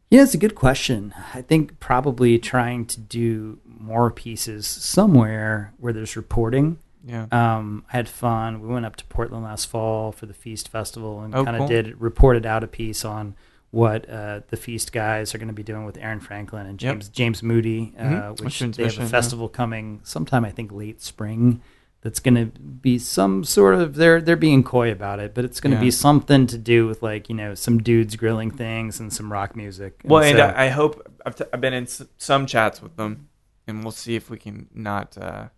[0.09, 1.12] yeah, it's a good question.
[1.34, 6.78] I think probably trying to do more pieces somewhere where there's reporting.
[7.05, 7.26] Yeah.
[7.32, 8.60] Um, I had fun.
[8.60, 11.60] We went up to Portland last fall for the Feast Festival and Oh, kind of
[11.60, 11.68] cool.
[11.68, 13.34] did reported out a piece on
[13.72, 16.92] what uh, the Feast guys are going to be doing with Aaron Franklin and Yep.
[16.92, 18.40] James James Moody, uh, Mhm.
[18.44, 19.06] which they have a yeah.
[19.09, 21.62] festival coming sometime I think late spring.
[22.02, 25.60] That's going to be some sort of they're they're being coy about it, but it's
[25.60, 25.82] going to Yeah.
[25.82, 29.55] be something to do with like you know some dudes grilling things and some rock
[29.55, 30.01] music.
[30.05, 32.97] Well, and so- I, I hope I've, t- I've been in s- some chats with
[32.97, 33.28] them,
[33.66, 35.48] and we'll see if we can not uh,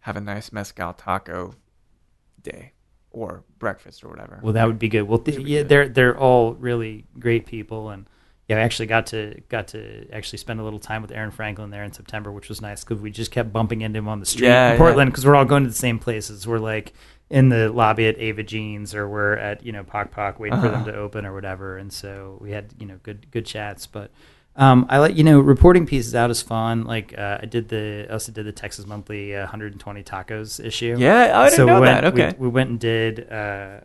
[0.00, 1.54] have a nice mezcal taco
[2.42, 2.72] day
[3.10, 4.40] or breakfast or whatever.
[4.42, 5.02] Well, that would be good.
[5.02, 5.68] Well, th- yeah, good.
[5.68, 8.06] they're they're all really great people, and
[8.48, 11.70] yeah, I actually got to got to actually spend a little time with Aaron Franklin
[11.70, 14.26] there in September, which was nice because we just kept bumping into him on the
[14.26, 16.46] street Yeah, in Portland because we're all going to the same places.
[16.46, 16.92] We're like
[17.30, 20.68] in the lobby at Ava Gene's, or we're at you know Pok Pok waiting for
[20.68, 20.92] them Uh-huh.
[20.92, 24.10] to open or whatever, and so we had you know good good chats, but.
[24.56, 26.84] Um, I like you know reporting pieces out is fun.
[26.84, 30.94] Like uh, I did the I also did the Texas Monthly uh, 120 tacos issue
[30.96, 32.04] yeah, I didn't so know we that.
[32.04, 32.36] went, Okay.
[32.38, 33.28] we, we went and did.
[33.32, 33.80] Uh,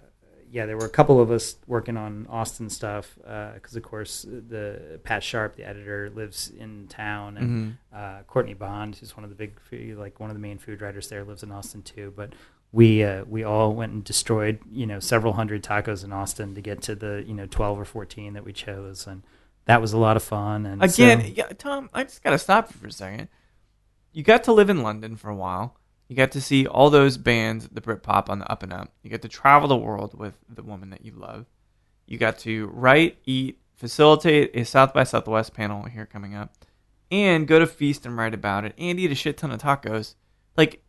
[0.52, 3.18] yeah, there were a couple of us working on Austin stuff
[3.54, 7.98] because, of course, the Pat Sharpe, the editor, lives in town, and Mhm.
[7.98, 9.60] uh, Courtney Bond, who's one of the big,
[9.98, 12.14] like one of the main food writers there, lives in Austin too.
[12.16, 12.34] But
[12.72, 16.62] we uh, we all went and destroyed, you know, several hundred tacos in Austin to
[16.62, 19.24] get to the you know twelve or fourteen that we chose, and
[19.66, 20.66] that was a lot of fun.
[20.66, 23.28] And Again, so- yeah, Tom, I just got to stop you for a second.
[24.12, 25.76] You got to live in London for a while.
[26.10, 28.92] You get to see all those bands, the Britpop on the up and up.
[29.04, 31.46] You get to travel the world with the woman that you love.
[32.08, 36.52] You got to write, eat, facilitate a South by Southwest panel here coming up,
[37.12, 40.16] and go to Feast and write about it, and eat a shit ton of tacos.
[40.58, 40.82] Like,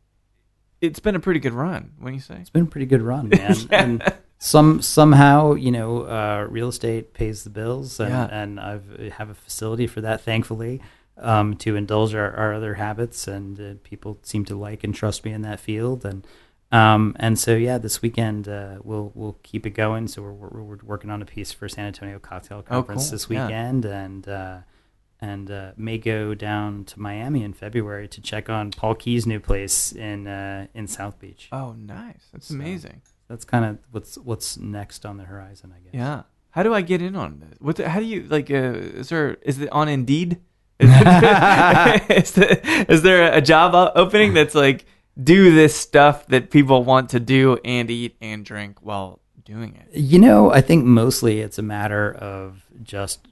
[0.80, 1.92] it's been a pretty good run.
[1.98, 2.36] What do you say?
[2.40, 3.54] it's been a pretty good run, man.
[3.54, 3.66] Yeah.
[3.70, 8.24] And some somehow, you know, uh, real estate pays the bills, and, Yeah.
[8.30, 10.80] and I've have a facility for that, thankfully,
[11.20, 15.24] um, to indulge our, our other habits, and uh, people seem to like and trust
[15.24, 16.26] me in that field, and
[16.72, 20.08] um, and so yeah, this weekend uh, we'll we'll keep it going.
[20.08, 23.10] So we're, we're we're working on a piece for San Antonio Cocktail Conference cool.
[23.12, 23.46] this Yeah.
[23.46, 24.28] weekend, and.
[24.28, 24.58] Uh,
[25.22, 29.38] and uh, may go down to Miami in February to check on Paul Qui's new
[29.38, 32.28] place in uh, in South Beach Oh, nice.
[32.32, 33.02] That's So- amazing.
[33.28, 35.92] that's kind of what's what's next on the horizon, I guess.
[35.92, 36.22] Yeah.
[36.52, 37.58] How do I get in on this?
[37.60, 37.76] What?
[37.76, 38.50] The, how do you like?
[38.50, 38.54] Uh,
[39.00, 39.36] is there?
[39.42, 40.40] Is it on Indeed?
[40.80, 44.84] Is, it, is, the, is there a job opening that's like
[45.22, 49.98] do this stuff that people want to do and eat and drink while doing it?
[49.98, 53.26] You know, I think mostly it's a matter of just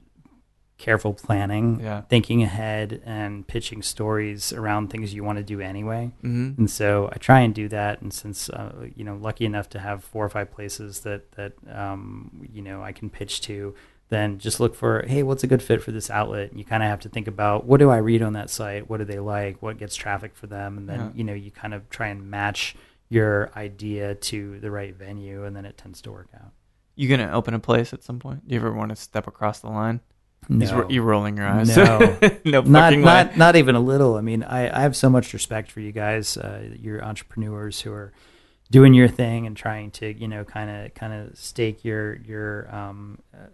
[0.77, 2.01] careful planning, Yeah.
[2.01, 6.11] thinking ahead, and pitching stories around things you want to do anyway.
[6.23, 6.51] Mm-hmm.
[6.57, 8.01] And so I try and do that.
[8.01, 11.53] And since uh, you know, lucky enough to have four or five places that that
[11.69, 13.75] um, you know I can pitch to,
[14.09, 16.49] then just look for hey, what's a good fit for this outlet?
[16.51, 18.89] and You kind of have to think about what do I read on that site?
[18.89, 19.61] What do they like?
[19.61, 20.77] What gets traffic for them?
[20.77, 21.09] And then Yeah.
[21.15, 22.75] you know you kind of try and match
[23.09, 26.51] your idea to the right venue, and then it tends to work out.
[26.95, 28.47] You gonna open a place at some point?
[28.47, 30.01] Do you ever want to step across the line?
[30.47, 30.87] No.
[30.89, 31.75] You're rolling your eyes.
[31.75, 32.17] No.
[32.45, 34.15] no not not not even a little.
[34.15, 37.91] I mean, I, I have so much respect for you guys, uh, you're entrepreneurs who
[37.91, 38.13] are
[38.71, 42.73] doing your thing and trying to you know kind of kind of stake your your
[42.73, 43.47] um, uh,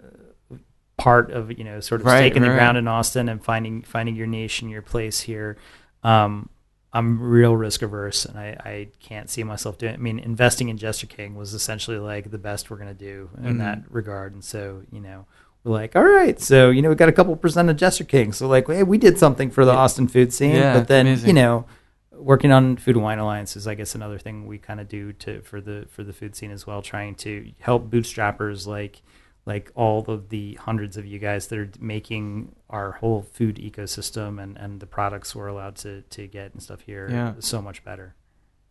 [0.98, 4.16] part of you know sort of Right, staking the ground in Austin and finding finding
[4.16, 5.58] your niche and your place here.
[6.04, 6.50] Um,
[6.94, 9.96] I'm real risk averse, and I, I can't see myself doing.
[9.96, 13.56] I mean, investing in Jester King was essentially like the best we're gonna do in
[13.56, 13.58] Mhm.
[13.60, 15.26] that regard, and so you know
[15.66, 18.32] we're like, all right, so you know we got a couple percent of Jester King,
[18.32, 19.78] so like, hey, we did something for the Yeah.
[19.80, 21.28] Austin food scene, Yeah, but then amazing.
[21.28, 21.66] you know,
[22.14, 25.12] working on Food and Wine Alliance is, I guess, another thing we kind of do
[25.14, 29.02] to for the for the food scene as well, trying to help bootstrappers like
[29.46, 34.42] like all of the hundreds of you guys that are making our whole food ecosystem
[34.42, 37.34] and, and the products we're allowed to, to get and stuff here Yeah.
[37.40, 38.16] so much better.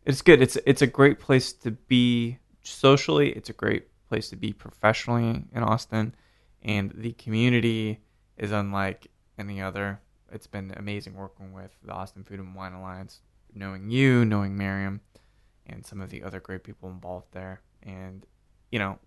[0.05, 0.43] It's good.
[0.43, 3.31] It's it's a great place to be socially.
[3.31, 6.15] It's a great place to be professionally in Austin,
[6.63, 8.01] and the community
[8.37, 9.07] is unlike
[9.39, 10.01] any other.
[10.31, 13.21] It's been amazing working with the Austin Food and Wine Alliance,
[13.55, 15.01] knowing you, knowing Mariam,
[15.67, 17.63] and some of the other great people involved there.
[17.83, 18.27] And
[18.71, 18.99] you know,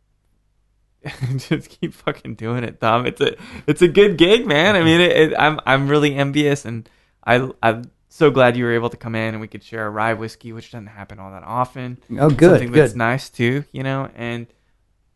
[1.38, 3.06] just keep fucking doing it, Tom.
[3.06, 3.36] It's a
[3.68, 4.76] it's a good gig, man.
[4.76, 6.90] I mean, it, it, I'm I'm really envious, and
[7.26, 9.90] I I'm so glad you were able to come in and we could share a
[9.90, 12.00] rye whiskey, which doesn't happen all that often.
[12.20, 12.98] Oh, good, Something that's good.
[12.98, 14.10] nice too, you know.
[14.16, 14.48] And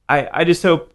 [0.08, 0.91] I I just hope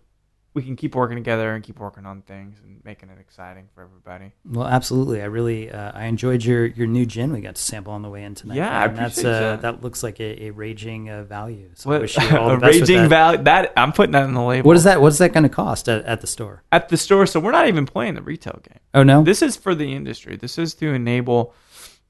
[0.57, 3.83] we can keep working together and keep working on things and making it exciting for
[3.83, 4.33] everybody.
[4.47, 5.21] Well, absolutely.
[5.21, 8.09] I really uh, I enjoyed your, your new gin we got to sample on the
[8.09, 8.57] way in tonight.
[8.57, 9.61] Yeah, I and that's appreciate uh, that.
[9.61, 11.69] that looks like a, a raging uh, value.
[11.75, 13.09] So I wish you all a raging that.
[13.11, 14.67] value that I'm putting that in the label.
[14.67, 15.03] What is that?
[15.03, 16.63] What is that going to cost at, at the store?
[16.73, 17.27] at the store?
[17.27, 18.81] So we're not even playing the retail game.
[18.95, 20.37] Oh no, This is for the industry.
[20.37, 21.53] This is to enable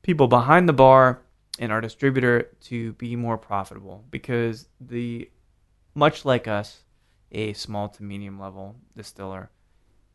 [0.02, 1.20] people behind the bar
[1.58, 5.28] and our distributor to be more profitable because the
[5.96, 6.84] much like us,
[7.32, 9.50] a small to medium level distiller,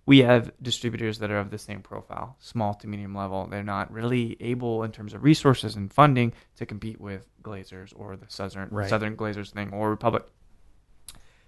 [0.06, 3.48] we have distributors that are of the same profile, small to medium level.
[3.48, 8.16] They're not really able in terms of resources and funding to compete with Glazers or
[8.16, 8.90] the Southern Right.
[8.90, 10.26] Southern Glazers thing or Republic.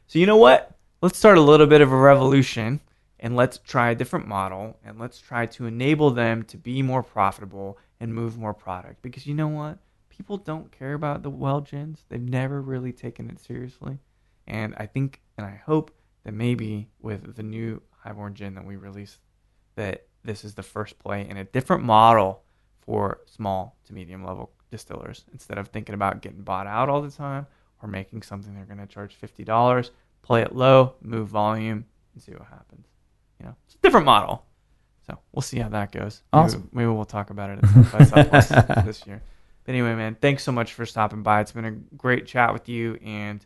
[0.07, 0.76] So you know what?
[1.02, 2.80] Let's start a little bit of a revolution
[3.19, 7.03] and let's try a different model and let's try to enable them to be more
[7.03, 9.80] profitable and move more product because you know what?
[10.10, 12.03] People don't care about the well gins.
[12.07, 13.98] They've never really taken it seriously.
[14.48, 15.91] And I think and I hope
[16.24, 19.20] that maybe with the new Highborn gin that we released
[19.76, 22.44] that this is the first play in a different model
[22.82, 25.26] for small to medium level distillers.
[25.32, 27.45] Instead of thinking about getting bought out all the time
[27.82, 29.90] or making something they're going to charge $50
[30.22, 32.88] play it low move volume and see what happens.
[33.40, 34.45] You know it's a different model.
[35.07, 36.24] So we'll see how that goes.
[36.32, 36.70] Maybe- Awesome.
[36.72, 38.49] maybe, we'll talk about it at South Southwest
[38.86, 39.22] this year.
[39.65, 41.41] But anyway man thanks so much for stopping by.
[41.41, 43.45] It's been a great chat with you and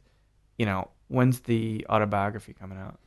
[0.58, 3.00] you know when's the autobiography coming out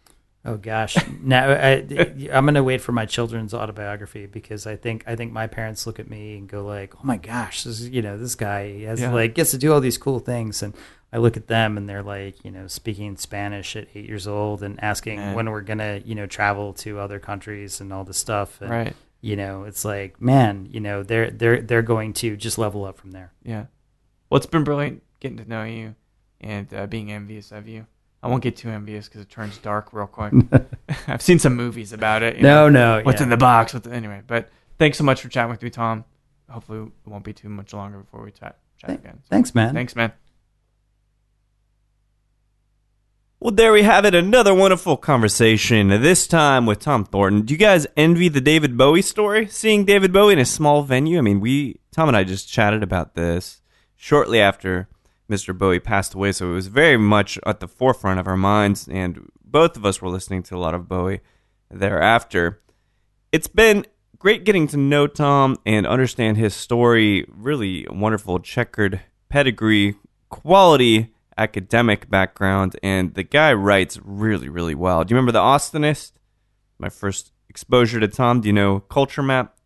[0.43, 1.85] Oh gosh, now I,
[2.33, 5.87] I'm going to wait for my children's autobiography because I think I think my parents
[5.87, 8.81] look at me and go like, "Oh my gosh, this is, you know this guy
[8.85, 9.13] has Yeah.
[9.13, 10.73] like gets to do all these cool things," and
[11.13, 14.63] I look at them and they're like, you know, speaking Spanish at eight years old
[14.63, 15.35] and asking Man.
[15.35, 18.63] when we're gonna you know travel to other countries and all this stuff.
[18.63, 22.57] And, right You know, it's like, man, you know, they're they're they're going to just
[22.57, 23.35] level up from there.
[23.45, 23.67] Yeah.
[24.31, 25.97] Well, it's been brilliant getting to know you
[26.41, 27.87] and uh, being envious of you.
[28.23, 30.33] I won't get too envious because it turns dark real quick.
[31.07, 32.37] I've seen some movies about it.
[32.37, 33.25] you No, know, no, What's yeah.
[33.25, 33.73] in the box?
[33.73, 36.05] What the, anyway, but thanks so much for chatting with me, Tom.
[36.51, 39.21] Hopefully, it won't be too much longer before we chat, chat Th- again.
[39.23, 39.73] So, Thanks, man.
[39.73, 40.13] Thanks, man.
[43.43, 44.15] Well, there we have it.
[44.15, 45.89] Another wonderful conversation.
[45.89, 47.43] This time with Tom Thornton.
[47.47, 49.47] Do you guys envy the David Bowie story?
[49.47, 51.17] Seeing David Bowie in a small venue?
[51.17, 53.63] I mean, we, Tom and I just chatted about this
[53.97, 54.89] shortly after
[55.31, 55.57] Mr.
[55.57, 56.33] Bowie passed away.
[56.33, 58.89] So it was very much at the forefront of our minds.
[58.89, 61.21] And both of us were listening to a lot of Bowie
[61.71, 62.61] thereafter.
[63.33, 63.87] It's been
[64.19, 67.25] great getting to know Tom and understand his story.
[67.29, 69.95] Really wonderful, checkered pedigree,
[70.29, 75.05] quality academic background, and the guy writes really, really well.
[75.05, 76.13] Do you remember The Austinist?
[76.79, 78.41] My first exposure to Tom.
[78.41, 79.57] Do you know Culture Map?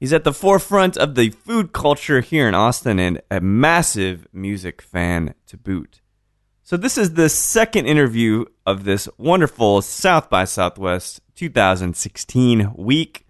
[0.00, 4.80] He's at the forefront of the food culture here in Austin and a massive music
[4.80, 6.00] fan to boot.
[6.62, 13.26] So, this is the second interview of this wonderful South by Southwest 2016 week.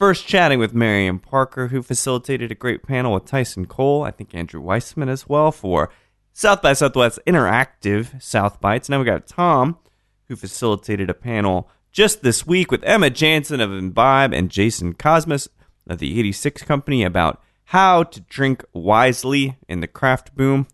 [0.00, 4.34] First, chatting with Mariam Parker, who facilitated a great panel with Tyson Cole, I think
[4.34, 5.90] Andrew Weissman as well, for
[6.32, 8.88] South by Southwest Interactive South Bites.
[8.88, 9.78] Now we got Tom,
[10.26, 15.48] who facilitated a panel just this week with Emma Jansen of Imbibe and Jason Kosmas
[15.86, 20.66] of the 86 Company about how to drink wisely in the craft boom.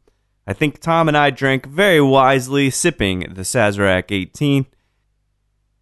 [0.47, 4.67] I think Tom and I drank very wisely, sipping the Sazerac 18.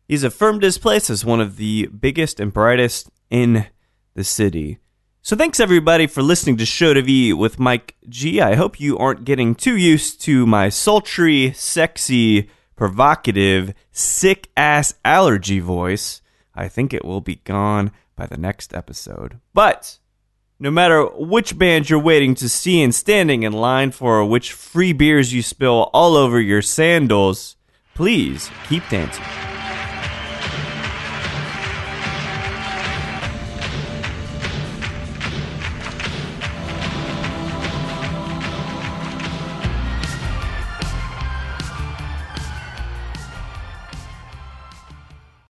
[0.09, 3.67] He's affirmed his place as one of the biggest and brightest in
[4.15, 4.79] the city.
[5.23, 8.41] So thanks everybody for listening to Show to V with Mike G.
[8.41, 15.61] I hope you aren't getting too used to my sultry, sexy, provocative, sick ass allergy
[15.61, 16.23] voice.
[16.55, 19.41] I think it will be gone by the next episode.
[19.53, 19.99] But
[20.59, 24.53] no matter which band you're waiting to see and standing in line for, or which
[24.53, 27.57] free beers you spill all over your sandals,
[27.95, 29.56] please keep dancing.